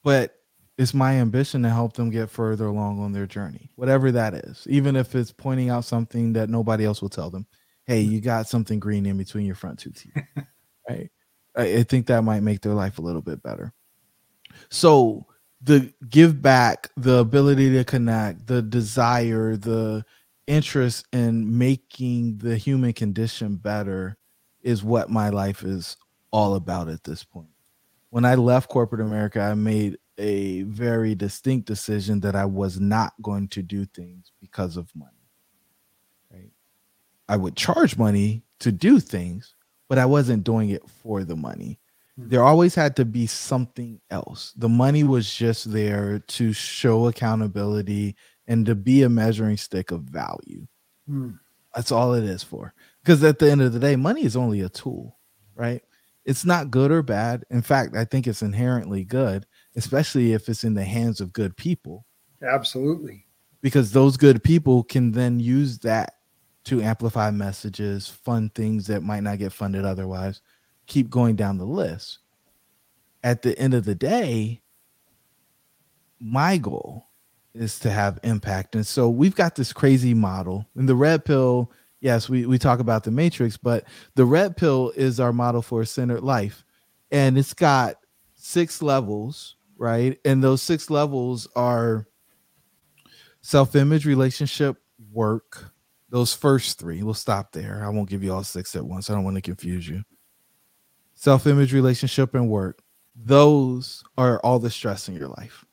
but 0.04 0.36
it's 0.78 0.94
my 0.94 1.16
ambition 1.16 1.64
to 1.64 1.70
help 1.70 1.94
them 1.94 2.10
get 2.10 2.30
further 2.30 2.66
along 2.66 3.02
on 3.02 3.12
their 3.12 3.28
journey, 3.28 3.72
whatever 3.76 4.12
that 4.12 4.34
is. 4.34 4.66
Even 4.70 4.96
if 4.96 5.14
it's 5.16 5.32
pointing 5.32 5.70
out 5.70 5.84
something 5.84 6.34
that 6.34 6.50
nobody 6.50 6.86
else 6.86 7.02
will 7.02 7.10
tell 7.10 7.30
them. 7.30 7.46
Hey, 7.86 8.00
you 8.00 8.22
got 8.22 8.48
something 8.48 8.80
green 8.80 9.06
in 9.06 9.18
between 9.18 9.46
your 9.46 9.56
front 9.56 9.80
two 9.80 9.92
teeth. 9.92 10.16
right. 10.90 11.10
I 11.56 11.84
think 11.84 12.08
that 12.08 12.24
might 12.24 12.42
make 12.42 12.62
their 12.62 12.74
life 12.74 12.98
a 12.98 13.02
little 13.02 13.22
bit 13.22 13.44
better. 13.44 13.74
So 14.70 15.28
the 15.62 15.94
give 16.10 16.42
back, 16.42 16.90
the 16.98 17.18
ability 17.18 17.74
to 17.74 17.84
connect, 17.84 18.48
the 18.48 18.62
desire, 18.62 19.56
the 19.56 20.06
interest 20.48 21.06
in 21.14 21.58
making 21.58 22.38
the 22.38 22.58
human 22.58 22.94
condition 22.94 23.56
better 23.56 24.18
is 24.62 24.84
what 24.84 25.10
my 25.10 25.30
life 25.30 25.64
is 25.64 25.98
all 26.32 26.56
about 26.56 26.90
at 26.90 27.04
this 27.04 27.24
point. 27.24 27.50
When 28.10 28.26
I 28.26 28.36
left 28.36 28.70
corporate 28.70 29.02
America, 29.02 29.42
I 29.42 29.54
made 29.54 29.98
a 30.18 30.64
very 30.64 31.16
distinct 31.16 31.68
decision 31.68 32.20
that 32.22 32.36
I 32.36 32.46
was 32.46 32.80
not 32.80 33.14
going 33.22 33.48
to 33.50 33.62
do 33.62 33.86
things 33.86 34.32
because 34.40 34.78
of 34.78 34.90
money. 34.96 35.12
Right? 36.32 36.52
I 37.28 37.38
would 37.38 37.56
charge 37.56 37.98
money 37.98 38.44
to 38.60 38.72
do 38.72 39.00
things, 39.00 39.56
but 39.90 39.98
I 39.98 40.06
wasn't 40.06 40.44
doing 40.44 40.70
it 40.70 40.88
for 40.88 41.24
the 41.24 41.36
money. 41.36 41.80
Mm-hmm. 42.20 42.30
There 42.30 42.44
always 42.44 42.76
had 42.76 42.96
to 42.98 43.06
be 43.06 43.26
something 43.26 44.00
else. 44.12 44.54
The 44.56 44.70
money 44.70 45.04
was 45.04 45.34
just 45.34 45.72
there 45.72 46.20
to 46.20 46.54
show 46.54 47.08
accountability 47.08 48.16
and 48.48 48.66
to 48.66 48.76
be 48.76 49.04
a 49.04 49.10
measuring 49.10 49.58
stick 49.58 49.92
of 49.92 50.02
value. 50.02 50.68
Hmm. 51.08 51.32
That's 51.76 51.92
all 51.92 52.14
it 52.14 52.24
is 52.24 52.44
for. 52.44 52.74
Because 53.04 53.24
at 53.24 53.40
the 53.40 53.50
end 53.52 53.62
of 53.62 53.74
the 53.74 53.80
day, 53.80 53.96
money 53.96 54.24
is 54.24 54.36
only 54.36 54.62
a 54.62 54.70
tool, 54.70 55.18
right? 55.56 55.82
It's 56.26 56.46
not 56.46 56.72
good 56.72 56.92
or 56.92 57.02
bad. 57.02 57.44
In 57.50 57.62
fact, 57.62 57.96
I 57.96 58.06
think 58.06 58.28
it's 58.28 58.42
inherently 58.42 59.04
good, 59.04 59.46
especially 59.76 60.34
if 60.34 60.48
it's 60.48 60.64
in 60.64 60.74
the 60.74 60.86
hands 60.86 61.20
of 61.20 61.34
good 61.34 61.58
people. 61.58 62.06
Absolutely. 62.42 63.26
Because 63.62 63.92
those 63.92 64.18
good 64.18 64.44
people 64.44 64.84
can 64.84 65.12
then 65.12 65.40
use 65.40 65.80
that 65.80 66.16
to 66.66 66.82
amplify 66.82 67.32
messages, 67.32 68.08
fund 68.08 68.54
things 68.56 68.88
that 68.88 69.04
might 69.04 69.24
not 69.24 69.40
get 69.40 69.52
funded 69.52 69.84
otherwise, 69.84 70.42
keep 70.88 71.10
going 71.10 71.36
down 71.36 71.58
the 71.58 71.66
list. 71.66 72.20
At 73.24 73.42
the 73.42 73.58
end 73.58 73.74
of 73.74 73.86
the 73.86 73.96
day, 73.96 74.62
my 76.20 76.58
goal 76.58 77.08
is 77.54 77.80
to 77.80 77.90
have 77.90 78.20
impact. 78.24 78.76
And 78.76 78.86
so 78.86 79.10
we've 79.10 79.36
got 79.36 79.56
this 79.56 79.74
crazy 79.74 80.14
model. 80.14 80.68
In 80.76 80.86
the 80.86 80.96
red 80.96 81.24
pill, 81.26 81.72
yes, 82.02 82.30
we, 82.30 82.46
we 82.46 82.58
talk 82.58 82.80
about 82.80 83.04
the 83.04 83.12
matrix, 83.12 83.58
but 83.58 83.86
the 84.16 84.26
red 84.26 84.58
pill 84.58 84.92
is 84.96 85.20
our 85.20 85.34
model 85.34 85.62
for 85.62 85.82
a 85.82 85.86
centered 85.86 86.22
life. 86.22 86.66
And 87.12 87.38
it's 87.38 87.54
got 87.54 87.98
six 88.36 88.82
levels, 88.82 89.56
right? 89.78 90.20
And 90.26 90.44
those 90.44 90.62
six 90.62 90.90
levels 90.90 91.48
are 91.56 92.08
self 93.42 93.76
image, 93.76 94.06
relationship, 94.06 94.78
work. 95.12 95.72
Those 96.10 96.34
first 96.34 96.80
three, 96.80 97.02
we'll 97.02 97.14
stop 97.14 97.52
there. 97.52 97.84
I 97.84 97.90
won't 97.90 98.10
give 98.10 98.24
you 98.24 98.34
all 98.34 98.44
six 98.44 98.76
at 98.76 98.86
once. 98.86 99.10
I 99.10 99.14
don't 99.14 99.24
want 99.24 99.36
to 99.36 99.42
confuse 99.42 99.88
you. 99.88 100.04
Self 101.14 101.46
image, 101.48 101.74
relationship, 101.74 102.34
and 102.34 102.50
work. 102.50 102.82
Those 103.16 104.04
are 104.18 104.40
all 104.40 104.58
the 104.58 104.72
stress 104.72 105.08
in 105.08 105.16
your 105.16 105.28
life 105.28 105.66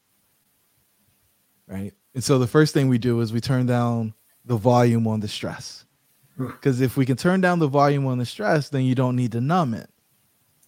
right? 1.70 1.92
And 2.14 2.22
so 2.22 2.38
the 2.38 2.46
first 2.46 2.74
thing 2.74 2.88
we 2.88 2.98
do 2.98 3.20
is 3.20 3.32
we 3.32 3.40
turn 3.40 3.66
down 3.66 4.14
the 4.44 4.56
volume 4.56 5.06
on 5.06 5.20
the 5.20 5.28
stress. 5.28 5.84
Because 6.36 6.80
if 6.80 6.96
we 6.96 7.04
can 7.04 7.18
turn 7.18 7.42
down 7.42 7.58
the 7.58 7.68
volume 7.68 8.06
on 8.06 8.16
the 8.16 8.24
stress, 8.24 8.70
then 8.70 8.84
you 8.84 8.94
don't 8.94 9.14
need 9.14 9.32
to 9.32 9.42
numb 9.42 9.74
it. 9.74 9.90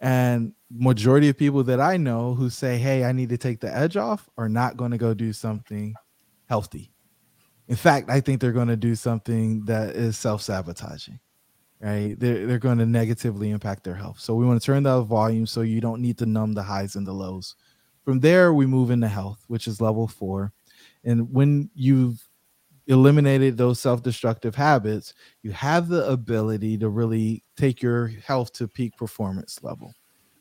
And 0.00 0.52
majority 0.70 1.30
of 1.30 1.38
people 1.38 1.62
that 1.64 1.80
I 1.80 1.96
know 1.96 2.34
who 2.34 2.50
say, 2.50 2.76
"Hey, 2.76 3.04
I 3.04 3.12
need 3.12 3.30
to 3.30 3.38
take 3.38 3.60
the 3.60 3.74
edge 3.74 3.96
off," 3.96 4.28
are 4.36 4.50
not 4.50 4.76
going 4.76 4.90
to 4.90 4.98
go 4.98 5.14
do 5.14 5.32
something 5.32 5.94
healthy. 6.46 6.92
In 7.68 7.76
fact, 7.76 8.10
I 8.10 8.20
think 8.20 8.40
they're 8.40 8.52
going 8.52 8.68
to 8.68 8.76
do 8.76 8.94
something 8.94 9.64
that 9.64 9.96
is 9.96 10.18
self-sabotaging. 10.18 11.18
Right? 11.80 12.18
They're 12.18 12.46
they're 12.46 12.58
going 12.58 12.78
to 12.78 12.86
negatively 12.86 13.48
impact 13.48 13.84
their 13.84 13.94
health. 13.94 14.20
So 14.20 14.34
we 14.34 14.44
want 14.44 14.60
to 14.60 14.66
turn 14.66 14.82
down 14.82 14.98
the 14.98 15.04
volume 15.04 15.46
so 15.46 15.62
you 15.62 15.80
don't 15.80 16.02
need 16.02 16.18
to 16.18 16.26
numb 16.26 16.52
the 16.52 16.62
highs 16.62 16.96
and 16.96 17.06
the 17.06 17.14
lows. 17.14 17.54
From 18.04 18.20
there, 18.20 18.52
we 18.52 18.66
move 18.66 18.90
into 18.90 19.08
health, 19.08 19.44
which 19.46 19.66
is 19.66 19.80
level 19.80 20.06
four. 20.06 20.52
And 21.04 21.32
when 21.32 21.70
you've 21.74 22.28
eliminated 22.86 23.56
those 23.56 23.80
self-destructive 23.80 24.54
habits, 24.54 25.14
you 25.42 25.52
have 25.52 25.88
the 25.88 26.08
ability 26.08 26.78
to 26.78 26.88
really 26.88 27.44
take 27.56 27.82
your 27.82 28.08
health 28.08 28.52
to 28.54 28.68
peak 28.68 28.96
performance 28.96 29.60
level. 29.62 29.94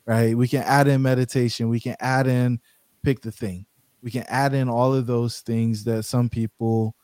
Right? 0.04 0.36
We 0.36 0.48
can 0.48 0.62
add 0.62 0.88
in 0.88 1.02
meditation, 1.02 1.68
we 1.68 1.80
can 1.80 1.96
add 2.00 2.26
in 2.26 2.60
pick 3.02 3.20
the 3.20 3.32
thing. 3.32 3.66
We 4.02 4.10
can 4.10 4.24
add 4.28 4.54
in 4.54 4.68
all 4.68 4.94
of 4.94 5.06
those 5.06 5.40
things 5.40 5.84
that 5.84 6.04
some 6.04 6.28
people 6.28 6.96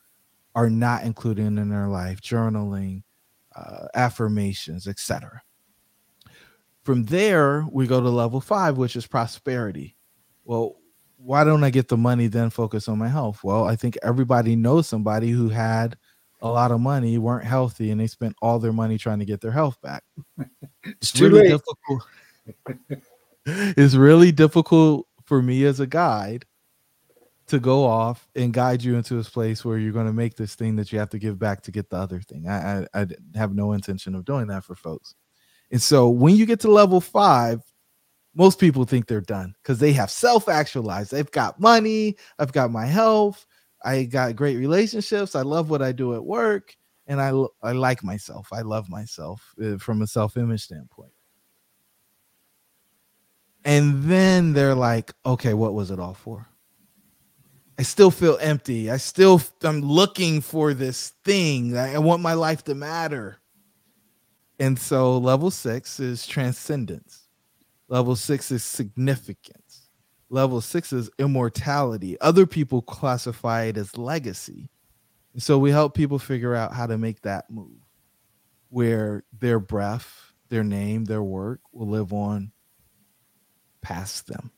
are 0.55 0.71
not 0.71 1.05
including 1.05 1.59
in 1.59 1.69
their 1.69 1.89
life, 1.89 2.21
journaling, 2.21 3.03
uh, 3.55 3.87
affirmations, 3.95 4.89
etc. 4.89 5.43
From 6.83 7.05
there, 7.05 7.67
we 7.71 7.87
go 7.87 8.01
to 8.01 8.09
level 8.09 8.41
five, 8.41 8.77
which 8.77 8.97
is 8.97 9.07
prosperity. 9.07 9.97
Well, 10.45 10.77
why 11.19 11.45
don't 11.45 11.65
I 11.65 11.71
get 11.71 11.89
the 11.89 11.97
money 11.97 12.29
then 12.29 12.51
focus 12.51 12.89
on 12.89 12.99
my 12.99 13.09
health? 13.09 13.43
Well, 13.43 13.65
I 13.65 13.77
think 13.77 13.99
everybody 14.03 14.57
knows 14.57 14.87
somebody 14.87 15.31
who 15.31 15.49
had 15.49 15.97
a 16.41 16.49
lot 16.49 16.71
of 16.71 16.81
money, 16.81 17.19
weren't 17.19 17.45
healthy, 17.45 17.91
and 17.91 18.01
they 18.01 18.07
spent 18.07 18.37
all 18.41 18.59
their 18.59 18.73
money 18.73 18.97
trying 18.97 19.19
to 19.19 19.25
get 19.25 19.41
their 19.41 19.53
health 19.53 19.81
back. 19.83 20.05
It's, 20.85 21.11
it's 21.11 21.21
really 21.21 21.43
late. 21.43 21.49
difficult. 21.51 23.03
it's 23.77 23.95
really 23.95 24.33
difficult 24.33 25.07
for 25.27 25.43
me 25.43 25.65
as 25.65 25.81
a 25.81 25.87
guide 25.87 26.47
to 27.49 27.59
go 27.59 27.85
off 27.85 28.27
and 28.35 28.55
guide 28.55 28.83
you 28.83 28.97
into 28.97 29.15
this 29.15 29.29
place 29.29 29.65
where 29.65 29.77
you're 29.77 29.93
going 29.93 30.07
to 30.07 30.15
make 30.15 30.37
this 30.37 30.55
thing 30.55 30.77
that 30.77 30.91
you 30.91 30.99
have 30.99 31.11
to 31.11 31.19
give 31.19 31.39
back 31.39 31.61
to 31.63 31.71
get 31.71 31.91
the 31.91 31.97
other 31.97 32.21
thing. 32.21 32.49
I, 32.49 32.87
I, 32.95 33.03
I 33.03 33.07
have 33.35 33.55
no 33.55 33.73
intention 33.73 34.15
of 34.15 34.25
doing 34.25 34.47
that 34.47 34.65
for 34.65 34.75
folks. 34.75 35.15
And 35.71 35.83
so 35.83 36.09
when 36.09 36.37
you 36.37 36.47
get 36.47 36.61
to 36.61 36.71
level 36.71 37.03
five, 37.03 37.61
most 38.35 38.59
people 38.59 38.85
think 38.85 39.07
they're 39.07 39.21
done 39.21 39.55
because 39.63 39.79
they 39.79 39.93
have 39.93 40.11
self 40.11 40.49
actualized. 40.49 41.11
They've 41.11 41.31
got 41.31 41.61
money. 41.61 42.17
I've 42.39 42.53
got 42.53 42.71
my 42.71 42.87
health. 42.87 43.47
I 43.85 44.05
got 44.05 44.37
great 44.37 44.57
relationships. 44.57 45.35
I 45.35 45.43
love 45.43 45.71
what 45.71 45.83
I 45.83 45.93
do 45.93 46.15
at 46.15 46.25
work. 46.25 46.77
And 47.07 47.21
I, 47.21 47.33
I 47.63 47.73
like 47.73 48.05
myself. 48.05 48.49
I 48.53 48.61
love 48.61 48.89
myself 48.91 49.55
uh, 49.65 49.79
from 49.79 50.03
a 50.03 50.07
self 50.07 50.37
image 50.37 50.63
standpoint. 50.63 51.13
And 53.65 54.05
then 54.05 54.53
they're 54.53 54.75
like, 54.75 55.13
okay, 55.27 55.55
what 55.55 55.75
was 55.75 55.91
it 55.91 55.99
all 55.99 56.15
for? 56.15 56.49
I 57.79 57.83
still 57.83 58.11
feel 58.11 58.39
empty. 58.41 58.91
I 58.91 58.97
still 58.97 59.41
I'm 59.63 59.81
looking 59.83 60.41
for 60.41 60.75
this 60.75 61.11
thing. 61.25 61.77
I 61.77 61.99
want 61.99 62.23
my 62.23 62.35
life 62.35 62.65
to 62.65 62.75
matter. 62.75 63.41
And 64.59 64.77
so 64.79 65.17
level 65.19 65.51
6 65.51 66.01
is 66.01 66.27
transcendence. 66.27 67.28
Level 67.89 68.17
6 68.17 68.51
is 68.51 68.65
significance. 68.65 69.89
Level 70.31 70.61
6 70.61 70.93
is 70.93 71.11
immortality. 71.19 72.21
Other 72.21 72.47
people 72.47 72.83
classify 72.83 73.65
it 73.65 73.77
as 73.77 73.97
legacy. 73.97 74.71
And 75.33 75.43
so 75.43 75.59
we 75.59 75.71
help 75.71 75.95
people 75.95 76.19
figure 76.19 76.55
out 76.55 76.75
how 76.75 76.87
to 76.87 76.99
make 76.99 77.23
that 77.23 77.51
move 77.51 77.79
where 78.71 79.25
their 79.33 79.59
breath, 79.59 80.33
their 80.49 80.65
name, 80.65 81.05
their 81.05 81.23
work 81.23 81.61
will 81.73 81.89
live 81.89 82.13
on 82.13 82.53
past 83.81 84.27
them. 84.27 84.51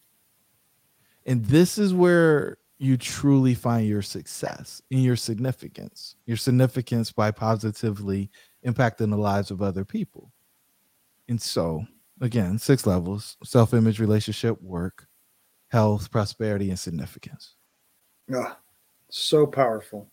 And 1.26 1.44
this 1.44 1.78
is 1.78 1.94
where 1.94 2.58
you 2.78 2.96
truly 2.96 3.54
find 3.54 3.86
your 3.86 4.02
success 4.02 4.80
in 4.90 5.00
your 5.00 5.16
significance, 5.16 6.16
your 6.26 6.36
significance 6.36 7.12
by 7.12 7.30
positively 7.30 8.30
impacting 8.66 9.10
the 9.10 9.16
lives 9.16 9.50
of 9.50 9.62
other 9.62 9.84
people. 9.84 10.32
And 11.28 11.40
so, 11.40 11.84
again, 12.20 12.58
six 12.58 12.86
levels 12.86 13.36
self 13.44 13.74
image, 13.74 13.98
relationship, 13.98 14.60
work, 14.62 15.06
health, 15.68 16.10
prosperity, 16.10 16.70
and 16.70 16.78
significance. 16.78 17.54
Ah, 18.34 18.58
so 19.08 19.46
powerful. 19.46 20.10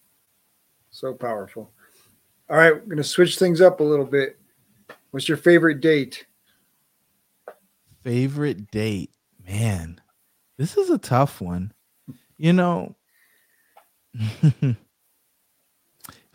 So 0.90 1.14
powerful. 1.14 1.72
All 2.50 2.58
right, 2.58 2.74
we're 2.74 2.80
going 2.80 2.98
to 2.98 3.04
switch 3.04 3.38
things 3.38 3.62
up 3.62 3.80
a 3.80 3.84
little 3.84 4.06
bit. 4.06 4.40
What's 5.12 5.28
your 5.28 5.38
favorite 5.38 5.82
date? 5.82 6.26
Favorite 8.02 8.72
date? 8.72 9.12
Man, 9.46 10.02
this 10.58 10.78
is 10.78 10.90
a 10.90 10.98
tough 10.98 11.42
one. 11.42 11.74
You 12.38 12.54
know, 12.54 12.96
if 14.14 14.78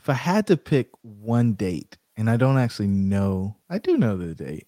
I 0.07 0.13
had 0.13 0.47
to 0.49 0.57
pick 0.57 0.91
one 1.03 1.55
date, 1.55 1.97
and 2.17 2.29
I 2.29 2.37
don't 2.37 2.59
actually 2.59 2.89
know, 2.89 3.57
I 3.71 3.79
do 3.79 3.97
know 3.97 4.17
the 4.17 4.35
date. 4.35 4.67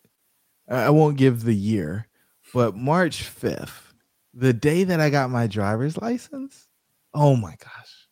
I 0.68 0.90
won't 0.90 1.16
give 1.16 1.42
the 1.42 1.54
year, 1.54 2.08
but 2.52 2.76
March 2.76 3.22
5th, 3.22 3.92
the 4.32 4.52
day 4.52 4.84
that 4.84 5.00
I 5.00 5.10
got 5.10 5.30
my 5.30 5.46
driver's 5.46 5.96
license. 5.98 6.68
Oh 7.12 7.36
my 7.36 7.54
gosh. 7.62 8.08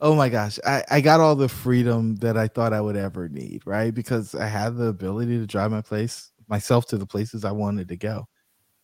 Oh 0.00 0.14
my 0.14 0.28
gosh. 0.28 0.58
I, 0.66 0.84
I 0.90 1.00
got 1.00 1.20
all 1.20 1.34
the 1.34 1.48
freedom 1.48 2.16
that 2.16 2.36
I 2.36 2.48
thought 2.48 2.72
I 2.72 2.80
would 2.80 2.96
ever 2.96 3.28
need, 3.28 3.62
right? 3.66 3.94
Because 3.94 4.34
I 4.34 4.46
had 4.46 4.76
the 4.76 4.86
ability 4.86 5.38
to 5.38 5.46
drive 5.46 5.70
my 5.70 5.82
place 5.82 6.30
myself 6.48 6.86
to 6.86 6.98
the 6.98 7.06
places 7.06 7.44
I 7.44 7.52
wanted 7.52 7.88
to 7.88 7.96
go. 7.96 8.28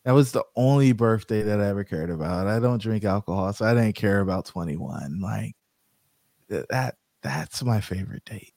That 0.05 0.13
was 0.13 0.31
the 0.31 0.43
only 0.55 0.93
birthday 0.93 1.41
that 1.41 1.59
I 1.59 1.67
ever 1.67 1.83
cared 1.83 2.09
about. 2.09 2.47
I 2.47 2.59
don't 2.59 2.81
drink 2.81 3.03
alcohol, 3.03 3.51
so 3.51 3.65
I 3.65 3.73
didn't 3.73 3.95
care 3.95 4.21
about 4.21 4.45
21. 4.45 5.19
Like 5.19 5.53
that 6.49 6.95
that's 7.21 7.63
my 7.63 7.81
favorite 7.81 8.23
date. 8.23 8.53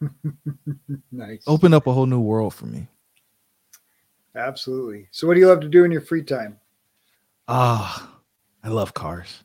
nice. 1.12 1.44
Opened 1.46 1.74
up 1.74 1.86
a 1.86 1.92
whole 1.92 2.06
new 2.06 2.20
world 2.20 2.54
for 2.54 2.66
me. 2.66 2.88
Absolutely. 4.34 5.08
So 5.10 5.26
what 5.26 5.34
do 5.34 5.40
you 5.40 5.48
love 5.48 5.60
to 5.60 5.68
do 5.68 5.84
in 5.84 5.92
your 5.92 6.00
free 6.00 6.22
time? 6.22 6.58
Ah, 7.48 8.18
I 8.62 8.68
love 8.68 8.94
cars. 8.94 9.44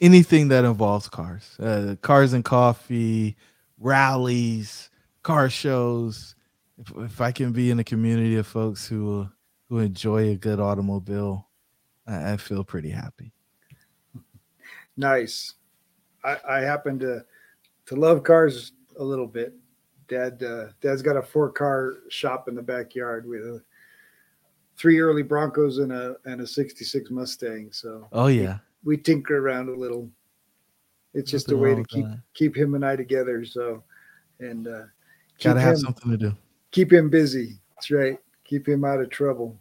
Anything 0.00 0.48
that 0.48 0.64
involves 0.64 1.08
cars. 1.08 1.56
Uh, 1.58 1.96
cars 2.02 2.32
and 2.32 2.44
coffee, 2.44 3.36
rallies, 3.78 4.90
car 5.22 5.48
shows. 5.48 6.34
If, 6.78 6.92
if 6.96 7.20
I 7.20 7.32
can 7.32 7.52
be 7.52 7.70
in 7.70 7.78
a 7.78 7.84
community 7.84 8.36
of 8.36 8.46
folks 8.46 8.86
who 8.86 9.28
who 9.68 9.78
enjoy 9.80 10.30
a 10.30 10.36
good 10.36 10.60
automobile, 10.60 11.48
I, 12.06 12.32
I 12.32 12.36
feel 12.36 12.64
pretty 12.64 12.90
happy. 12.90 13.32
Nice. 14.96 15.54
I, 16.24 16.36
I 16.48 16.60
happen 16.60 16.98
to 17.00 17.24
to 17.86 17.96
love 17.96 18.22
cars 18.22 18.72
a 18.98 19.04
little 19.04 19.26
bit. 19.26 19.54
Dad, 20.08 20.42
uh, 20.42 20.66
Dad's 20.80 21.02
got 21.02 21.16
a 21.16 21.22
four 21.22 21.50
car 21.50 21.94
shop 22.08 22.48
in 22.48 22.54
the 22.54 22.62
backyard 22.62 23.26
with 23.26 23.42
a, 23.42 23.62
three 24.78 25.00
early 25.00 25.22
Broncos 25.22 25.78
and 25.78 25.92
a 25.92 26.16
and 26.24 26.40
a 26.40 26.46
'66 26.46 27.10
Mustang. 27.10 27.70
So 27.72 28.08
oh 28.12 28.28
yeah, 28.28 28.58
we, 28.84 28.96
we 28.96 29.02
tinker 29.02 29.38
around 29.38 29.68
a 29.68 29.74
little. 29.74 30.10
It's 31.14 31.30
just 31.30 31.48
Nothing 31.48 31.58
a 31.58 31.62
way 31.62 31.74
to 31.74 31.84
keep 31.84 32.04
that. 32.04 32.20
keep 32.34 32.56
him 32.56 32.74
and 32.74 32.84
I 32.84 32.96
together. 32.96 33.44
So 33.44 33.82
and 34.40 34.68
uh, 34.68 34.82
gotta 35.42 35.60
have 35.60 35.74
him, 35.74 35.80
something 35.80 36.10
to 36.10 36.16
do. 36.16 36.36
Keep 36.70 36.92
him 36.92 37.10
busy. 37.10 37.58
That's 37.74 37.90
right 37.90 38.18
keep 38.48 38.66
him 38.66 38.84
out 38.84 39.00
of 39.00 39.10
trouble. 39.10 39.60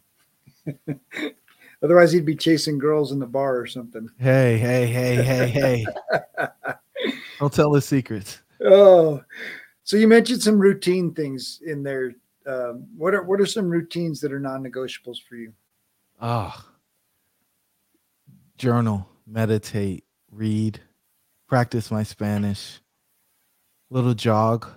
Otherwise, 1.84 2.11
he'd 2.11 2.26
be 2.26 2.36
chasing 2.36 2.80
girls 2.80 3.11
in 3.11 3.20
the 3.20 3.28
bar 3.28 3.59
or 3.59 3.68
something. 3.68 4.09
Hey, 4.18 4.57
hey, 4.57 4.88
hey, 4.88 5.15
hey, 5.22 5.47
hey. 5.49 5.86
Don't 7.39 7.53
tell 7.53 7.72
the 7.72 7.82
secrets. 7.82 8.41
Oh, 8.65 9.22
so 9.84 9.97
you 9.97 10.07
mentioned 10.07 10.41
some 10.41 10.57
routine 10.57 11.13
things 11.13 11.61
in 11.63 11.84
there. 11.84 12.15
Um, 12.47 12.87
what 12.95 13.13
are 13.13 13.23
what 13.23 13.41
are 13.41 13.45
some 13.45 13.69
routines 13.69 14.21
that 14.21 14.31
are 14.31 14.39
non-negotiables 14.39 15.17
for 15.27 15.35
you? 15.35 15.53
Ah, 16.21 16.65
oh, 16.65 16.71
journal, 18.57 19.07
meditate, 19.25 20.05
read, 20.31 20.79
practice 21.47 21.91
my 21.91 22.03
Spanish, 22.03 22.79
little 23.89 24.13
jog. 24.13 24.67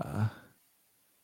Uh, 0.00 0.28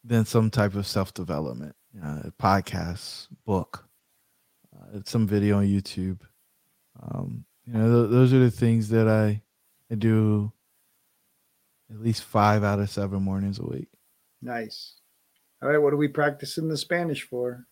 than 0.06 0.24
some 0.24 0.50
type 0.50 0.74
of 0.74 0.86
self 0.86 1.12
development, 1.12 1.74
uh, 2.02 2.22
podcast, 2.40 3.28
book, 3.44 3.86
uh, 4.74 5.00
some 5.04 5.26
video 5.26 5.58
on 5.58 5.66
YouTube. 5.66 6.20
Um, 7.02 7.44
you 7.66 7.74
know, 7.74 8.02
th- 8.02 8.10
those 8.10 8.32
are 8.32 8.38
the 8.38 8.50
things 8.50 8.88
that 8.90 9.08
I, 9.08 9.42
I 9.90 9.96
do 9.96 10.52
at 11.90 12.00
least 12.00 12.22
five 12.22 12.64
out 12.64 12.78
of 12.78 12.88
seven 12.88 13.22
mornings 13.22 13.58
a 13.58 13.66
week. 13.66 13.88
Nice. 14.40 14.94
All 15.62 15.68
right, 15.68 15.78
what 15.78 15.92
are 15.92 15.98
we 15.98 16.08
practicing 16.08 16.68
the 16.68 16.76
Spanish 16.76 17.22
for? 17.22 17.66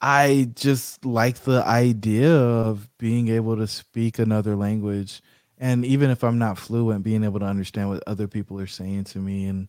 I 0.00 0.50
just 0.54 1.04
like 1.04 1.40
the 1.40 1.64
idea 1.64 2.32
of 2.34 2.88
being 2.98 3.28
able 3.28 3.56
to 3.56 3.66
speak 3.66 4.18
another 4.18 4.56
language. 4.56 5.22
And 5.56 5.84
even 5.84 6.10
if 6.10 6.24
I'm 6.24 6.38
not 6.38 6.58
fluent, 6.58 7.04
being 7.04 7.24
able 7.24 7.40
to 7.40 7.46
understand 7.46 7.88
what 7.88 8.02
other 8.06 8.26
people 8.26 8.60
are 8.60 8.66
saying 8.66 9.04
to 9.04 9.18
me 9.18 9.46
and 9.46 9.68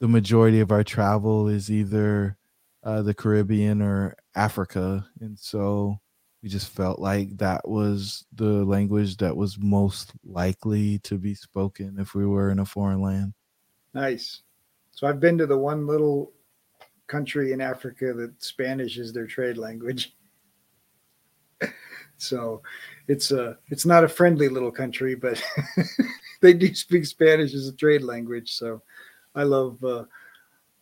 the 0.00 0.08
majority 0.08 0.60
of 0.60 0.72
our 0.72 0.84
travel 0.84 1.48
is 1.48 1.70
either 1.70 2.36
uh, 2.82 3.02
the 3.02 3.14
Caribbean 3.14 3.82
or 3.82 4.16
Africa, 4.34 5.06
and 5.20 5.38
so 5.38 6.00
we 6.42 6.48
just 6.48 6.68
felt 6.68 7.00
like 7.00 7.36
that 7.38 7.68
was 7.68 8.24
the 8.32 8.64
language 8.64 9.16
that 9.16 9.36
was 9.36 9.58
most 9.58 10.12
likely 10.24 11.00
to 11.00 11.18
be 11.18 11.34
spoken 11.34 11.96
if 11.98 12.14
we 12.14 12.24
were 12.24 12.50
in 12.50 12.60
a 12.60 12.64
foreign 12.64 13.02
land. 13.02 13.34
Nice. 13.92 14.42
So 14.92 15.06
I've 15.06 15.20
been 15.20 15.38
to 15.38 15.46
the 15.46 15.58
one 15.58 15.86
little 15.86 16.32
country 17.08 17.52
in 17.52 17.60
Africa 17.60 18.12
that 18.12 18.42
Spanish 18.42 18.98
is 18.98 19.12
their 19.12 19.26
trade 19.26 19.58
language. 19.58 20.14
so 22.16 22.62
it's 23.08 23.32
a 23.32 23.58
it's 23.68 23.86
not 23.86 24.04
a 24.04 24.08
friendly 24.08 24.48
little 24.48 24.70
country, 24.70 25.14
but 25.14 25.42
they 26.40 26.52
do 26.52 26.72
speak 26.74 27.04
Spanish 27.06 27.54
as 27.54 27.66
a 27.66 27.72
trade 27.72 28.02
language. 28.02 28.52
So 28.52 28.82
I 29.34 29.42
love 29.42 29.82
uh, 29.82 30.04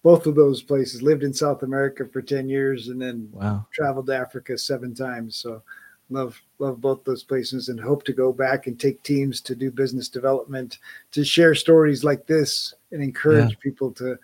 both 0.02 0.26
of 0.26 0.34
those 0.34 0.62
places. 0.62 1.02
Lived 1.02 1.22
in 1.22 1.32
South 1.32 1.62
America 1.62 2.04
for 2.04 2.20
ten 2.20 2.48
years, 2.48 2.88
and 2.88 3.00
then 3.00 3.28
wow. 3.32 3.66
traveled 3.72 4.06
to 4.08 4.16
Africa 4.16 4.58
seven 4.58 4.94
times. 4.94 5.36
So 5.36 5.62
love 6.10 6.40
love 6.58 6.80
both 6.80 7.04
those 7.04 7.22
places, 7.22 7.68
and 7.68 7.80
hope 7.80 8.04
to 8.04 8.12
go 8.12 8.32
back 8.32 8.66
and 8.66 8.78
take 8.78 9.02
teams 9.02 9.40
to 9.42 9.54
do 9.54 9.70
business 9.70 10.08
development 10.08 10.78
to 11.12 11.24
share 11.24 11.54
stories 11.54 12.04
like 12.04 12.26
this 12.26 12.74
and 12.90 13.02
encourage 13.02 13.50
yeah. 13.50 13.56
people 13.62 13.92
to 13.92 14.18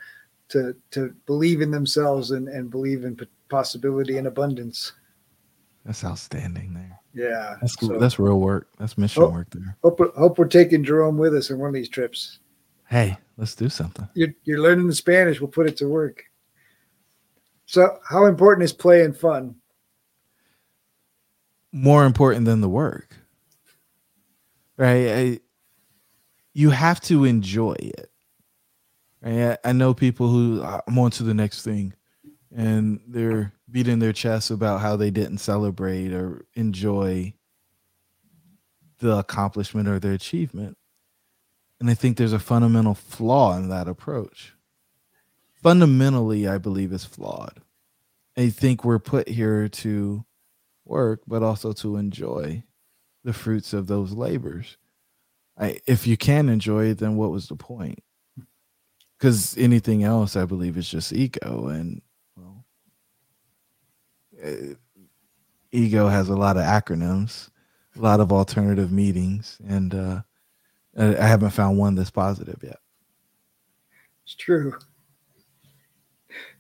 to 0.53 0.77
to 0.91 1.15
believe 1.27 1.61
in 1.61 1.71
themselves 1.71 2.31
and 2.31 2.49
and 2.49 2.71
believe 2.71 3.05
in 3.05 3.19
possibility 3.49 4.19
and 4.19 4.27
abundance. 4.27 4.93
That's 5.85 6.05
outstanding 6.05 6.75
there. 6.75 7.01
Yeah, 7.15 7.57
that's. 7.61 7.79
So, 7.81 7.99
that's 7.99 8.19
real 8.19 8.39
work. 8.39 8.69
That's 8.79 8.97
mission 8.97 9.23
hope, 9.23 9.33
work 9.33 9.51
there. 9.51 9.77
Hope 9.83 9.99
hope 10.17 10.39
we're 10.39 10.47
taking 10.47 10.85
Jerome 10.85 11.19
with 11.19 11.35
us 11.35 11.51
on 11.51 11.59
one 11.59 11.69
of 11.69 11.75
these 11.75 11.89
trips. 11.89 12.39
Hey, 12.89 13.17
let's 13.37 13.55
do 13.55 13.69
something. 13.69 14.09
You're 14.15 14.35
you're 14.45 14.61
learning 14.61 14.87
the 14.87 14.95
Spanish. 14.95 15.41
We'll 15.41 15.49
put 15.49 15.67
it 15.67 15.77
to 15.79 15.89
work. 15.89 16.25
So, 17.67 17.99
how 18.09 18.27
important 18.27 18.65
is 18.65 18.73
play 18.73 19.05
and 19.05 19.17
fun? 19.17 19.57
More 21.73 22.05
important 22.05 22.45
than 22.45 22.61
the 22.61 22.69
work, 22.69 23.17
right? 24.77 25.09
I, 25.09 25.41
you 26.53 26.69
have 26.69 27.01
to 27.03 27.25
enjoy 27.25 27.77
it. 27.79 28.12
Right? 29.23 29.57
I, 29.65 29.73
know 29.73 29.95
people 29.95 30.29
who 30.29 30.63
ah, 30.63 30.81
I'm 30.87 30.99
on 30.99 31.11
to 31.13 31.23
the 31.23 31.35
next 31.35 31.63
thing, 31.63 31.95
and 32.55 33.01
they're 33.07 33.53
beating 33.71 33.99
their 33.99 34.13
chests 34.13 34.51
about 34.51 34.81
how 34.81 34.97
they 34.97 35.11
didn't 35.11 35.39
celebrate 35.39 36.13
or 36.13 36.45
enjoy 36.55 37.35
the 38.99 39.19
accomplishment 39.19 39.89
or 39.89 39.99
their 39.99 40.13
achievement. 40.13 40.77
And 41.81 41.91
I 41.91 41.95
think 41.95 42.17
there's 42.17 42.33
a 42.33 42.39
fundamental 42.39 42.95
flaw 42.95 43.57
in 43.57 43.69
that 43.69 43.89
approach. 43.89 44.55
Fundamentally, 45.55 46.47
I 46.47 46.59
believe 46.59 46.93
it's 46.93 47.05
flawed. 47.05 47.61
I 48.37 48.51
think 48.51 48.85
we're 48.85 48.99
put 48.99 49.29
here 49.29 49.69
to 49.69 50.25
work, 50.85 51.23
but 51.27 51.43
also 51.43 51.73
to 51.73 51.97
enjoy 51.97 52.65
the 53.25 53.33
fruits 53.33 53.73
of 53.73 53.87
those 53.87 54.13
labors. 54.13 54.77
I, 55.59 55.79
if 55.87 56.07
you 56.07 56.17
can 56.17 56.49
enjoy 56.49 56.87
it, 56.87 56.99
then 56.99 57.17
what 57.17 57.31
was 57.31 57.49
the 57.49 57.57
point? 57.57 58.03
Because 59.23 59.57
anything 59.57 60.03
else, 60.03 60.35
I 60.35 60.47
believe, 60.47 60.77
is 60.77 60.89
just 60.89 61.13
ego, 61.13 61.69
and 61.69 62.03
uh, 64.45 64.75
ego 65.71 66.09
has 66.09 66.29
a 66.29 66.35
lot 66.35 66.57
of 66.57 66.65
acronyms, 66.65 67.49
a 67.97 68.01
lot 68.01 68.19
of 68.19 68.33
alternative 68.33 68.91
meetings, 68.91 69.61
and 69.65 69.95
uh, 69.95 70.23
I 70.99 71.25
haven't 71.25 71.51
found 71.51 71.79
one 71.79 71.95
that's 71.95 72.11
positive 72.11 72.59
yet. 72.65 72.81
It's 74.25 74.35
true. 74.35 74.77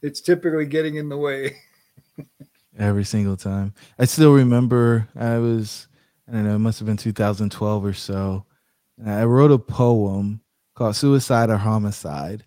It's 0.01 0.21
typically 0.21 0.67
getting 0.67 0.95
in 0.95 1.09
the 1.09 1.19
way. 1.19 1.57
Every 2.79 3.05
single 3.05 3.37
time. 3.37 3.75
I 3.99 4.05
still 4.05 4.35
remember 4.35 5.09
I 5.17 5.39
was, 5.39 5.89
I 6.29 6.35
don't 6.35 6.45
know, 6.45 6.55
it 6.55 6.61
must 6.61 6.79
have 6.79 6.87
been 6.87 6.97
2012 6.97 7.85
or 7.85 7.93
so. 7.93 8.47
I 9.05 9.25
wrote 9.25 9.51
a 9.51 9.59
poem 9.59 10.43
called 10.77 10.95
Suicide 10.95 11.51
or 11.51 11.57
Homicide. 11.57 12.45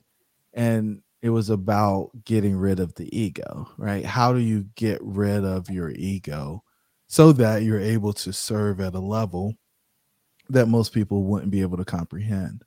And 0.56 1.02
it 1.22 1.30
was 1.30 1.50
about 1.50 2.12
getting 2.24 2.56
rid 2.56 2.80
of 2.80 2.96
the 2.96 3.16
ego, 3.16 3.70
right? 3.78 4.06
How 4.06 4.34
do 4.34 4.40
you 4.40 4.66
get 4.76 5.00
rid 5.02 5.44
of 5.44 5.70
your 5.70 5.92
ego 5.92 6.64
so 7.08 7.32
that 7.34 7.64
you're 7.64 7.80
able 7.80 8.14
to 8.14 8.32
serve 8.32 8.80
at 8.80 8.96
a 8.96 9.00
level 9.00 9.56
that 10.50 10.68
most 10.68 10.94
people 10.94 11.24
wouldn't 11.24 11.52
be 11.52 11.62
able 11.62 11.78
to 11.78 11.86
comprehend? 11.86 12.64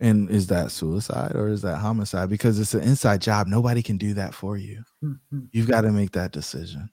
And 0.00 0.28
is 0.28 0.48
that 0.48 0.72
suicide 0.72 1.36
or 1.36 1.48
is 1.48 1.62
that 1.62 1.76
homicide? 1.76 2.28
Because 2.28 2.58
it's 2.58 2.74
an 2.74 2.82
inside 2.82 3.22
job. 3.22 3.46
Nobody 3.46 3.82
can 3.82 3.96
do 3.96 4.12
that 4.14 4.34
for 4.34 4.56
you. 4.56 4.82
Mm-hmm. 5.02 5.40
You've 5.52 5.68
got 5.68 5.82
to 5.82 5.92
make 5.92 6.10
that 6.12 6.32
decision. 6.32 6.90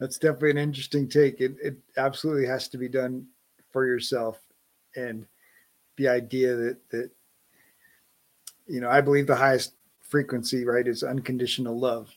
That's 0.00 0.18
definitely 0.18 0.50
an 0.52 0.58
interesting 0.58 1.08
take. 1.08 1.40
It, 1.40 1.56
it 1.62 1.76
absolutely 1.96 2.46
has 2.46 2.68
to 2.68 2.78
be 2.78 2.88
done 2.88 3.26
for 3.70 3.86
yourself. 3.86 4.40
And 4.94 5.26
the 5.96 6.08
idea 6.08 6.54
that, 6.54 6.90
that 6.90 7.10
you 8.66 8.80
know, 8.80 8.90
I 8.90 9.00
believe 9.00 9.26
the 9.26 9.36
highest 9.36 9.74
frequency, 10.00 10.64
right, 10.64 10.86
is 10.86 11.02
unconditional 11.02 11.78
love. 11.78 12.10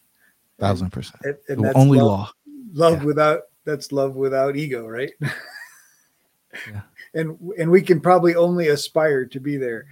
Thousand 0.60 0.92
percent. 0.92 1.24
And, 1.24 1.38
and 1.48 1.66
that's 1.66 1.78
only 1.78 2.00
love, 2.00 2.08
law. 2.08 2.32
Love 2.74 3.00
yeah. 3.00 3.06
without 3.06 3.42
that's 3.66 3.92
love 3.92 4.16
without 4.16 4.56
ego, 4.56 4.88
right? 4.88 5.12
yeah. 5.22 6.82
And 7.14 7.38
and 7.58 7.72
we 7.72 7.82
can 7.82 8.00
probably 8.00 8.36
only 8.36 8.68
aspire 8.68 9.26
to 9.26 9.40
be 9.40 9.58
there, 9.58 9.86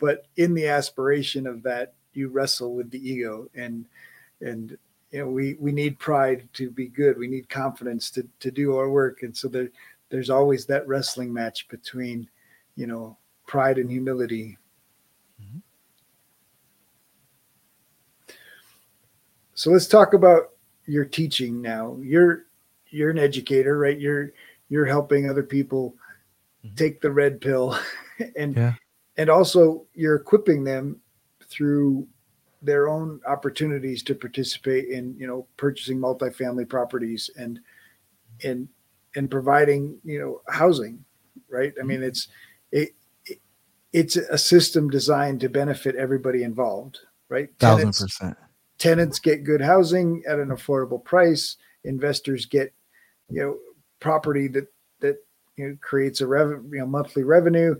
but 0.00 0.26
in 0.36 0.54
the 0.54 0.68
aspiration 0.68 1.46
of 1.46 1.62
that, 1.62 1.94
you 2.12 2.28
wrestle 2.28 2.74
with 2.74 2.90
the 2.90 3.10
ego, 3.10 3.48
and 3.54 3.86
and 4.40 4.76
you 5.10 5.20
know 5.20 5.28
we 5.28 5.54
we 5.54 5.72
need 5.72 5.98
pride 5.98 6.48
to 6.54 6.70
be 6.70 6.88
good. 6.88 7.18
We 7.18 7.28
need 7.28 7.48
confidence 7.48 8.10
to 8.12 8.28
to 8.40 8.50
do 8.50 8.76
our 8.76 8.90
work, 8.90 9.22
and 9.22 9.36
so 9.36 9.48
there 9.48 9.70
there's 10.12 10.30
always 10.30 10.66
that 10.66 10.86
wrestling 10.86 11.32
match 11.32 11.66
between, 11.68 12.28
you 12.76 12.86
know, 12.86 13.16
pride 13.46 13.78
and 13.78 13.90
humility. 13.90 14.58
So 19.62 19.70
let's 19.70 19.86
talk 19.86 20.12
about 20.12 20.54
your 20.86 21.04
teaching 21.04 21.62
now. 21.62 21.96
You're 22.02 22.46
you're 22.88 23.10
an 23.10 23.18
educator, 23.18 23.78
right? 23.78 23.96
You're 23.96 24.32
you're 24.68 24.86
helping 24.86 25.30
other 25.30 25.44
people 25.44 25.94
mm-hmm. 26.66 26.74
take 26.74 27.00
the 27.00 27.12
red 27.12 27.40
pill 27.40 27.78
and 28.36 28.56
yeah. 28.56 28.72
and 29.18 29.30
also 29.30 29.86
you're 29.94 30.16
equipping 30.16 30.64
them 30.64 31.00
through 31.44 32.08
their 32.60 32.88
own 32.88 33.20
opportunities 33.24 34.02
to 34.02 34.16
participate 34.16 34.88
in, 34.88 35.14
you 35.16 35.28
know, 35.28 35.46
purchasing 35.56 36.00
multifamily 36.00 36.68
properties 36.68 37.30
and 37.38 37.60
and 38.42 38.66
and 39.14 39.30
providing, 39.30 39.96
you 40.02 40.18
know, 40.18 40.42
housing, 40.52 41.04
right? 41.48 41.72
I 41.80 41.84
mean, 41.84 41.98
mm-hmm. 41.98 42.08
it's 42.08 42.26
it, 42.72 42.96
it 43.26 43.38
it's 43.92 44.16
a 44.16 44.38
system 44.38 44.90
designed 44.90 45.38
to 45.42 45.48
benefit 45.48 45.94
everybody 45.94 46.42
involved, 46.42 46.98
right? 47.28 47.48
Thousand 47.60 47.90
percent 47.90 48.36
tenants 48.82 49.20
get 49.20 49.44
good 49.44 49.60
housing 49.60 50.24
at 50.26 50.40
an 50.40 50.48
affordable 50.48 51.02
price 51.04 51.56
investors 51.84 52.46
get 52.46 52.74
you 53.30 53.40
know 53.40 53.56
property 54.00 54.48
that 54.48 54.66
that 54.98 55.18
you 55.54 55.68
know 55.68 55.76
creates 55.80 56.20
a 56.20 56.26
revenue 56.26 56.68
you 56.72 56.78
know 56.80 56.86
monthly 56.86 57.22
revenue 57.22 57.76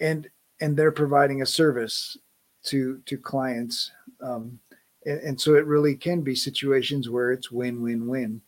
and 0.00 0.30
and 0.62 0.74
they're 0.74 0.90
providing 0.90 1.42
a 1.42 1.46
service 1.46 2.16
to 2.64 3.02
to 3.04 3.18
clients. 3.18 3.90
Um, 4.22 4.58
and, 5.04 5.20
and, 5.20 5.40
so 5.40 5.56
it 5.56 5.66
really 5.66 5.96
can 5.96 6.22
be 6.22 6.34
situations 6.34 7.10
where 7.10 7.32
it's 7.32 7.50
win 7.50 7.82
win 7.82 8.06
win 8.06 8.40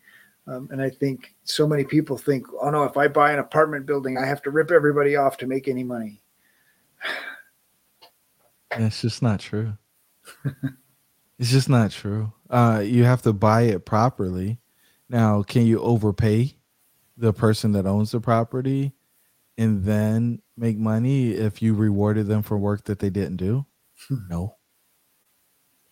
um, 0.47 0.69
and 0.71 0.81
i 0.81 0.89
think 0.89 1.35
so 1.43 1.67
many 1.67 1.83
people 1.83 2.17
think 2.17 2.47
oh 2.63 2.71
no 2.71 2.85
if 2.85 2.97
i 2.97 3.09
buy 3.09 3.33
an 3.33 3.41
apartment 3.41 3.87
building 3.87 4.17
i 4.17 4.25
have 4.25 4.41
to 4.43 4.53
rip 4.53 4.71
everybody 4.71 5.17
off 5.17 5.37
to 5.39 5.47
make 5.47 5.69
any 5.69 5.85
money. 5.85 6.23
It's 8.77 9.03
just 9.03 9.23
not 9.23 9.39
true 9.39 9.75
It's 11.39 11.51
just 11.51 11.69
not 11.69 11.91
true. 11.91 12.33
Uh, 12.49 12.83
you 12.85 13.05
have 13.05 13.23
to 13.23 13.33
buy 13.33 13.63
it 13.63 13.85
properly. 13.85 14.61
Now, 15.09 15.43
can 15.43 15.67
you 15.67 15.81
overpay 15.81 16.57
the 17.17 17.33
person 17.33 17.73
that 17.73 17.87
owns 17.87 18.13
the 18.13 18.21
property 18.21 18.93
and 19.59 19.85
then 19.85 20.41
make 20.57 20.77
money 20.77 21.33
if 21.33 21.63
you 21.63 21.75
rewarded 21.75 22.27
them 22.27 22.43
for 22.43 22.59
work 22.59 22.85
that 22.85 23.01
they 23.01 23.11
didn't 23.11 23.37
do? 23.37 23.67
Hmm. 24.09 24.17
no. 24.31 24.57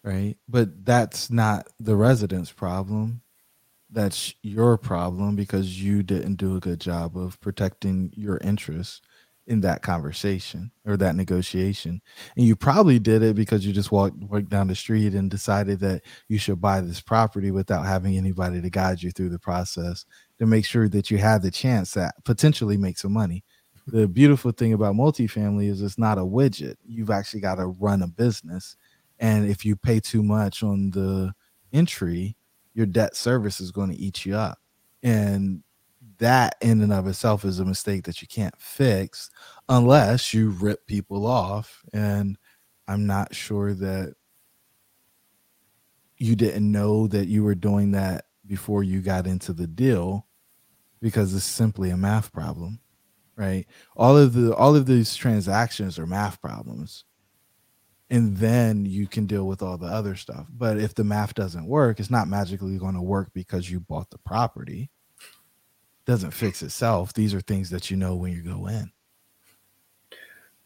Right? 0.04 0.36
But 0.48 0.84
that's 0.84 1.30
not 1.30 1.68
the 1.78 1.96
resident's 1.96 2.50
problem. 2.50 3.22
That's 3.90 4.34
your 4.42 4.78
problem 4.78 5.36
because 5.36 5.82
you 5.82 6.02
didn't 6.02 6.36
do 6.36 6.56
a 6.56 6.60
good 6.60 6.80
job 6.80 7.16
of 7.16 7.40
protecting 7.40 8.12
your 8.16 8.38
interests 8.38 9.02
in 9.46 9.60
that 9.60 9.82
conversation 9.82 10.70
or 10.86 10.96
that 10.96 11.16
negotiation. 11.16 12.00
And 12.36 12.46
you 12.46 12.54
probably 12.54 12.98
did 12.98 13.22
it 13.22 13.34
because 13.34 13.66
you 13.66 13.72
just 13.72 13.90
walked, 13.90 14.16
walked 14.16 14.48
down 14.48 14.68
the 14.68 14.74
street 14.74 15.14
and 15.14 15.30
decided 15.30 15.80
that 15.80 16.02
you 16.28 16.38
should 16.38 16.60
buy 16.60 16.80
this 16.80 17.00
property 17.00 17.50
without 17.50 17.84
having 17.84 18.16
anybody 18.16 18.60
to 18.60 18.70
guide 18.70 19.02
you 19.02 19.10
through 19.10 19.30
the 19.30 19.38
process 19.38 20.04
to 20.38 20.46
make 20.46 20.64
sure 20.64 20.88
that 20.88 21.10
you 21.10 21.18
have 21.18 21.42
the 21.42 21.50
chance 21.50 21.92
that 21.92 22.14
potentially 22.24 22.76
make 22.76 22.98
some 22.98 23.12
money. 23.12 23.42
The 23.88 24.06
beautiful 24.06 24.52
thing 24.52 24.72
about 24.74 24.94
multifamily 24.94 25.68
is 25.68 25.82
it's 25.82 25.98
not 25.98 26.18
a 26.18 26.22
widget. 26.22 26.76
You've 26.86 27.10
actually 27.10 27.40
got 27.40 27.56
to 27.56 27.66
run 27.66 28.02
a 28.02 28.06
business. 28.06 28.76
And 29.18 29.50
if 29.50 29.64
you 29.64 29.74
pay 29.74 29.98
too 29.98 30.22
much 30.22 30.62
on 30.62 30.90
the 30.90 31.32
entry, 31.72 32.36
your 32.74 32.86
debt 32.86 33.16
service 33.16 33.60
is 33.60 33.72
going 33.72 33.90
to 33.90 33.96
eat 33.96 34.24
you 34.24 34.36
up. 34.36 34.58
And 35.02 35.64
that 36.22 36.54
in 36.60 36.82
and 36.82 36.92
of 36.92 37.08
itself 37.08 37.44
is 37.44 37.58
a 37.58 37.64
mistake 37.64 38.04
that 38.04 38.22
you 38.22 38.28
can't 38.28 38.54
fix 38.56 39.28
unless 39.68 40.32
you 40.32 40.50
rip 40.50 40.86
people 40.86 41.26
off. 41.26 41.82
And 41.92 42.38
I'm 42.86 43.08
not 43.08 43.34
sure 43.34 43.74
that 43.74 44.14
you 46.18 46.36
didn't 46.36 46.70
know 46.70 47.08
that 47.08 47.26
you 47.26 47.42
were 47.42 47.56
doing 47.56 47.90
that 47.90 48.26
before 48.46 48.84
you 48.84 49.00
got 49.00 49.26
into 49.26 49.52
the 49.52 49.66
deal 49.66 50.28
because 51.00 51.34
it's 51.34 51.44
simply 51.44 51.90
a 51.90 51.96
math 51.96 52.32
problem 52.32 52.78
right 53.36 53.66
all 53.96 54.16
of 54.16 54.34
the 54.34 54.54
all 54.54 54.76
of 54.76 54.86
these 54.86 55.16
transactions 55.16 55.98
are 55.98 56.06
math 56.06 56.40
problems 56.40 57.04
and 58.10 58.36
then 58.36 58.84
you 58.84 59.06
can 59.06 59.26
deal 59.26 59.46
with 59.46 59.62
all 59.62 59.78
the 59.78 59.86
other 59.86 60.14
stuff 60.14 60.46
but 60.52 60.78
if 60.78 60.94
the 60.94 61.02
math 61.02 61.34
doesn't 61.34 61.66
work 61.66 61.98
it's 61.98 62.10
not 62.10 62.28
magically 62.28 62.78
going 62.78 62.94
to 62.94 63.02
work 63.02 63.30
because 63.32 63.70
you 63.70 63.80
bought 63.80 64.10
the 64.10 64.18
property 64.18 64.90
doesn't 66.06 66.32
fix 66.32 66.62
itself. 66.62 67.12
These 67.12 67.34
are 67.34 67.40
things 67.40 67.70
that 67.70 67.90
you 67.90 67.96
know 67.96 68.14
when 68.14 68.32
you 68.32 68.42
go 68.42 68.66
in. 68.66 68.90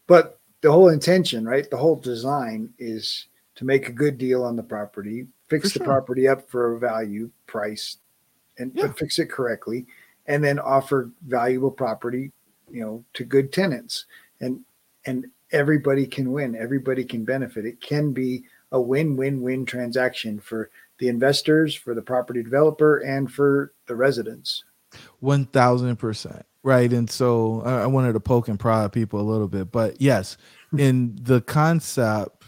But 0.07 0.39
the 0.61 0.71
whole 0.71 0.89
intention 0.89 1.45
right 1.45 1.69
the 1.69 1.77
whole 1.77 1.95
design 1.95 2.73
is 2.79 3.27
to 3.55 3.65
make 3.65 3.89
a 3.89 3.91
good 3.91 4.17
deal 4.17 4.43
on 4.43 4.55
the 4.55 4.63
property 4.63 5.27
fix 5.47 5.73
the 5.73 5.79
property 5.79 6.27
up 6.27 6.49
for 6.49 6.75
a 6.75 6.79
value 6.79 7.29
price 7.45 7.97
and 8.57 8.71
yeah. 8.73 8.91
fix 8.93 9.19
it 9.19 9.29
correctly 9.29 9.85
and 10.25 10.43
then 10.43 10.59
offer 10.59 11.11
valuable 11.27 11.71
property 11.71 12.31
you 12.69 12.81
know 12.81 13.03
to 13.13 13.23
good 13.23 13.51
tenants. 13.51 14.05
And 14.39 14.61
and 15.05 15.27
everybody 15.51 16.05
can 16.05 16.31
win. 16.31 16.55
Everybody 16.55 17.03
can 17.05 17.23
benefit. 17.23 17.65
It 17.65 17.79
can 17.79 18.11
be 18.11 18.43
a 18.73 18.81
win-win-win 18.81 19.65
transaction 19.65 20.39
for 20.39 20.69
the 20.99 21.07
investors 21.07 21.73
for 21.73 21.93
the 21.93 22.01
property 22.01 22.43
developer 22.43 22.97
and 22.97 23.31
for 23.31 23.71
the 23.85 23.95
residents 23.95 24.63
1000% 25.21 26.43
right 26.63 26.91
and 26.91 27.09
so 27.09 27.61
i 27.61 27.85
wanted 27.85 28.13
to 28.13 28.19
poke 28.19 28.47
and 28.47 28.59
prod 28.59 28.91
people 28.91 29.19
a 29.19 29.21
little 29.21 29.47
bit 29.47 29.71
but 29.71 29.99
yes 30.01 30.37
hmm. 30.71 30.79
in 30.79 31.17
the 31.21 31.41
concept 31.41 32.43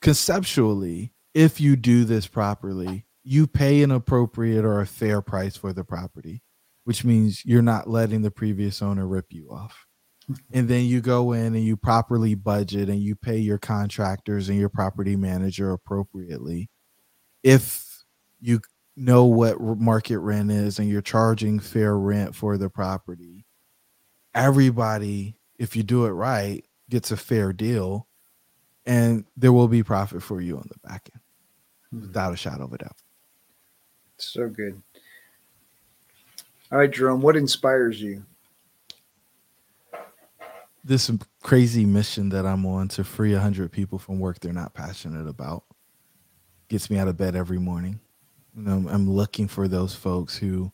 conceptually 0.00 1.12
if 1.36 1.60
you 1.60 1.76
do 1.76 2.06
this 2.06 2.26
properly, 2.26 3.04
you 3.22 3.46
pay 3.46 3.82
an 3.82 3.90
appropriate 3.90 4.64
or 4.64 4.80
a 4.80 4.86
fair 4.86 5.20
price 5.20 5.54
for 5.54 5.74
the 5.74 5.84
property, 5.84 6.42
which 6.84 7.04
means 7.04 7.44
you're 7.44 7.60
not 7.60 7.90
letting 7.90 8.22
the 8.22 8.30
previous 8.30 8.80
owner 8.80 9.06
rip 9.06 9.26
you 9.28 9.50
off. 9.50 9.84
Hmm. 10.26 10.34
And 10.54 10.66
then 10.66 10.86
you 10.86 11.02
go 11.02 11.32
in 11.32 11.54
and 11.54 11.62
you 11.62 11.76
properly 11.76 12.34
budget 12.34 12.88
and 12.88 13.00
you 13.00 13.16
pay 13.16 13.36
your 13.36 13.58
contractors 13.58 14.48
and 14.48 14.58
your 14.58 14.70
property 14.70 15.14
manager 15.14 15.72
appropriately. 15.72 16.70
If 17.42 18.02
you 18.40 18.62
know 18.96 19.26
what 19.26 19.60
market 19.60 20.18
rent 20.18 20.50
is 20.50 20.78
and 20.78 20.88
you're 20.88 21.02
charging 21.02 21.60
fair 21.60 21.96
rent 21.96 22.34
for 22.34 22.56
the 22.56 22.70
property, 22.70 23.44
everybody, 24.34 25.36
if 25.58 25.76
you 25.76 25.82
do 25.82 26.06
it 26.06 26.10
right, 26.10 26.64
gets 26.88 27.10
a 27.10 27.16
fair 27.16 27.52
deal 27.52 28.06
and 28.86 29.24
there 29.36 29.52
will 29.52 29.68
be 29.68 29.82
profit 29.82 30.22
for 30.22 30.40
you 30.40 30.56
on 30.56 30.68
the 30.68 30.88
back 30.88 31.10
end 31.12 31.22
hmm. 31.90 32.06
without 32.06 32.32
a 32.32 32.36
shadow 32.36 32.64
of 32.64 32.72
a 32.72 32.78
doubt. 32.78 32.96
So 34.18 34.48
good. 34.48 34.80
All 36.72 36.78
right, 36.78 36.90
Jerome, 36.90 37.20
what 37.20 37.36
inspires 37.36 38.00
you? 38.00 38.24
This 40.82 41.10
crazy 41.42 41.84
mission 41.84 42.28
that 42.30 42.46
I'm 42.46 42.64
on 42.64 42.88
to 42.88 43.04
free 43.04 43.32
100 43.32 43.70
people 43.72 43.98
from 43.98 44.20
work 44.20 44.40
they're 44.40 44.52
not 44.52 44.72
passionate 44.72 45.28
about 45.28 45.64
gets 46.68 46.90
me 46.90 46.98
out 46.98 47.08
of 47.08 47.16
bed 47.16 47.36
every 47.36 47.58
morning. 47.58 48.00
And 48.56 48.68
I'm, 48.68 48.88
I'm 48.88 49.10
looking 49.10 49.48
for 49.48 49.68
those 49.68 49.94
folks 49.94 50.36
who 50.36 50.72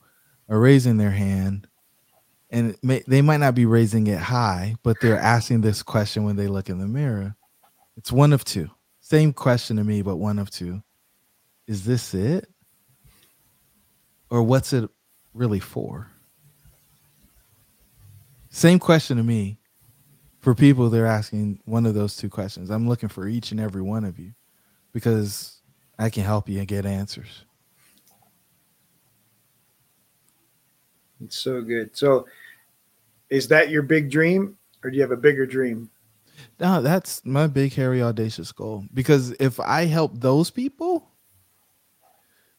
are 0.49 0.59
raising 0.59 0.97
their 0.97 1.11
hand 1.11 1.67
and 2.53 2.77
may, 2.83 3.03
they 3.09 3.23
might 3.23 3.39
not 3.39 3.55
be 3.55 3.65
raising 3.65 4.07
it 4.07 4.19
high, 4.19 4.77
but 4.83 5.01
they're 5.01 5.19
asking 5.19 5.63
this 5.63 5.83
question 5.83 6.25
when 6.25 6.37
they 6.37 6.49
look 6.49 6.69
in 6.69 6.79
the 6.79 6.87
mirror. 6.87 7.35
It's 7.97 8.13
one 8.13 8.35
of 8.35 8.45
two. 8.45 8.71
Same 9.01 9.33
question 9.33 9.79
to 9.79 9.85
me, 9.85 10.03
but 10.03 10.17
one 10.17 10.39
of 10.39 10.51
two 10.51 10.83
is 11.67 11.85
this 11.85 12.13
it? 12.13 12.49
Or 14.29 14.43
what's 14.43 14.73
it 14.73 14.89
really 15.33 15.61
for? 15.61 16.11
Same 18.51 18.79
question 18.79 19.17
to 19.17 19.23
me. 19.23 19.59
For 20.41 20.55
people, 20.55 20.91
they're 20.91 21.07
asking 21.07 21.61
one 21.65 21.87
of 21.87 21.95
those 21.95 22.17
two 22.17 22.29
questions. 22.29 22.69
I'm 22.69 22.89
looking 22.89 23.09
for 23.09 23.29
each 23.29 23.53
and 23.53 23.61
every 23.61 23.81
one 23.81 24.05
of 24.05 24.19
you 24.19 24.33
because 24.93 25.63
I 25.99 26.11
can 26.11 26.25
help 26.25 26.49
you 26.49 26.59
and 26.59 26.69
get 26.69 26.85
answers. 26.85 27.45
It's 31.23 31.39
so 31.39 31.63
good. 31.63 31.97
So, 31.97 32.27
is 33.31 33.49
that 33.49 33.71
your 33.71 33.83
big 33.83 34.11
dream, 34.11 34.57
or 34.83 34.91
do 34.91 34.97
you 34.97 35.03
have 35.03 35.13
a 35.13 35.17
bigger 35.17 35.47
dream? 35.47 35.91
No, 36.59 36.83
that's 36.83 37.25
my 37.25 37.47
big, 37.47 37.73
hairy, 37.73 38.03
audacious 38.03 38.53
goal. 38.53 38.85
Because 38.93 39.31
if 39.33 39.61
I 39.61 39.87
help 39.87 40.21
those 40.21 40.51
people, 40.51 41.09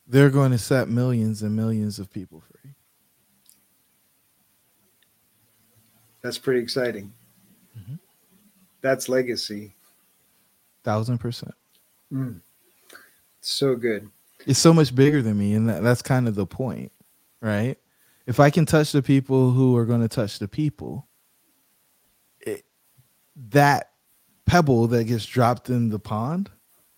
they're 0.07 0.30
going 0.30 0.51
to 0.51 0.57
set 0.57 0.89
millions 0.89 1.43
and 1.43 1.55
millions 1.55 1.99
of 1.99 2.11
people 2.11 2.41
free. 2.41 2.72
That's 6.22 6.38
pretty 6.38 6.61
exciting. 6.61 7.14
Mm-hmm. 7.78 7.95
That's 8.82 9.09
legacy. 9.09 9.76
Thousand 10.84 11.18
percent. 11.18 11.53
Mm. 12.11 12.41
So 13.41 13.76
good. 13.76 14.09
It's 14.45 14.59
so 14.59 14.74
much 14.74 14.93
bigger 14.93 15.22
than 15.22 15.38
me, 15.38 15.53
and 15.53 15.70
that, 15.70 15.84
that's 15.84 16.01
kind 16.01 16.28
of 16.28 16.36
the 16.36 16.45
point, 16.45 16.91
right? 17.41 17.78
If 18.26 18.39
I 18.39 18.49
can 18.49 18.65
touch 18.65 18.91
the 18.91 19.01
people 19.01 19.51
who 19.51 19.76
are 19.76 19.86
going 19.86 20.01
to 20.01 20.07
touch 20.07 20.39
the 20.39 20.47
people, 20.47 21.07
it, 22.39 22.63
that 23.49 23.91
pebble 24.45 24.88
that 24.88 25.05
gets 25.05 25.26
dropped 25.26 25.69
in 25.69 25.89
the 25.89 25.99
pond 25.99 26.49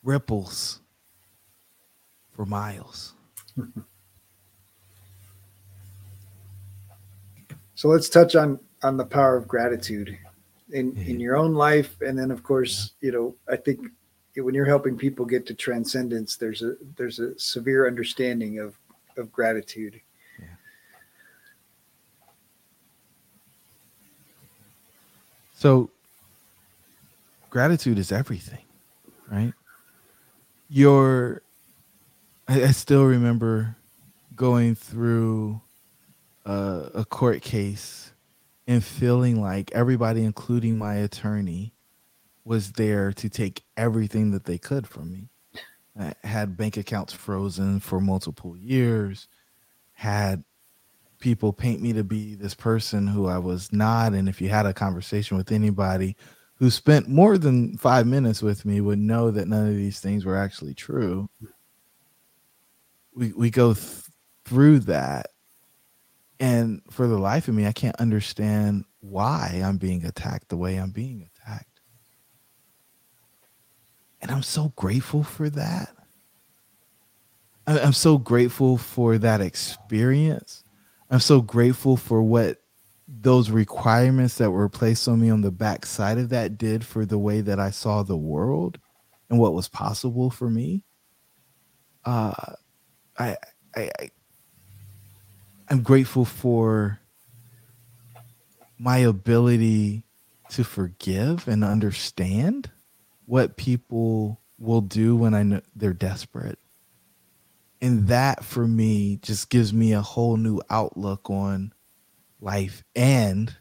ripples 0.04 0.82
for 2.32 2.46
miles. 2.46 3.14
so 7.76 7.88
let's 7.88 8.10
touch 8.10 8.36
on 8.36 8.60
on 8.84 8.98
the 8.98 9.06
power 9.06 9.36
of 9.36 9.48
gratitude 9.48 10.18
in 10.72 10.92
mm-hmm. 10.92 11.10
in 11.10 11.20
your 11.20 11.38
own 11.38 11.54
life, 11.54 12.00
and 12.02 12.18
then 12.18 12.32
of 12.32 12.44
course, 12.44 12.92
yeah. 13.02 13.08
you 13.08 13.12
know, 13.14 13.36
I 13.50 13.56
think 13.56 13.80
when 14.36 14.54
you're 14.54 14.66
helping 14.66 14.98
people 14.98 15.26
get 15.26 15.46
to 15.48 15.54
transcendence, 15.54 16.36
there's 16.36 16.62
a 16.62 16.76
there's 16.98 17.20
a 17.20 17.38
severe 17.40 17.88
understanding 17.88 18.60
of 18.60 18.78
of 19.18 19.32
gratitude. 19.32 20.02
So 25.56 25.90
gratitude 27.50 27.98
is 27.98 28.12
everything, 28.12 28.66
right? 29.32 29.54
Your 30.70 31.42
I, 32.48 32.64
I 32.64 32.72
still 32.72 33.06
remember 33.06 33.78
going 34.36 34.76
through 34.76 35.62
a, 36.46 36.90
a 36.94 37.06
court 37.06 37.42
case 37.42 38.12
and 38.68 38.84
feeling 38.84 39.42
like 39.42 39.72
everybody, 39.72 40.26
including 40.26 40.78
my 40.78 40.96
attorney, 40.96 41.74
was 42.44 42.74
there 42.74 43.14
to 43.14 43.30
take 43.30 43.64
everything 43.78 44.32
that 44.32 44.44
they 44.44 44.58
could 44.58 44.86
from 44.86 45.12
me. 45.12 45.30
I 45.98 46.14
had 46.28 46.58
bank 46.58 46.76
accounts 46.76 47.14
frozen 47.14 47.80
for 47.80 48.02
multiple 48.02 48.58
years, 48.58 49.30
had 49.94 50.44
people 51.20 51.54
paint 51.54 51.82
me 51.82 51.94
to 51.94 52.04
be 52.04 52.36
this 52.36 52.54
person 52.54 53.08
who 53.08 53.28
I 53.28 53.38
was 53.38 53.72
not. 53.72 54.14
And 54.14 54.30
if 54.30 54.42
you 54.42 54.50
had 54.50 54.66
a 54.66 54.74
conversation 54.74 55.38
with 55.38 55.52
anybody 55.52 56.16
who 56.56 56.70
spent 56.70 57.08
more 57.08 57.38
than 57.38 57.78
five 57.78 58.08
minutes 58.08 58.42
with 58.42 58.66
me, 58.66 58.82
would 58.82 59.00
know 59.00 59.32
that 59.32 59.48
none 59.48 59.68
of 59.68 59.76
these 59.76 60.00
things 60.00 60.26
were 60.26 60.38
actually 60.38 60.74
true. 60.74 61.30
We 63.14 63.34
we 63.34 63.50
go 63.50 63.74
th- 63.74 64.04
through 64.46 64.80
that. 64.80 65.28
And 66.40 66.82
for 66.92 67.08
the 67.08 67.18
life 67.18 67.48
of 67.48 67.56
me 67.56 67.66
i 67.66 67.72
can't 67.72 67.96
understand 67.96 68.84
why 69.00 69.62
i'm 69.64 69.78
being 69.78 70.04
attacked 70.06 70.50
the 70.50 70.58
way 70.58 70.76
i'm 70.76 70.92
being 70.92 71.30
attacked. 71.34 71.80
And 74.22 74.32
i'm 74.32 74.44
so 74.44 74.74
grateful 74.76 75.24
for 75.24 75.50
that. 75.52 75.96
I'm 77.68 77.94
so 77.94 78.18
grateful 78.18 78.78
for 78.78 79.18
that 79.18 79.42
experience 79.42 80.65
i'm 81.10 81.20
so 81.20 81.42
grateful 81.42 81.98
for 81.98 82.22
what 82.22 82.58
those 83.08 83.52
requirements 83.52 84.36
that 84.38 84.52
were 84.52 84.70
placed 84.70 85.08
on 85.08 85.22
me 85.22 85.30
on 85.30 85.42
the 85.42 85.52
back 85.52 85.86
side 85.86 86.18
of 86.18 86.30
that 86.30 86.58
did 86.58 86.86
for 86.86 87.06
the 87.06 87.20
way 87.20 87.42
that 87.42 87.60
i 87.60 87.70
saw 87.72 88.04
the 88.04 88.18
world 88.18 88.80
and 89.30 89.40
what 89.40 89.54
was 89.54 89.68
possible 89.68 90.30
for 90.30 90.50
me 90.50 90.84
uh 92.06 92.54
I, 93.18 93.38
I, 93.76 93.92
I 94.00 94.10
I'm 95.70 95.82
grateful 95.82 96.26
for 96.26 97.00
my 98.78 98.98
ability 98.98 100.04
to 100.50 100.64
forgive 100.64 101.48
and 101.48 101.64
understand 101.64 102.70
what 103.26 103.58
people 103.58 104.42
will 104.60 104.82
do 104.82 105.16
when 105.16 105.34
I 105.34 105.44
know 105.44 105.62
they're 105.76 105.94
desperate. 105.94 106.60
And 107.86 108.08
that 108.08 108.44
for 108.44 108.68
me 108.68 109.20
just 109.22 109.52
gives 109.52 109.72
me 109.72 109.94
a 109.94 110.02
whole 110.02 110.38
new 110.38 110.60
outlook 110.72 111.30
on 111.30 111.72
life. 112.42 112.84
And 112.96 113.56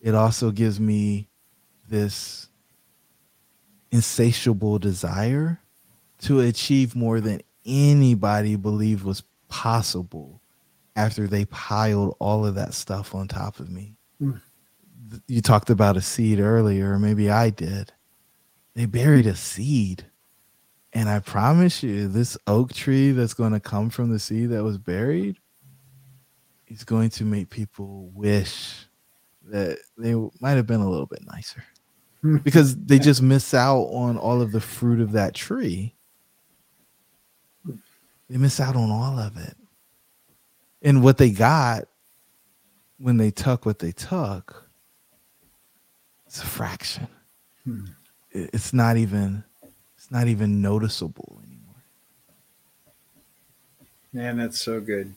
it 0.00 0.16
also 0.16 0.50
gives 0.50 0.80
me 0.80 1.28
this 1.88 2.48
insatiable 3.92 4.80
desire 4.80 5.60
to 6.22 6.40
achieve 6.40 6.96
more 6.96 7.20
than 7.20 7.40
anybody 7.64 8.56
believed 8.56 9.04
was 9.04 9.22
possible 9.46 10.42
after 10.96 11.28
they 11.28 11.44
piled 11.44 12.16
all 12.18 12.44
of 12.44 12.56
that 12.56 12.74
stuff 12.74 13.14
on 13.14 13.28
top 13.28 13.60
of 13.60 13.70
me. 13.70 13.94
Mm. 14.20 14.40
You 15.28 15.40
talked 15.40 15.70
about 15.70 15.96
a 15.96 16.02
seed 16.02 16.40
earlier, 16.40 16.94
or 16.94 16.98
maybe 16.98 17.30
I 17.30 17.50
did. 17.50 17.92
They 18.74 18.86
buried 18.86 19.28
a 19.28 19.36
seed. 19.36 20.06
And 20.92 21.08
I 21.08 21.20
promise 21.20 21.82
you, 21.82 22.08
this 22.08 22.38
oak 22.46 22.72
tree 22.72 23.12
that's 23.12 23.34
going 23.34 23.52
to 23.52 23.60
come 23.60 23.90
from 23.90 24.10
the 24.10 24.18
seed 24.18 24.50
that 24.50 24.64
was 24.64 24.78
buried 24.78 25.36
is 26.66 26.84
going 26.84 27.10
to 27.10 27.24
make 27.24 27.50
people 27.50 28.10
wish 28.14 28.86
that 29.44 29.78
they 29.96 30.14
might 30.40 30.52
have 30.52 30.66
been 30.66 30.80
a 30.80 30.88
little 30.88 31.06
bit 31.06 31.20
nicer 31.26 31.64
because 32.42 32.76
they 32.76 32.98
just 32.98 33.22
miss 33.22 33.54
out 33.54 33.84
on 33.84 34.16
all 34.16 34.40
of 34.40 34.52
the 34.52 34.60
fruit 34.60 35.00
of 35.00 35.12
that 35.12 35.34
tree. 35.34 35.94
They 38.30 38.36
miss 38.36 38.60
out 38.60 38.76
on 38.76 38.90
all 38.90 39.18
of 39.18 39.36
it. 39.38 39.56
And 40.82 41.02
what 41.02 41.16
they 41.18 41.30
got 41.30 41.84
when 42.98 43.16
they 43.16 43.30
took 43.30 43.64
what 43.64 43.78
they 43.78 43.92
took, 43.92 44.68
it's 46.26 46.42
a 46.42 46.46
fraction. 46.46 47.08
Hmm. 47.64 47.86
It's 48.30 48.74
not 48.74 48.96
even 48.98 49.44
it's 50.08 50.12
not 50.14 50.28
even 50.28 50.62
noticeable 50.62 51.38
anymore. 51.46 51.74
Man, 54.14 54.38
that's 54.38 54.58
so 54.58 54.80
good. 54.80 55.12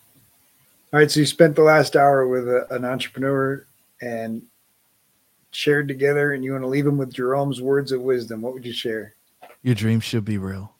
All 0.92 1.00
right, 1.00 1.10
so 1.10 1.22
you 1.22 1.26
spent 1.26 1.56
the 1.56 1.62
last 1.62 1.96
hour 1.96 2.28
with 2.28 2.50
a, 2.50 2.68
an 2.72 2.84
entrepreneur 2.84 3.66
and 4.02 4.42
shared 5.52 5.88
together, 5.88 6.34
and 6.34 6.44
you 6.44 6.52
want 6.52 6.66
to 6.66 6.68
leave 6.68 6.84
them 6.84 6.98
with 6.98 7.14
Jerome's 7.14 7.62
words 7.62 7.94
of 7.94 8.02
wisdom. 8.02 8.42
What 8.42 8.54
would 8.54 8.66
you 8.66 8.74
share? 8.74 9.14
Your 9.64 9.76
dreams 9.76 10.04
should 10.04 10.26
be 10.26 10.38
real. 10.38 10.74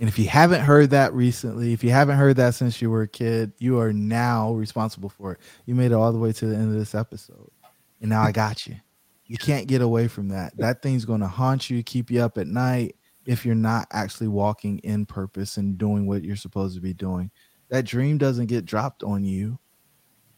And 0.00 0.08
if 0.08 0.18
you 0.18 0.26
haven't 0.26 0.62
heard 0.62 0.88
that 0.90 1.12
recently, 1.12 1.74
if 1.74 1.84
you 1.84 1.90
haven't 1.90 2.16
heard 2.16 2.36
that 2.36 2.54
since 2.54 2.80
you 2.80 2.90
were 2.90 3.02
a 3.02 3.08
kid, 3.08 3.52
you 3.58 3.78
are 3.78 3.92
now 3.92 4.54
responsible 4.54 5.10
for 5.10 5.32
it. 5.32 5.38
You 5.66 5.74
made 5.74 5.90
it 5.90 5.94
all 5.94 6.12
the 6.12 6.18
way 6.18 6.32
to 6.32 6.46
the 6.46 6.56
end 6.56 6.72
of 6.72 6.78
this 6.78 6.94
episode. 6.94 7.50
And 8.00 8.08
now 8.08 8.22
I 8.22 8.32
got 8.32 8.66
you. 8.66 8.76
You 9.26 9.36
can't 9.36 9.66
get 9.66 9.82
away 9.82 10.08
from 10.08 10.28
that. 10.28 10.56
That 10.56 10.80
thing's 10.80 11.04
going 11.04 11.20
to 11.20 11.28
haunt 11.28 11.68
you, 11.68 11.82
keep 11.82 12.10
you 12.10 12.22
up 12.22 12.38
at 12.38 12.46
night 12.46 12.96
if 13.28 13.44
you're 13.44 13.54
not 13.54 13.86
actually 13.92 14.26
walking 14.26 14.78
in 14.78 15.04
purpose 15.04 15.58
and 15.58 15.76
doing 15.76 16.06
what 16.06 16.24
you're 16.24 16.34
supposed 16.34 16.74
to 16.74 16.80
be 16.80 16.94
doing. 16.94 17.30
That 17.68 17.84
dream 17.84 18.16
doesn't 18.16 18.46
get 18.46 18.64
dropped 18.64 19.02
on 19.02 19.22
you 19.22 19.58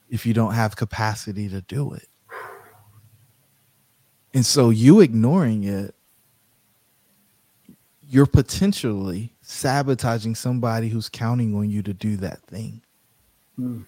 if 0.09 0.27
you 0.27 0.35
don't 0.35 0.55
have 0.55 0.75
capacity 0.75 1.49
to 1.51 1.61
do 1.61 1.93
it. 1.93 2.09
And 4.35 4.45
so 4.45 4.71
you 4.71 4.99
ignoring 5.01 5.63
it, 5.63 5.95
you're 8.09 8.27
potentially 8.27 9.33
sabotaging 9.41 10.35
somebody 10.35 10.89
who's 10.89 11.09
counting 11.09 11.55
on 11.55 11.71
you 11.71 11.83
to 11.83 11.95
do 11.95 12.17
that 12.17 12.43
thing. 12.43 12.83
Mm. 13.57 13.87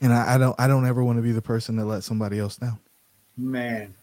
And 0.00 0.12
I, 0.12 0.34
I, 0.34 0.38
don't 0.38 0.58
I 0.58 0.66
don't 0.66 0.86
ever 0.86 1.04
want 1.04 1.18
to 1.18 1.22
be 1.22 1.30
the 1.30 1.40
person 1.40 1.76
that 1.76 1.84
lets 1.84 2.04
somebody 2.04 2.40
else 2.40 2.56
down. 2.56 2.80
Man. 3.36 3.94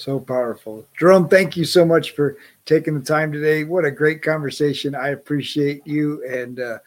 So 0.00 0.18
powerful. 0.18 0.84
Jerome, 0.98 1.28
thank 1.28 1.56
you 1.58 1.66
so 1.66 1.84
much 1.84 2.12
for 2.12 2.38
taking 2.64 2.98
the 2.98 3.04
time 3.04 3.30
today. 3.30 3.64
What 3.64 3.84
a 3.84 3.90
great 3.90 4.22
conversation. 4.22 4.94
I 4.94 5.08
appreciate 5.08 5.86
you 5.86 6.26
and 6.26 6.58
uh, 6.58 6.78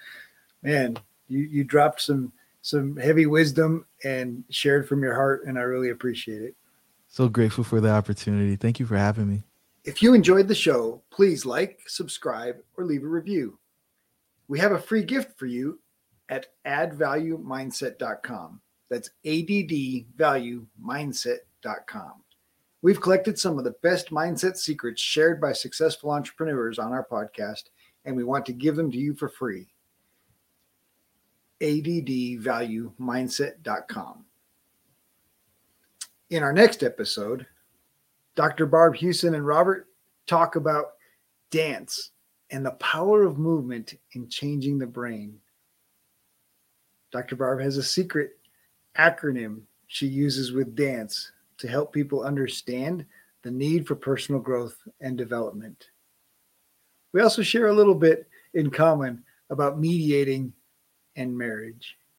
man, 0.63 0.97
you 1.27 1.41
you 1.41 1.63
dropped 1.63 2.01
some 2.01 2.33
some 2.63 2.97
heavy 2.97 3.27
wisdom 3.27 3.85
and 4.03 4.43
shared 4.49 4.89
from 4.89 5.03
your 5.03 5.13
heart 5.13 5.45
and 5.45 5.59
I 5.59 5.61
really 5.61 5.91
appreciate 5.91 6.41
it. 6.41 6.55
So 7.07 7.29
grateful 7.29 7.63
for 7.63 7.79
the 7.79 7.91
opportunity. 7.91 8.55
Thank 8.55 8.79
you 8.79 8.87
for 8.87 8.97
having 8.97 9.29
me. 9.29 9.43
If 9.83 10.01
you 10.01 10.15
enjoyed 10.15 10.47
the 10.47 10.55
show, 10.55 11.03
please 11.11 11.45
like, 11.45 11.81
subscribe, 11.85 12.55
or 12.77 12.85
leave 12.85 13.03
a 13.03 13.07
review. 13.07 13.59
We 14.47 14.57
have 14.57 14.71
a 14.71 14.79
free 14.79 15.03
gift 15.03 15.37
for 15.37 15.45
you 15.45 15.79
at 16.29 16.47
addvaluemindset.com. 16.65 18.59
That's 18.89 19.11
addvaluemindset.com. 19.23 22.22
We've 22.83 23.01
collected 23.01 23.39
some 23.39 23.57
of 23.57 23.63
the 23.63 23.75
best 23.81 24.11
mindset 24.11 24.57
secrets 24.57 25.01
shared 25.01 25.39
by 25.39 25.53
successful 25.53 26.11
entrepreneurs 26.11 26.77
on 26.77 26.91
our 26.91 27.07
podcast, 27.09 27.69
and 28.03 28.13
we 28.13 28.25
want 28.25 28.45
to 28.47 28.53
give 28.53 28.75
them 28.75 28.91
to 28.91 28.97
you 28.97 29.13
for 29.15 29.29
free. 29.29 29.69
addvaluemindset.com. 31.61 34.25
In 36.29 36.43
our 36.43 36.51
next 36.51 36.83
episode, 36.83 37.47
Dr. 38.35 38.65
Barb 38.65 38.95
Hewson 38.95 39.35
and 39.35 39.47
Robert 39.47 39.87
talk 40.27 40.57
about 40.57 40.95
dance 41.51 42.11
and 42.49 42.65
the 42.65 42.71
power 42.71 43.23
of 43.23 43.37
movement 43.37 43.93
in 44.11 44.27
changing 44.27 44.77
the 44.77 44.87
brain. 44.87 45.39
Dr. 47.13 47.37
Barb 47.37 47.61
has 47.61 47.77
a 47.77 47.83
secret 47.83 48.31
acronym 48.97 49.61
she 49.87 50.07
uses 50.07 50.51
with 50.51 50.75
dance 50.75 51.31
to 51.57 51.67
help 51.67 51.93
people 51.93 52.23
understand 52.23 53.05
the 53.43 53.51
need 53.51 53.87
for 53.87 53.95
personal 53.95 54.41
growth 54.41 54.77
and 55.01 55.17
development. 55.17 55.89
We 57.13 57.21
also 57.21 57.41
share 57.41 57.67
a 57.67 57.73
little 57.73 57.95
bit 57.95 58.27
in 58.53 58.69
common 58.69 59.23
about 59.49 59.79
mediating 59.79 60.53
and 61.15 61.37
marriage. 61.37 61.97